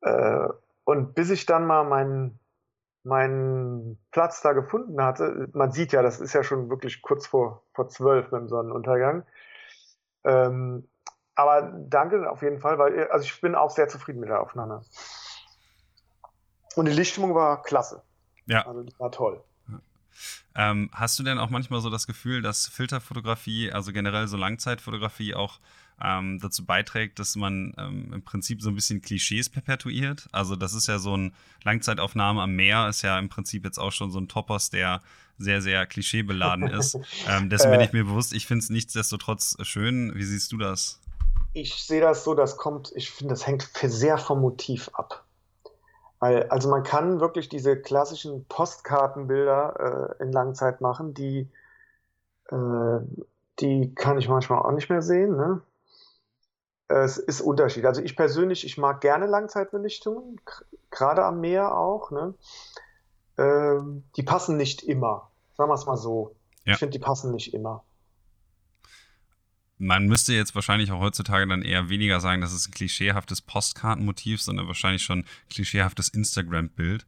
Äh, 0.00 0.48
und 0.84 1.14
bis 1.14 1.30
ich 1.30 1.44
dann 1.44 1.66
mal 1.66 1.84
meinen 1.84 2.38
meinen 3.04 3.98
Platz 4.10 4.42
da 4.42 4.52
gefunden 4.52 5.02
hatte. 5.02 5.48
Man 5.52 5.72
sieht 5.72 5.92
ja, 5.92 6.02
das 6.02 6.20
ist 6.20 6.32
ja 6.32 6.42
schon 6.42 6.68
wirklich 6.68 7.02
kurz 7.02 7.26
vor, 7.26 7.62
vor 7.72 7.88
zwölf 7.88 8.30
mit 8.30 8.40
dem 8.40 8.48
Sonnenuntergang. 8.48 9.24
Ähm, 10.24 10.88
aber 11.34 11.62
danke 11.62 12.30
auf 12.30 12.42
jeden 12.42 12.60
Fall, 12.60 12.78
weil 12.78 13.08
also 13.08 13.24
ich 13.24 13.40
bin 13.40 13.54
auch 13.54 13.70
sehr 13.70 13.88
zufrieden 13.88 14.20
mit 14.20 14.28
der 14.28 14.40
Aufnahme. 14.40 14.82
Und 16.74 16.86
die 16.86 16.92
Lichtstimmung 16.92 17.34
war 17.34 17.62
klasse. 17.62 18.02
Ja. 18.46 18.66
Also 18.66 18.82
die 18.82 18.98
war 18.98 19.10
toll. 19.10 19.42
Ähm, 20.54 20.90
hast 20.92 21.18
du 21.18 21.22
denn 21.22 21.38
auch 21.38 21.50
manchmal 21.50 21.80
so 21.80 21.90
das 21.90 22.08
Gefühl, 22.08 22.42
dass 22.42 22.66
Filterfotografie, 22.66 23.70
also 23.70 23.92
generell 23.92 24.26
so 24.26 24.36
Langzeitfotografie 24.36 25.34
auch 25.34 25.60
ähm, 26.02 26.38
dazu 26.40 26.64
beiträgt, 26.64 27.18
dass 27.18 27.36
man 27.36 27.74
ähm, 27.78 28.12
im 28.12 28.22
Prinzip 28.22 28.62
so 28.62 28.68
ein 28.68 28.74
bisschen 28.74 29.02
Klischees 29.02 29.48
perpetuiert. 29.48 30.28
Also 30.32 30.56
das 30.56 30.74
ist 30.74 30.86
ja 30.86 30.98
so 30.98 31.16
ein 31.16 31.34
Langzeitaufnahme 31.64 32.42
am 32.42 32.54
Meer, 32.54 32.88
ist 32.88 33.02
ja 33.02 33.18
im 33.18 33.28
Prinzip 33.28 33.64
jetzt 33.64 33.78
auch 33.78 33.92
schon 33.92 34.10
so 34.10 34.18
ein 34.20 34.28
Topos, 34.28 34.70
der 34.70 35.02
sehr, 35.38 35.60
sehr 35.60 35.86
klischeebeladen 35.86 36.68
ist. 36.68 36.98
ähm, 37.28 37.50
dessen 37.50 37.70
bin 37.70 37.80
ich 37.80 37.92
mir 37.92 38.04
bewusst, 38.04 38.32
ich 38.32 38.46
finde 38.46 38.62
es 38.62 38.70
nichtsdestotrotz 38.70 39.56
schön. 39.62 40.14
Wie 40.14 40.24
siehst 40.24 40.52
du 40.52 40.58
das? 40.58 41.00
Ich 41.52 41.74
sehe 41.74 42.00
das 42.00 42.24
so, 42.24 42.34
das 42.34 42.56
kommt, 42.56 42.92
ich 42.94 43.10
finde, 43.10 43.34
das 43.34 43.46
hängt 43.46 43.62
sehr 43.62 44.18
vom 44.18 44.40
Motiv 44.40 44.90
ab. 44.92 45.24
Weil, 46.20 46.44
also 46.48 46.68
man 46.68 46.82
kann 46.82 47.20
wirklich 47.20 47.48
diese 47.48 47.80
klassischen 47.80 48.44
Postkartenbilder 48.46 50.16
äh, 50.18 50.22
in 50.22 50.32
Langzeit 50.32 50.80
machen, 50.80 51.14
die, 51.14 51.48
äh, 52.50 52.98
die 53.60 53.94
kann 53.94 54.18
ich 54.18 54.28
manchmal 54.28 54.60
auch 54.60 54.72
nicht 54.72 54.90
mehr 54.90 55.02
sehen. 55.02 55.36
Ne? 55.36 55.62
Es 56.88 57.18
ist 57.18 57.42
Unterschied. 57.42 57.84
Also 57.84 58.02
ich 58.02 58.16
persönlich, 58.16 58.64
ich 58.64 58.78
mag 58.78 59.00
gerne 59.00 59.26
Langzeitbelichtungen, 59.26 60.40
gerade 60.90 61.24
am 61.24 61.40
Meer 61.40 61.76
auch. 61.76 62.10
Ne? 62.10 62.34
Ähm, 63.36 64.04
die 64.16 64.22
passen 64.22 64.56
nicht 64.56 64.82
immer. 64.82 65.30
Sagen 65.54 65.70
wir 65.70 65.74
es 65.74 65.86
mal 65.86 65.96
so. 65.96 66.34
Ja. 66.64 66.72
Ich 66.72 66.78
finde, 66.78 66.98
die 66.98 67.04
passen 67.04 67.30
nicht 67.32 67.52
immer. 67.52 67.84
Man 69.76 70.06
müsste 70.06 70.32
jetzt 70.32 70.54
wahrscheinlich 70.54 70.90
auch 70.90 71.00
heutzutage 71.00 71.46
dann 71.46 71.62
eher 71.62 71.88
weniger 71.88 72.20
sagen, 72.20 72.40
dass 72.40 72.52
es 72.52 72.66
ein 72.66 72.72
klischeehaftes 72.72 73.42
Postkartenmotiv, 73.42 74.42
sondern 74.42 74.66
wahrscheinlich 74.66 75.02
schon 75.02 75.20
ein 75.20 75.26
klischeehaftes 75.50 76.08
Instagram-Bild. 76.08 77.06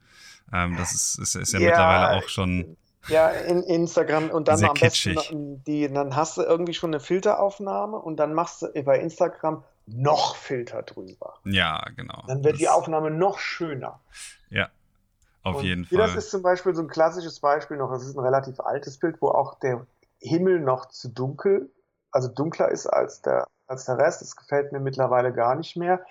Ähm, 0.52 0.76
das 0.76 0.94
ist, 0.94 1.18
ist, 1.18 1.34
ist 1.34 1.52
ja, 1.52 1.58
ja, 1.58 1.66
mittlerweile 1.66 2.10
auch 2.16 2.28
schon. 2.28 2.76
Ja, 3.08 3.28
in 3.28 3.62
Instagram 3.62 4.30
und 4.30 4.48
dann 4.48 4.62
am 4.62 4.74
kitschig. 4.74 5.14
besten 5.14 5.64
die, 5.64 5.90
dann 5.92 6.14
hast 6.16 6.36
du 6.36 6.42
irgendwie 6.42 6.74
schon 6.74 6.90
eine 6.90 7.00
Filteraufnahme 7.00 7.96
und 7.98 8.16
dann 8.16 8.34
machst 8.34 8.62
du 8.62 8.68
bei 8.82 8.98
Instagram 8.98 9.64
noch 9.86 10.36
Filter 10.36 10.82
drüber. 10.82 11.34
Ja, 11.44 11.82
genau. 11.96 12.22
Dann 12.26 12.44
wird 12.44 12.54
das, 12.54 12.58
die 12.58 12.68
Aufnahme 12.68 13.10
noch 13.10 13.38
schöner. 13.38 14.00
Ja, 14.50 14.68
auf 15.42 15.56
und 15.56 15.64
jeden 15.64 15.84
Fall. 15.86 15.98
Das 15.98 16.14
ist 16.14 16.30
zum 16.30 16.42
Beispiel 16.42 16.74
so 16.74 16.82
ein 16.82 16.88
klassisches 16.88 17.40
Beispiel 17.40 17.76
noch. 17.76 17.90
Das 17.90 18.04
ist 18.04 18.16
ein 18.16 18.24
relativ 18.24 18.60
altes 18.60 18.98
Bild, 18.98 19.20
wo 19.20 19.28
auch 19.28 19.58
der 19.58 19.86
Himmel 20.20 20.60
noch 20.60 20.88
zu 20.88 21.08
dunkel, 21.08 21.70
also 22.10 22.28
dunkler 22.28 22.68
ist 22.68 22.86
als 22.86 23.22
der, 23.22 23.46
als 23.66 23.86
der 23.86 23.98
Rest. 23.98 24.20
Das 24.20 24.36
gefällt 24.36 24.72
mir 24.72 24.80
mittlerweile 24.80 25.32
gar 25.32 25.54
nicht 25.54 25.76
mehr. 25.76 26.04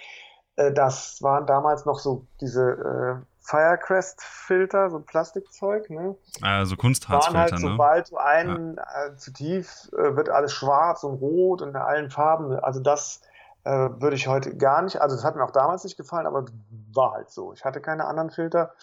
Äh, 0.56 0.74
das 0.74 1.22
waren 1.22 1.46
damals 1.46 1.86
noch 1.86 2.00
so 2.00 2.26
diese 2.42 3.22
äh, 3.22 3.39
Firecrest-Filter, 3.50 4.92
so 4.92 5.00
Plastikzeug, 5.00 5.90
ne? 5.90 6.16
Also 6.42 6.76
Kunstharzfilter, 6.76 7.40
halt, 7.40 7.52
ne? 7.54 7.58
Sobald 7.58 8.12
du 8.12 8.18
einen 8.18 8.76
ja. 8.76 9.08
äh, 9.08 9.16
zu 9.16 9.34
tief, 9.34 9.90
äh, 9.94 10.16
wird 10.16 10.30
alles 10.30 10.54
schwarz 10.54 11.04
und 11.04 11.16
rot 11.16 11.64
und 11.64 11.70
in 11.70 11.76
allen 11.76 12.12
Farben. 12.12 12.54
Also 12.60 12.80
das 12.80 13.22
äh, 13.64 13.72
würde 13.72 14.16
ich 14.16 14.28
heute 14.28 14.56
gar 14.56 14.84
nicht, 14.84 15.02
also 15.02 15.16
das 15.16 15.26
hat 15.26 15.36
mir 15.36 15.44
auch 15.44 15.52
damals 15.52 15.84
nicht 15.84 15.98
gefallen, 15.98 16.28
aber 16.28 16.46
war 16.94 17.14
halt 17.14 17.32
so. 17.32 17.52
Ich 17.54 17.66
hatte 17.66 17.82
keine 17.82 18.06
anderen 18.06 18.30
Filter. 18.30 18.74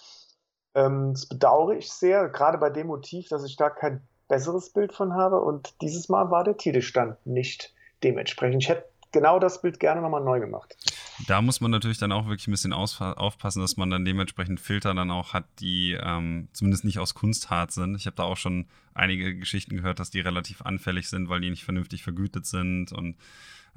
Ähm, 0.74 1.12
das 1.12 1.26
bedauere 1.26 1.74
ich 1.74 1.92
sehr, 1.92 2.28
gerade 2.28 2.58
bei 2.58 2.70
dem 2.70 2.88
Motiv, 2.88 3.28
dass 3.28 3.44
ich 3.44 3.56
da 3.56 3.70
kein 3.70 4.02
besseres 4.26 4.70
Bild 4.70 4.92
von 4.92 5.14
habe 5.14 5.40
und 5.40 5.80
dieses 5.80 6.08
Mal 6.08 6.32
war 6.32 6.42
der 6.42 6.56
Titelstand 6.56 7.24
nicht 7.24 7.72
dementsprechend. 8.02 8.64
Ich 8.64 8.68
hätte 8.68 8.88
genau 9.12 9.38
das 9.38 9.62
Bild 9.62 9.78
gerne 9.78 10.00
nochmal 10.00 10.22
neu 10.22 10.40
gemacht. 10.40 10.76
Da 11.26 11.40
muss 11.40 11.60
man 11.60 11.70
natürlich 11.70 11.98
dann 11.98 12.12
auch 12.12 12.26
wirklich 12.26 12.46
ein 12.46 12.50
bisschen 12.50 12.72
aufpassen, 12.72 13.60
dass 13.60 13.76
man 13.76 13.90
dann 13.90 14.04
dementsprechend 14.04 14.60
Filter 14.60 14.94
dann 14.94 15.10
auch 15.10 15.32
hat, 15.32 15.46
die 15.60 15.92
ähm, 15.92 16.48
zumindest 16.52 16.84
nicht 16.84 16.98
aus 16.98 17.14
Kunstharz 17.14 17.74
sind. 17.74 17.94
Ich 17.96 18.06
habe 18.06 18.16
da 18.16 18.24
auch 18.24 18.36
schon 18.36 18.66
einige 18.94 19.36
Geschichten 19.36 19.76
gehört, 19.76 19.98
dass 19.98 20.10
die 20.10 20.20
relativ 20.20 20.62
anfällig 20.62 21.08
sind, 21.08 21.28
weil 21.28 21.40
die 21.40 21.50
nicht 21.50 21.64
vernünftig 21.64 22.02
vergütet 22.02 22.46
sind 22.46 22.92
und 22.92 23.16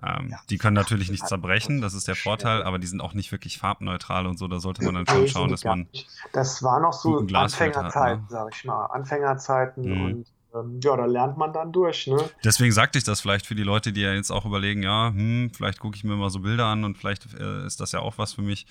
ähm, 0.01 0.29
ja, 0.31 0.37
die 0.49 0.57
können 0.57 0.75
natürlich 0.75 1.11
nicht 1.11 1.27
zerbrechen, 1.27 1.81
das 1.81 1.93
ist 1.93 2.07
der 2.07 2.15
Vorteil, 2.15 2.63
aber 2.63 2.79
die 2.79 2.87
sind 2.87 3.01
auch 3.01 3.13
nicht 3.13 3.33
wirklich 3.33 3.57
farbneutral 3.57 4.27
und 4.27 4.39
so. 4.39 4.47
Da 4.47 4.59
sollte 4.59 4.83
man 4.85 4.95
dann 4.95 5.07
schon 5.07 5.27
schauen, 5.27 5.49
dass 5.49 5.65
man. 5.65 5.87
Das 6.31 6.63
war 6.63 6.79
noch 6.79 6.93
so 6.93 7.19
Anfängerzeiten, 7.33 8.23
ne? 8.23 8.27
sag 8.29 8.55
ich 8.55 8.63
mal. 8.63 8.85
Anfängerzeiten 8.85 9.83
mhm. 9.83 10.05
und 10.05 10.25
ja, 10.53 10.95
da 10.97 11.05
lernt 11.05 11.37
man 11.37 11.53
dann 11.53 11.71
durch. 11.71 12.07
Ne? 12.07 12.17
Deswegen 12.43 12.71
sagte 12.71 12.97
ich 12.97 13.03
das 13.03 13.21
vielleicht 13.21 13.45
für 13.45 13.55
die 13.55 13.63
Leute, 13.63 13.93
die 13.93 14.01
ja 14.01 14.13
jetzt 14.13 14.31
auch 14.31 14.45
überlegen, 14.45 14.83
ja, 14.83 15.09
hm, 15.09 15.51
vielleicht 15.55 15.79
gucke 15.79 15.95
ich 15.95 16.03
mir 16.03 16.15
mal 16.15 16.29
so 16.29 16.39
Bilder 16.39 16.65
an 16.65 16.83
und 16.83 16.97
vielleicht 16.97 17.33
äh, 17.39 17.65
ist 17.65 17.79
das 17.79 17.91
ja 17.91 17.99
auch 17.99 18.17
was 18.17 18.33
für 18.33 18.41
mich 18.41 18.65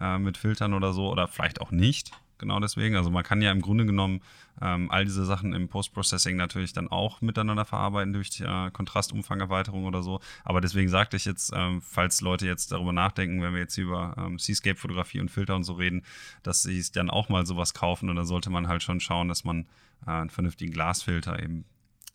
äh, 0.00 0.18
mit 0.18 0.36
Filtern 0.36 0.74
oder 0.74 0.92
so 0.92 1.10
oder 1.10 1.28
vielleicht 1.28 1.60
auch 1.60 1.70
nicht 1.70 2.12
genau 2.40 2.58
deswegen. 2.58 2.96
Also 2.96 3.10
man 3.10 3.22
kann 3.22 3.40
ja 3.40 3.52
im 3.52 3.60
Grunde 3.60 3.86
genommen 3.86 4.22
ähm, 4.60 4.90
all 4.90 5.04
diese 5.04 5.24
Sachen 5.24 5.52
im 5.52 5.68
Post-Processing 5.68 6.36
natürlich 6.36 6.72
dann 6.72 6.88
auch 6.88 7.20
miteinander 7.20 7.64
verarbeiten 7.64 8.12
durch 8.12 8.40
äh, 8.40 8.70
Kontrastumfangerweiterung 8.72 9.84
oder 9.84 10.02
so. 10.02 10.20
Aber 10.44 10.60
deswegen 10.60 10.88
sagte 10.88 11.16
ich 11.16 11.26
jetzt, 11.26 11.52
ähm, 11.54 11.80
falls 11.80 12.20
Leute 12.20 12.46
jetzt 12.46 12.72
darüber 12.72 12.92
nachdenken, 12.92 13.40
wenn 13.42 13.52
wir 13.52 13.60
jetzt 13.60 13.76
über 13.76 14.14
ähm, 14.18 14.38
Seascape-Fotografie 14.38 15.20
und 15.20 15.30
Filter 15.30 15.54
und 15.54 15.64
so 15.64 15.74
reden, 15.74 16.02
dass 16.42 16.62
sie 16.62 16.82
dann 16.92 17.10
auch 17.10 17.28
mal 17.28 17.46
sowas 17.46 17.74
kaufen 17.74 18.10
und 18.10 18.16
dann 18.16 18.26
sollte 18.26 18.50
man 18.50 18.66
halt 18.66 18.82
schon 18.82 18.98
schauen, 18.98 19.28
dass 19.28 19.44
man 19.44 19.66
einen 20.06 20.30
vernünftigen 20.30 20.72
Glasfilter 20.72 21.38
eben 21.38 21.64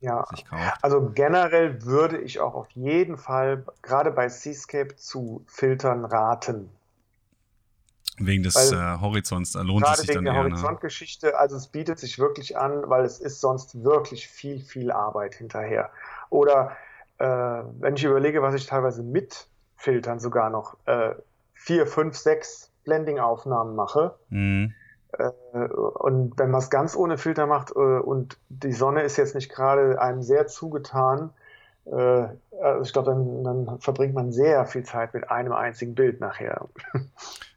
ja, 0.02 0.24
also 0.82 1.10
generell 1.16 1.84
würde 1.84 2.20
ich 2.20 2.40
auch 2.40 2.54
auf 2.54 2.70
jeden 2.72 3.18
Fall 3.18 3.66
gerade 3.82 4.12
bei 4.12 4.30
Seascape 4.30 4.96
zu 4.98 5.44
Filtern 5.48 6.06
raten. 6.06 6.70
Wegen 8.18 8.44
des 8.44 8.72
äh, 8.72 8.76
Horizonts, 9.02 9.54
da 9.54 9.62
lohnt 9.62 9.86
es 9.88 10.00
sich 10.00 10.08
dann 10.08 10.18
wegen 10.18 10.26
der 10.26 10.36
Horizontgeschichte, 10.36 11.38
also 11.38 11.56
es 11.56 11.68
bietet 11.68 12.00
sich 12.00 12.20
wirklich 12.20 12.58
an, 12.58 12.84
weil 12.88 13.04
es 13.04 13.20
ist 13.20 13.42
sonst 13.42 13.84
wirklich 13.84 14.28
viel, 14.28 14.62
viel 14.62 14.92
Arbeit 14.92 15.36
hinterher. 15.36 15.90
Oder 16.30 16.78
äh, 17.18 17.26
wenn 17.26 17.96
ich 17.96 18.04
überlege, 18.04 18.42
was 18.42 18.56
ich 18.56 18.68
teilweise 18.68 19.04
mit 19.04 19.48
Filtern 19.76 20.20
sogar 20.20 20.50
noch 20.50 20.78
äh, 20.86 21.16
vier, 21.54 21.88
fünf, 21.88 22.16
sechs 22.16 22.72
Blending-Aufnahmen 22.84 23.76
mache. 23.76 24.16
Mhm. 24.30 24.74
Äh, 25.18 25.58
und 25.58 26.38
wenn 26.38 26.52
man 26.52 26.62
es 26.62 26.70
ganz 26.70 26.96
ohne 26.96 27.18
Filter 27.18 27.48
macht 27.48 27.72
äh, 27.72 27.80
und 27.80 28.38
die 28.50 28.74
Sonne 28.74 29.02
ist 29.02 29.18
jetzt 29.18 29.36
nicht 29.36 29.52
gerade 29.52 30.02
einem 30.02 30.22
sehr 30.22 30.48
zugetan, 30.48 31.32
äh, 31.86 32.28
also 32.62 32.82
ich 32.84 32.94
glaube, 32.94 33.12
dann, 33.12 33.44
dann 33.44 33.80
verbringt 33.80 34.14
man 34.14 34.32
sehr 34.32 34.66
viel 34.66 34.84
Zeit 34.84 35.14
mit 35.14 35.30
einem 35.30 35.54
einzigen 35.54 35.96
Bild 35.96 36.20
nachher. 36.20 36.68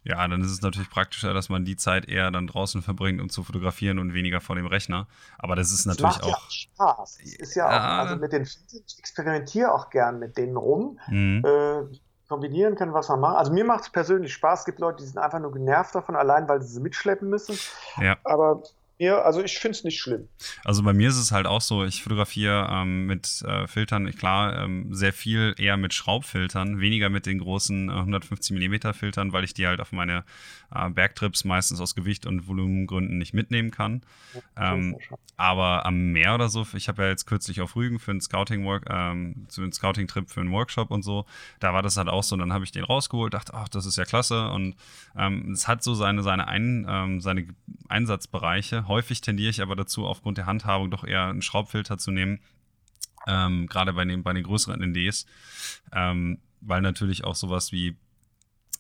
Ja, 0.05 0.27
dann 0.27 0.41
ist 0.41 0.51
es 0.51 0.63
natürlich 0.63 0.89
praktischer, 0.89 1.35
dass 1.35 1.51
man 1.51 1.67
die 1.67 1.77
Zeit 1.77 2.09
eher 2.09 2.31
dann 2.31 2.47
draußen 2.47 2.81
verbringt, 2.81 3.21
um 3.21 3.29
zu 3.29 3.43
fotografieren 3.43 3.99
und 3.99 4.15
weniger 4.15 4.41
vor 4.41 4.57
dem 4.57 4.65
Rechner. 4.65 5.07
Aber 5.37 5.55
das 5.55 5.71
ist 5.71 5.85
das 5.85 5.99
natürlich 5.99 6.23
auch. 6.23 6.29
Ja 6.29 6.69
Spaß. 6.79 7.19
Es 7.23 7.35
ist 7.35 7.55
ja, 7.57 7.71
ja, 7.71 7.77
auch, 7.77 7.99
also 8.05 8.17
mit 8.17 8.33
den 8.33 8.43
ich 8.43 8.99
experimentiere 8.99 9.71
auch 9.71 9.91
gern 9.91 10.19
mit 10.19 10.39
denen 10.39 10.57
rum. 10.57 10.99
Mhm. 11.09 11.45
Äh, 11.45 11.99
kombinieren 12.29 12.77
können, 12.77 12.93
was 12.93 13.09
man 13.09 13.21
macht. 13.21 13.37
Also 13.39 13.53
mir 13.53 13.65
macht 13.65 13.83
es 13.83 13.91
persönlich 13.91 14.33
Spaß. 14.35 14.61
Es 14.61 14.65
gibt 14.67 14.79
Leute, 14.79 14.99
die 14.99 15.09
sind 15.09 15.19
einfach 15.19 15.41
nur 15.41 15.53
genervt 15.53 15.95
davon, 15.95 16.15
allein 16.15 16.49
weil 16.49 16.61
sie 16.63 16.69
sie 16.69 16.81
mitschleppen 16.81 17.29
müssen. 17.29 17.59
Ja. 18.01 18.17
Aber 18.25 18.63
ja, 18.99 19.21
also 19.23 19.43
ich 19.43 19.59
finde 19.59 19.79
es 19.79 19.85
nicht 19.85 20.01
schlimm. 20.01 20.29
Also 20.65 20.83
bei 20.83 20.93
mir 20.93 21.09
ist 21.09 21.19
es 21.19 21.31
halt 21.31 21.47
auch 21.47 21.61
so, 21.61 21.85
ich 21.85 22.03
fotografiere 22.03 22.69
ähm, 22.69 23.07
mit 23.07 23.43
äh, 23.43 23.69
Filtern, 23.69 24.11
klar, 24.13 24.65
ähm, 24.65 24.93
sehr 24.93 25.13
viel 25.13 25.55
eher 25.57 25.77
mit 25.77 25.95
Schraubfiltern, 25.95 26.81
weniger 26.81 27.09
mit 27.09 27.25
den 27.25 27.39
großen 27.39 27.91
äh, 27.91 27.93
150 27.93 28.59
mm 28.59 28.93
Filtern, 28.95 29.33
weil 29.33 29.45
ich 29.45 29.55
die 29.55 29.69
halt 29.69 29.81
auf 29.81 29.93
meine 29.93 30.25
äh, 30.75 30.91
Bergtrips 30.91 31.45
meistens 31.45 31.81
aus 31.81 31.95
Gewicht 31.95 32.27
und 32.27 32.49
Volumengründen 32.49 33.19
nicht 33.19 33.35
mitnehmen 33.35 33.71
kann. 33.71 34.03
Ähm, 34.57 34.97
aber 35.37 35.87
am 35.87 36.11
Meer 36.11 36.35
oder 36.35 36.49
so, 36.49 36.67
ich 36.75 36.89
habe 36.89 37.03
ja 37.05 37.09
jetzt 37.11 37.27
kürzlich 37.27 37.61
auf 37.61 37.77
Rügen 37.77 38.01
für 38.01 38.11
einen 38.11 38.21
Scouting-Work, 38.21 38.87
ähm, 38.91 39.47
zu 39.49 39.63
einem 39.63 39.71
Scouting-Trip 39.71 40.29
für 40.29 40.41
einen 40.41 40.51
Workshop 40.51 40.91
und 40.91 41.03
so, 41.03 41.25
da 41.61 41.73
war 41.73 41.83
das 41.83 41.97
halt 41.97 42.09
auch 42.09 42.25
so, 42.25 42.37
dann 42.37 42.53
habe 42.53 42.65
ich 42.65 42.73
den 42.73 42.83
rausgeholt, 42.83 43.33
dachte, 43.33 43.55
ach, 43.55 43.69
das 43.69 43.87
ist 43.87 43.97
ja 43.97 44.05
klasse 44.05 44.49
und 44.51 44.75
ähm, 45.17 45.53
es 45.53 45.69
hat 45.69 45.85
so 45.85 45.95
seine, 45.95 46.25
seine, 46.25 46.49
Ein, 46.49 46.85
ähm, 46.89 47.21
seine 47.21 47.47
Einsatzbereiche 47.89 48.88
Häufig 48.89 49.21
tendiere 49.21 49.51
ich 49.51 49.63
aber 49.63 49.77
dazu, 49.77 50.07
aufgrund 50.07 50.39
der 50.39 50.47
Handhabung 50.47 50.91
doch 50.91 51.05
eher 51.05 51.27
einen 51.27 51.43
Schraubfilter 51.43 51.99
zu 51.99 52.11
nehmen, 52.11 52.41
ähm, 53.27 53.67
gerade 53.67 53.93
bei 53.93 54.05
den, 54.05 54.23
bei 54.23 54.33
den 54.33 54.43
größeren 54.43 54.81
NDs, 54.81 55.27
ähm, 55.93 56.39
weil 56.61 56.81
natürlich 56.81 57.25
auch 57.25 57.35
sowas 57.35 57.71
wie 57.73 57.97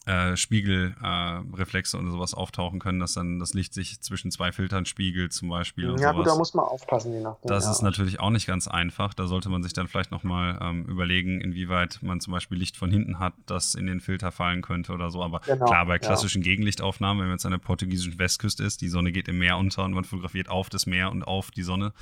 äh, 0.08 0.36
Spiegelreflexe 0.38 1.96
äh, 1.96 2.00
oder 2.00 2.10
sowas 2.10 2.32
auftauchen 2.32 2.78
können, 2.78 2.98
dass 2.98 3.12
dann 3.12 3.38
das 3.38 3.52
Licht 3.52 3.74
sich 3.74 4.00
zwischen 4.00 4.30
zwei 4.30 4.52
Filtern 4.52 4.86
spiegelt 4.86 5.34
zum 5.34 5.50
Beispiel. 5.50 5.90
ja, 5.90 5.96
sowas. 5.96 6.16
gut, 6.16 6.26
da 6.26 6.34
muss 6.34 6.54
man 6.54 6.64
aufpassen, 6.64 7.12
je 7.12 7.20
nachdem. 7.20 7.46
Das 7.46 7.64
ja. 7.64 7.70
ist 7.70 7.82
natürlich 7.82 8.18
auch 8.18 8.30
nicht 8.30 8.46
ganz 8.46 8.68
einfach. 8.68 9.12
Da 9.12 9.26
sollte 9.26 9.50
man 9.50 9.62
sich 9.62 9.74
dann 9.74 9.86
vielleicht 9.86 10.10
nochmal 10.10 10.58
ähm, 10.62 10.86
überlegen, 10.86 11.42
inwieweit 11.42 11.98
man 12.00 12.20
zum 12.20 12.32
Beispiel 12.32 12.56
Licht 12.56 12.78
von 12.78 12.90
hinten 12.90 13.18
hat, 13.18 13.34
das 13.44 13.74
in 13.74 13.86
den 13.86 14.00
Filter 14.00 14.32
fallen 14.32 14.62
könnte 14.62 14.92
oder 14.92 15.10
so. 15.10 15.22
Aber 15.22 15.40
genau, 15.40 15.66
klar, 15.66 15.84
bei 15.84 15.98
klassischen 15.98 16.40
ja. 16.40 16.52
Gegenlichtaufnahmen, 16.52 17.20
wenn 17.20 17.28
man 17.28 17.36
jetzt 17.36 17.44
an 17.44 17.52
der 17.52 17.58
portugiesischen 17.58 18.18
Westküste 18.18 18.64
ist, 18.64 18.80
die 18.80 18.88
Sonne 18.88 19.12
geht 19.12 19.28
im 19.28 19.38
Meer 19.38 19.58
unter 19.58 19.84
und 19.84 19.92
man 19.92 20.04
fotografiert 20.04 20.48
auf 20.48 20.70
das 20.70 20.86
Meer 20.86 21.10
und 21.10 21.22
auf 21.22 21.50
die 21.50 21.62
Sonne, 21.62 21.92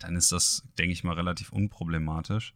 dann 0.00 0.16
ist 0.16 0.32
das, 0.32 0.64
denke 0.76 0.92
ich 0.92 1.02
mal, 1.02 1.14
relativ 1.14 1.50
unproblematisch. 1.50 2.52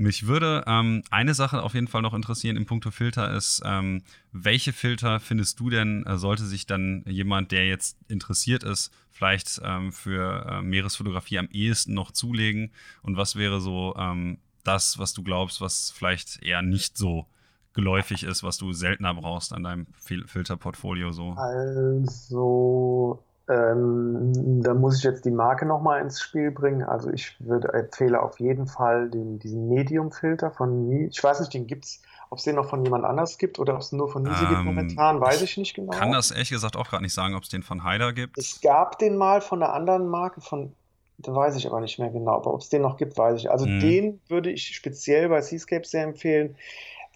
Mich 0.00 0.28
würde 0.28 0.62
ähm, 0.68 1.02
eine 1.10 1.34
Sache 1.34 1.60
auf 1.60 1.74
jeden 1.74 1.88
Fall 1.88 2.02
noch 2.02 2.14
interessieren 2.14 2.56
im 2.56 2.66
Punkto 2.66 2.92
Filter 2.92 3.34
ist, 3.34 3.62
ähm, 3.64 4.04
welche 4.30 4.72
Filter 4.72 5.18
findest 5.18 5.58
du 5.58 5.70
denn, 5.70 6.06
äh, 6.06 6.18
sollte 6.18 6.44
sich 6.44 6.66
dann 6.66 7.02
jemand, 7.04 7.50
der 7.50 7.66
jetzt 7.66 7.98
interessiert 8.06 8.62
ist, 8.62 8.92
vielleicht 9.10 9.60
ähm, 9.64 9.90
für 9.90 10.46
äh, 10.48 10.62
Meeresfotografie 10.62 11.40
am 11.40 11.48
ehesten 11.50 11.94
noch 11.94 12.12
zulegen? 12.12 12.70
Und 13.02 13.16
was 13.16 13.34
wäre 13.34 13.60
so 13.60 13.96
ähm, 13.98 14.38
das, 14.62 15.00
was 15.00 15.14
du 15.14 15.24
glaubst, 15.24 15.60
was 15.60 15.90
vielleicht 15.90 16.44
eher 16.44 16.62
nicht 16.62 16.96
so 16.96 17.26
geläufig 17.72 18.22
ist, 18.22 18.44
was 18.44 18.56
du 18.56 18.72
seltener 18.72 19.14
brauchst 19.14 19.52
an 19.52 19.64
deinem 19.64 19.88
Fil 19.94 20.28
Filterportfolio 20.28 21.10
so? 21.10 21.32
Also 21.32 23.24
ähm, 23.48 24.62
da 24.62 24.74
muss 24.74 24.98
ich 24.98 25.04
jetzt 25.04 25.24
die 25.24 25.30
Marke 25.30 25.64
nochmal 25.64 26.02
ins 26.02 26.20
Spiel 26.20 26.50
bringen. 26.50 26.82
Also 26.82 27.10
ich 27.10 27.36
würde 27.40 27.72
empfehle 27.72 28.22
auf 28.22 28.38
jeden 28.40 28.66
Fall 28.66 29.08
den, 29.08 29.38
diesen 29.38 29.68
Medium-Filter 29.68 30.50
von 30.50 30.88
Nie. 30.88 31.06
Ich 31.06 31.22
weiß 31.22 31.40
nicht, 31.40 31.54
den 31.54 31.66
gibt's, 31.66 32.02
ob 32.30 32.38
es 32.38 32.44
den 32.44 32.56
noch 32.56 32.68
von 32.68 32.84
jemand 32.84 33.04
anders 33.04 33.38
gibt 33.38 33.58
oder 33.58 33.74
ob 33.74 33.80
es 33.80 33.92
nur 33.92 34.10
von 34.10 34.22
Nisi 34.22 34.44
ähm, 34.44 34.48
gibt 34.50 34.64
momentan, 34.64 35.20
weiß 35.20 35.40
ich 35.42 35.56
nicht 35.56 35.74
genau. 35.74 35.92
Kann 35.92 36.12
das 36.12 36.30
ehrlich 36.30 36.50
gesagt 36.50 36.76
auch 36.76 36.88
gerade 36.88 37.02
nicht 37.02 37.14
sagen, 37.14 37.34
ob 37.34 37.42
es 37.42 37.48
den 37.48 37.62
von 37.62 37.84
Haider 37.84 38.12
gibt. 38.12 38.36
Es 38.36 38.60
gab 38.60 38.98
den 38.98 39.16
mal 39.16 39.40
von 39.40 39.62
einer 39.62 39.72
anderen 39.72 40.08
Marke, 40.08 40.42
von 40.42 40.74
da 41.18 41.34
weiß 41.34 41.56
ich 41.56 41.66
aber 41.66 41.80
nicht 41.80 41.98
mehr 41.98 42.10
genau. 42.10 42.36
Aber 42.36 42.54
ob 42.54 42.60
es 42.60 42.68
den 42.68 42.82
noch 42.82 42.96
gibt, 42.96 43.16
weiß 43.16 43.40
ich. 43.40 43.50
Also 43.50 43.66
hm. 43.66 43.80
den 43.80 44.20
würde 44.28 44.50
ich 44.50 44.66
speziell 44.68 45.28
bei 45.28 45.40
Seascape 45.40 45.86
sehr 45.86 46.04
empfehlen. 46.04 46.54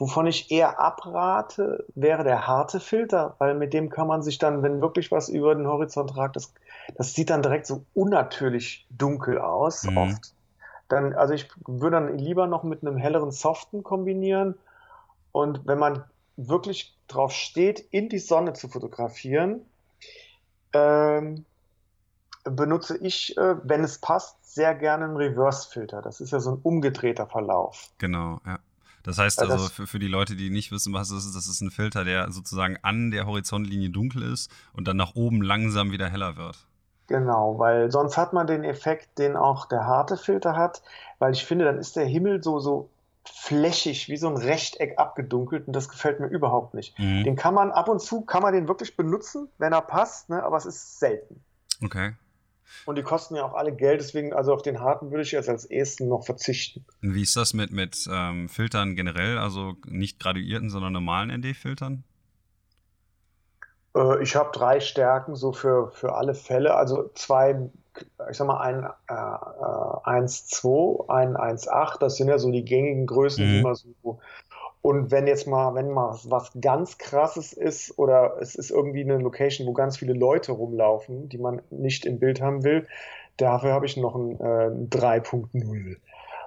Wovon 0.03 0.27
ich 0.27 0.51
eher 0.51 0.81
abrate, 0.81 1.87
wäre 1.95 2.25
der 2.25 2.49
harte 2.49 2.81
Filter, 2.81 3.37
weil 3.39 3.55
mit 3.55 3.73
dem 3.73 3.89
kann 3.89 4.09
man 4.09 4.21
sich 4.21 4.37
dann, 4.37 4.65
wenn 4.65 4.81
wirklich 4.81 5.13
was 5.13 5.29
über 5.29 5.55
den 5.55 5.69
Horizont 5.69 6.17
ragt, 6.17 6.35
das, 6.35 6.53
das 6.97 7.15
sieht 7.15 7.31
dann 7.31 7.41
direkt 7.41 7.69
so 7.69 7.85
unnatürlich 7.95 8.85
dunkel 8.91 9.39
aus, 9.39 9.85
mhm. 9.85 9.99
oft. 9.99 10.35
Dann, 10.89 11.15
also 11.15 11.35
ich 11.35 11.49
würde 11.69 11.99
dann 11.99 12.19
lieber 12.19 12.49
noch 12.49 12.65
mit 12.65 12.83
einem 12.83 12.97
helleren 12.97 13.31
Soften 13.31 13.85
kombinieren. 13.85 14.59
Und 15.31 15.69
wenn 15.69 15.79
man 15.79 16.03
wirklich 16.37 16.99
drauf 17.07 17.31
steht, 17.31 17.79
in 17.79 18.09
die 18.09 18.19
Sonne 18.19 18.55
zu 18.55 18.67
fotografieren, 18.67 19.65
ähm, 20.73 21.45
benutze 22.43 22.99
ich, 22.99 23.37
äh, 23.37 23.55
wenn 23.63 23.85
es 23.85 23.99
passt, 23.99 24.53
sehr 24.53 24.75
gerne 24.75 25.05
einen 25.05 25.17
Reverse-Filter. 25.17 26.03
Das 26.03 26.21
ist 26.21 26.33
ja 26.33 26.41
so 26.41 26.57
ein 26.57 26.59
umgedrehter 26.61 27.29
Verlauf. 27.29 27.91
Genau, 27.99 28.41
ja. 28.45 28.59
Das 29.03 29.19
heißt 29.19 29.41
also 29.41 29.59
für, 29.69 29.87
für 29.87 29.99
die 29.99 30.09
Leute, 30.09 30.37
die 30.37 30.51
nicht 30.51 30.71
wissen, 30.71 30.93
was 30.93 31.11
es 31.11 31.27
ist, 31.27 31.37
das 31.37 31.49
ist 31.49 31.61
ein 31.61 31.71
Filter, 31.71 32.05
der 32.05 32.31
sozusagen 32.31 32.79
an 32.83 33.11
der 33.11 33.27
Horizontlinie 33.27 33.91
dunkel 33.91 34.23
ist 34.23 34.51
und 34.73 34.87
dann 34.87 34.97
nach 34.97 35.15
oben 35.15 35.43
langsam 35.43 35.91
wieder 35.91 36.09
heller 36.09 36.37
wird. 36.37 36.67
Genau, 37.09 37.59
weil 37.59 37.91
sonst 37.91 38.17
hat 38.17 38.33
man 38.33 38.47
den 38.47 38.65
Effekt, 38.65 39.19
den 39.19 39.37
auch 39.37 39.67
der 39.67 39.87
harte 39.87 40.17
Filter 40.17 40.57
hat, 40.57 40.83
weil 41.19 41.33
ich 41.33 41.45
finde, 41.45 41.65
dann 41.65 41.79
ist 41.79 41.97
der 41.97 42.07
Himmel 42.07 42.43
so, 42.43 42.61
so 42.61 42.89
flächig, 43.25 44.09
wie 44.09 44.17
so 44.17 44.29
ein 44.29 44.37
Rechteck 44.37 44.99
abgedunkelt 44.99 45.67
und 45.67 45.75
das 45.75 45.89
gefällt 45.89 46.21
mir 46.21 46.29
überhaupt 46.29 46.75
nicht. 46.75 46.99
Mhm. 46.99 47.25
Den 47.25 47.37
kann 47.37 47.55
man 47.55 47.71
ab 47.71 47.89
und 47.89 48.01
zu, 48.01 48.23
kann 48.23 48.43
man 48.43 48.53
den 48.53 48.69
wirklich 48.69 48.97
benutzen, 48.97 49.49
wenn 49.59 49.73
er 49.73 49.83
passt, 49.83 50.31
ne? 50.31 50.43
aber 50.43 50.57
es 50.57 50.67
ist 50.67 50.99
selten. 50.99 51.43
Okay. 51.83 52.15
Und 52.87 52.97
die 52.97 53.03
kosten 53.03 53.37
ja 53.37 53.45
auch 53.45 53.55
alle 53.55 53.75
Geld, 53.75 54.01
deswegen, 54.01 54.33
also 54.33 54.53
auf 54.53 54.63
den 54.63 54.81
harten 54.81 55.11
würde 55.11 55.23
ich 55.23 55.33
jetzt 55.33 55.49
als 55.49 55.65
ehesten 55.65 56.09
noch 56.09 56.25
verzichten. 56.25 56.85
Wie 57.01 57.23
ist 57.23 57.37
das 57.37 57.55
mit, 57.55 57.71
mit 57.71 58.09
ähm, 58.11 58.49
Filtern 58.49 58.97
generell, 58.97 59.39
also 59.39 59.75
nicht 59.87 60.19
graduierten, 60.19 60.71
sondern 60.71 60.93
normalen 60.93 61.31
ND-Filtern? 61.31 62.05
Äh, 63.97 64.23
ich 64.23 64.37
habe 64.37 64.51
drei 64.53 64.81
Stärken 64.81 65.37
so 65.37 65.53
für, 65.53 65.91
für 65.93 66.15
alle 66.15 66.35
Fälle. 66.35 66.75
Also 66.75 67.11
zwei, 67.15 67.71
ich 68.31 68.37
sag 68.37 68.47
mal, 68.47 68.61
ein 68.61 68.85
äh, 69.09 69.13
1,2, 69.13 71.09
äh, 71.09 71.13
ein 71.13 71.37
1,8, 71.37 71.99
das 71.99 72.17
sind 72.17 72.29
ja 72.29 72.39
so 72.39 72.51
die 72.51 72.65
gängigen 72.65 73.07
Größen, 73.07 73.45
mhm. 73.45 73.57
die 73.57 73.63
man 73.63 73.75
so 73.75 74.19
und 74.83 75.13
wenn 75.13 75.29
jetzt 75.29 75.47
mal, 75.47 75.75
wenn 75.77 75.91
mal 75.91 76.19
was 76.25 76.51
ganz 76.61 76.99
krasses 76.99 77.53
ist 77.53 77.97
oder 77.99 78.37
es 78.41 78.57
ist 78.57 78.71
irgendwie 78.71 79.03
eine 79.03 79.19
Location, 79.19 79.67
wo 79.69 79.73
ganz 79.73 79.97
viele 79.97 80.13
Leute 80.13 80.51
rumlaufen, 80.51 81.29
die 81.29 81.39
man 81.39 81.63
nicht 81.71 82.05
im 82.05 82.19
Bild 82.19 82.41
haben 82.41 82.65
will, 82.65 82.89
dafür 83.37 83.73
habe 83.73 83.87
ich 83.87 83.97
noch 83.97 84.17
ein 84.17 84.33
äh, 84.41 84.97
3.0. 84.97 85.97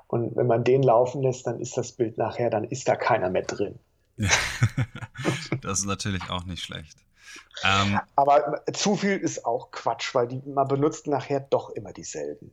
Und 0.08 0.36
wenn 0.36 0.48
man 0.48 0.66
den 0.66 0.84
laufen 0.84 1.24
lässt, 1.24 1.48
dann 1.48 1.62
ist 1.62 1.78
das 1.78 1.94
Bild 1.94 2.18
nachher, 2.18 2.50
dann 2.50 2.66
ist 2.66 2.90
da 2.90 2.98
keiner 2.98 3.30
mehr 3.30 3.44
drin. 3.44 3.80
das 5.62 5.80
ist 5.80 5.86
natürlich 5.86 6.30
auch 6.30 6.44
nicht 6.44 6.62
schlecht. 6.62 6.98
Ähm, 7.64 8.00
Aber 8.18 8.64
zu 8.74 8.98
viel 8.98 9.18
ist 9.18 9.46
auch 9.46 9.72
Quatsch, 9.72 10.14
weil 10.14 10.28
die, 10.28 10.42
man 10.46 10.68
benutzt 10.68 11.08
nachher 11.08 11.40
doch 11.40 11.70
immer 11.70 11.94
dieselben. 11.94 12.52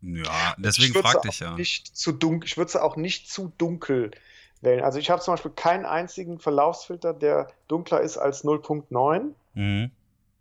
Ja, 0.00 0.54
deswegen 0.58 0.94
fragte 0.94 1.28
ich 1.28 1.40
ja. 1.40 1.56
Nicht 1.56 1.96
zu 1.96 2.12
dunkel, 2.12 2.48
ich 2.48 2.56
würde 2.56 2.68
es 2.68 2.76
auch 2.76 2.96
nicht 2.96 3.30
zu 3.30 3.52
dunkel 3.58 4.12
wählen. 4.62 4.82
Also 4.82 4.98
ich 4.98 5.10
habe 5.10 5.20
zum 5.20 5.34
Beispiel 5.34 5.50
keinen 5.50 5.84
einzigen 5.84 6.38
Verlaufsfilter, 6.38 7.12
der 7.12 7.48
dunkler 7.68 8.00
ist 8.00 8.16
als 8.16 8.44
0.9. 8.44 9.32
Mhm. 9.54 9.90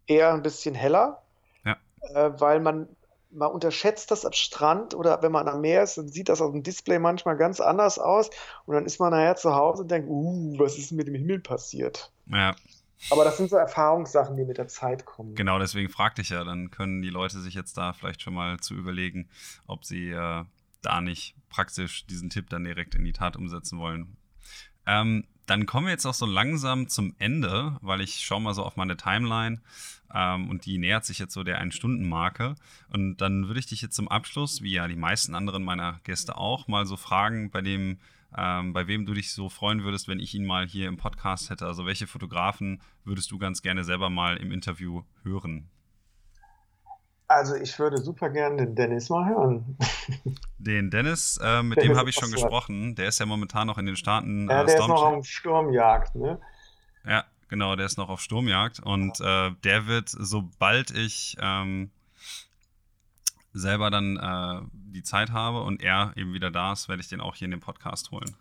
Eher 0.08 0.34
ein 0.34 0.42
bisschen 0.42 0.76
heller, 0.76 1.22
ja. 1.66 1.78
äh, 2.14 2.32
weil 2.40 2.60
man, 2.60 2.88
man 3.32 3.52
unterschätzt 3.52 4.12
das 4.12 4.26
am 4.26 4.34
Strand 4.34 4.94
oder 4.94 5.22
wenn 5.22 5.32
man 5.32 5.48
am 5.48 5.62
Meer 5.62 5.84
ist, 5.84 5.98
dann 5.98 6.08
sieht 6.08 6.30
das 6.30 6.42
auf 6.42 6.52
dem 6.52 6.64
Display 6.64 7.00
manchmal 7.00 7.38
ganz 7.38 7.60
anders 7.60 8.00
aus 8.00 8.30
und 8.66 8.76
dann 8.76 8.86
ist 8.86 9.00
man 9.00 9.12
nachher 9.12 9.36
zu 9.36 9.56
Hause 9.56 9.84
und 9.84 9.92
denkt, 9.92 10.10
uh, 10.10 10.58
was 10.58 10.78
ist 10.78 10.92
denn 10.92 10.98
mit 10.98 11.08
dem 11.08 11.16
Himmel 11.16 11.40
passiert? 11.40 12.12
Ja. 12.28 12.56
Aber 13.10 13.24
das 13.24 13.38
sind 13.38 13.50
so 13.50 13.56
Erfahrungssachen, 13.56 14.38
die 14.38 14.46
mit 14.46 14.58
der 14.58 14.68
Zeit 14.68 15.06
kommen. 15.06 15.34
Genau, 15.34 15.58
deswegen 15.58 15.90
fragte 15.90 16.22
ich 16.22 16.30
ja, 16.30 16.44
dann 16.44 16.70
können 16.70 17.02
die 17.02 17.10
Leute 17.10 17.40
sich 17.40 17.56
jetzt 17.56 17.76
da 17.78 17.94
vielleicht 17.94 18.22
schon 18.22 18.36
mal 18.36 18.60
zu 18.60 18.76
überlegen, 18.76 19.28
ob 19.66 19.86
sie 19.86 20.12
äh, 20.12 20.44
da 20.82 21.02
nicht 21.02 21.36
praktisch 21.50 22.06
diesen 22.06 22.30
Tipp 22.30 22.50
dann 22.50 22.64
direkt 22.64 22.96
in 22.96 23.04
die 23.04 23.14
Tat 23.14 23.36
umsetzen 23.36 23.80
wollen. 23.80 24.18
Ähm, 24.86 25.26
dann 25.46 25.66
kommen 25.66 25.88
wir 25.88 25.92
jetzt 25.92 26.06
auch 26.06 26.14
so 26.14 26.26
langsam 26.26 26.88
zum 26.88 27.16
Ende, 27.20 27.78
weil 27.82 28.02
ich 28.02 28.24
schaue 28.24 28.42
mal 28.42 28.54
so 28.54 28.64
auf 28.64 28.78
meine 28.78 28.96
Timeline 28.96 29.60
ähm, 30.14 30.50
und 30.50 30.66
die 30.66 30.78
nähert 30.78 31.06
sich 31.06 31.20
jetzt 31.20 31.34
so 31.34 31.44
der 31.44 31.60
Ein-Stunden-Marke. 31.60 32.56
Und 32.90 33.18
dann 33.18 33.48
würde 33.48 33.60
ich 33.60 33.66
dich 33.66 33.82
jetzt 33.82 33.96
zum 33.96 34.08
Abschluss, 34.08 34.62
wie 34.62 34.74
ja 34.74 34.88
die 34.88 34.96
meisten 34.96 35.36
anderen 35.36 35.64
meiner 35.64 36.00
Gäste 36.04 36.38
auch, 36.38 36.68
mal 36.68 36.86
so 36.86 36.96
fragen, 36.96 37.52
bei 37.52 37.62
dem, 37.62 38.00
ähm, 38.38 38.74
bei 38.74 38.88
wem 38.88 39.06
du 39.06 39.14
dich 39.14 39.34
so 39.34 39.50
freuen 39.50 39.84
würdest, 39.84 40.08
wenn 40.08 40.20
ich 40.20 40.34
ihn 40.34 40.46
mal 40.46 40.68
hier 40.68 40.88
im 40.88 40.98
Podcast 40.98 41.50
hätte. 41.50 41.66
Also 41.66 41.86
welche 41.86 42.08
Fotografen 42.08 42.82
würdest 43.04 43.32
du 43.32 43.38
ganz 43.38 43.62
gerne 43.62 43.84
selber 43.84 44.10
mal 44.10 44.38
im 44.38 44.52
Interview 44.52 45.04
hören? 45.24 45.70
Also 47.28 47.56
ich 47.56 47.78
würde 47.80 47.98
super 47.98 48.30
gerne 48.30 48.58
den 48.58 48.76
Dennis 48.76 49.10
mal 49.10 49.26
hören. 49.26 49.78
Den 50.64 50.90
Dennis, 50.90 51.40
äh, 51.42 51.64
mit 51.64 51.78
Dennis 51.78 51.90
dem 51.92 51.98
habe 51.98 52.10
ich 52.10 52.16
schon 52.16 52.32
gesprochen. 52.32 52.96
Der 52.96 53.08
ist 53.08 53.20
ja 53.20 53.26
momentan 53.26 53.68
noch 53.68 53.78
in 53.78 53.86
den 53.86 53.96
Staaten. 53.96 54.50
Ja, 54.50 54.62
äh, 54.62 54.66
der 54.66 54.76
ist 54.76 54.88
noch 54.88 55.04
am 55.04 55.24
Sturmjagd, 55.24 56.16
ne? 56.16 56.40
Ja, 57.06 57.26
Genau, 57.52 57.76
der 57.76 57.86
ist 57.86 57.98
noch 57.98 58.08
auf 58.08 58.22
Sturmjagd 58.22 58.80
und 58.80 59.20
äh, 59.20 59.52
der 59.66 59.86
wird, 59.86 60.08
sobald 60.08 60.90
ich 60.92 61.36
ähm, 61.42 61.92
selber 63.52 63.92
dann 63.92 64.16
äh, 64.16 64.66
die 64.72 65.04
Zeit 65.04 65.32
habe 65.32 65.62
und 65.64 65.84
er 65.84 66.14
eben 66.16 66.32
wieder 66.32 66.50
da 66.50 66.72
ist, 66.72 66.88
werde 66.88 67.02
ich 67.02 67.10
den 67.10 67.20
auch 67.20 67.36
hier 67.36 67.46
in 67.46 67.52
den 67.52 67.60
Podcast 67.60 68.12
holen. 68.12 68.38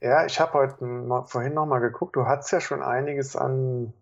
Ja, 0.00 0.24
ich 0.26 0.38
habe 0.38 0.52
heute 0.52 0.84
mal, 0.84 1.24
vorhin 1.24 1.54
noch 1.54 1.66
mal 1.66 1.80
geguckt. 1.80 2.14
Du 2.14 2.24
hast 2.24 2.52
ja 2.52 2.60
schon 2.60 2.84
einiges 2.84 3.34
an, 3.34 3.92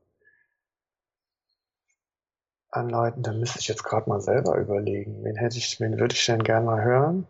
an 2.71 2.91
Leuten. 2.91 3.23
Da 3.23 3.33
müsste 3.33 3.61
ich 3.61 3.69
jetzt 3.69 3.83
gerade 3.83 4.11
mal 4.11 4.21
selber 4.21 4.59
überlegen. 4.59 5.25
Wen 5.25 5.37
hätte 5.37 5.57
ich, 5.57 5.81
wen 5.81 5.99
würde 5.99 6.15
ich 6.15 6.27
denn 6.27 6.45
gerne 6.45 6.67
mal 6.67 6.85
hören? 6.85 7.27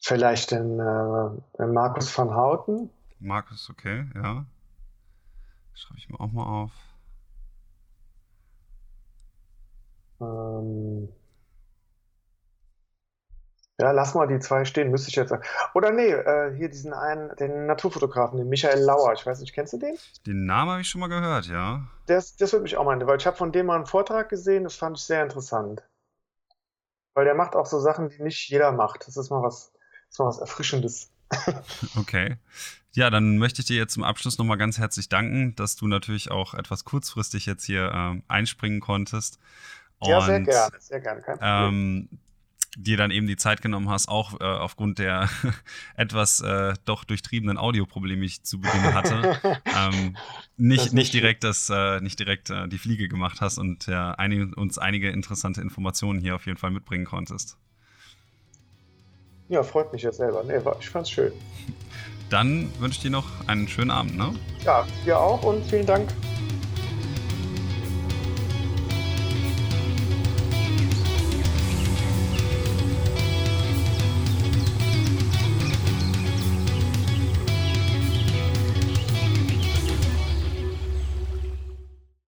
Vielleicht 0.00 0.52
den, 0.52 0.78
äh, 0.78 1.30
den 1.58 1.72
Markus 1.72 2.16
van 2.16 2.34
Houten. 2.34 2.90
Markus, 3.18 3.68
okay, 3.70 4.06
ja. 4.14 4.44
Schreibe 5.74 5.98
ich 5.98 6.08
mir 6.08 6.20
auch 6.20 6.32
mal 6.32 6.44
auf. 6.44 6.72
Ähm, 10.20 11.08
ja, 13.80 13.92
lass 13.92 14.14
mal 14.14 14.26
die 14.26 14.40
zwei 14.40 14.64
stehen, 14.64 14.90
müsste 14.90 15.08
ich 15.08 15.16
jetzt 15.16 15.28
sagen. 15.28 15.44
Oder 15.74 15.92
nee, 15.92 16.10
äh, 16.10 16.52
hier 16.56 16.68
diesen 16.68 16.92
einen, 16.92 17.34
den 17.36 17.66
Naturfotografen, 17.66 18.38
den 18.38 18.48
Michael 18.48 18.80
Lauer. 18.80 19.12
Ich 19.12 19.24
weiß 19.24 19.38
nicht, 19.38 19.52
kennst 19.52 19.72
du 19.72 19.78
den? 19.78 19.96
Den 20.26 20.46
Namen 20.46 20.72
habe 20.72 20.80
ich 20.80 20.88
schon 20.88 21.00
mal 21.00 21.08
gehört, 21.08 21.46
ja. 21.46 21.86
Das, 22.06 22.34
das 22.36 22.52
würde 22.52 22.64
mich 22.64 22.76
auch 22.76 22.84
meinen, 22.84 23.06
weil 23.06 23.18
ich 23.18 23.26
habe 23.26 23.36
von 23.36 23.52
dem 23.52 23.66
mal 23.66 23.76
einen 23.76 23.86
Vortrag 23.86 24.28
gesehen, 24.28 24.64
das 24.64 24.74
fand 24.74 24.98
ich 24.98 25.04
sehr 25.04 25.22
interessant. 25.22 25.84
Weil 27.14 27.24
der 27.24 27.34
macht 27.34 27.54
auch 27.54 27.66
so 27.66 27.78
Sachen, 27.78 28.08
die 28.08 28.22
nicht 28.22 28.48
jeder 28.48 28.72
macht. 28.72 29.06
Das 29.06 29.16
ist 29.16 29.30
mal 29.30 29.42
was, 29.42 29.72
das 30.10 30.18
mal 30.18 30.26
was 30.26 30.38
Erfrischendes. 30.38 31.10
okay. 31.96 32.36
Ja, 32.92 33.10
dann 33.10 33.38
möchte 33.38 33.60
ich 33.60 33.66
dir 33.66 33.76
jetzt 33.76 33.94
zum 33.94 34.02
Abschluss 34.02 34.38
nochmal 34.38 34.56
ganz 34.56 34.78
herzlich 34.78 35.08
danken, 35.08 35.54
dass 35.56 35.76
du 35.76 35.86
natürlich 35.86 36.30
auch 36.30 36.54
etwas 36.54 36.84
kurzfristig 36.84 37.46
jetzt 37.46 37.64
hier 37.64 37.92
äh, 37.92 38.22
einspringen 38.28 38.80
konntest. 38.80 39.38
Und, 39.98 40.10
ja, 40.10 40.20
sehr 40.20 40.40
gerne, 40.40 40.76
sehr 40.80 41.00
gerne, 41.00 41.20
kein 41.20 41.38
Problem. 41.38 41.68
Ähm, 41.68 42.08
dir 42.76 42.96
dann 42.96 43.10
eben 43.10 43.26
die 43.26 43.36
Zeit 43.36 43.60
genommen 43.60 43.88
hast, 43.88 44.08
auch 44.08 44.40
äh, 44.40 44.44
aufgrund 44.44 44.98
der 44.98 45.28
etwas 45.96 46.40
äh, 46.40 46.74
doch 46.84 47.04
durchtriebenen 47.04 47.58
Audioprobleme, 47.58 48.20
die 48.20 48.26
ich 48.26 48.42
zu 48.44 48.60
Beginn 48.60 48.94
hatte, 48.94 49.40
ähm, 49.64 50.16
nicht, 50.56 50.92
nicht 50.92 51.12
direkt 51.12 51.44
das, 51.44 51.70
äh, 51.70 52.00
nicht 52.00 52.18
direkt 52.18 52.50
äh, 52.50 52.68
die 52.68 52.78
Fliege 52.78 53.08
gemacht 53.08 53.40
hast 53.40 53.58
und 53.58 53.86
ja, 53.86 54.12
einige, 54.12 54.54
uns 54.54 54.78
einige 54.78 55.10
interessante 55.10 55.60
Informationen 55.60 56.20
hier 56.20 56.36
auf 56.36 56.46
jeden 56.46 56.58
Fall 56.58 56.70
mitbringen 56.70 57.04
konntest. 57.04 57.58
Ja, 59.48 59.62
freut 59.62 59.92
mich 59.92 60.02
jetzt 60.02 60.18
selber. 60.18 60.44
Nee, 60.44 60.60
ich 60.78 60.90
fand's 60.90 61.10
schön. 61.10 61.32
Dann 62.30 62.70
wünsche 62.78 62.96
ich 62.98 63.02
dir 63.02 63.10
noch 63.10 63.26
einen 63.46 63.66
schönen 63.66 63.90
Abend, 63.90 64.16
ne? 64.16 64.34
Ja, 64.64 64.86
dir 65.06 65.18
auch 65.18 65.42
und 65.42 65.64
vielen 65.64 65.86
Dank 65.86 66.10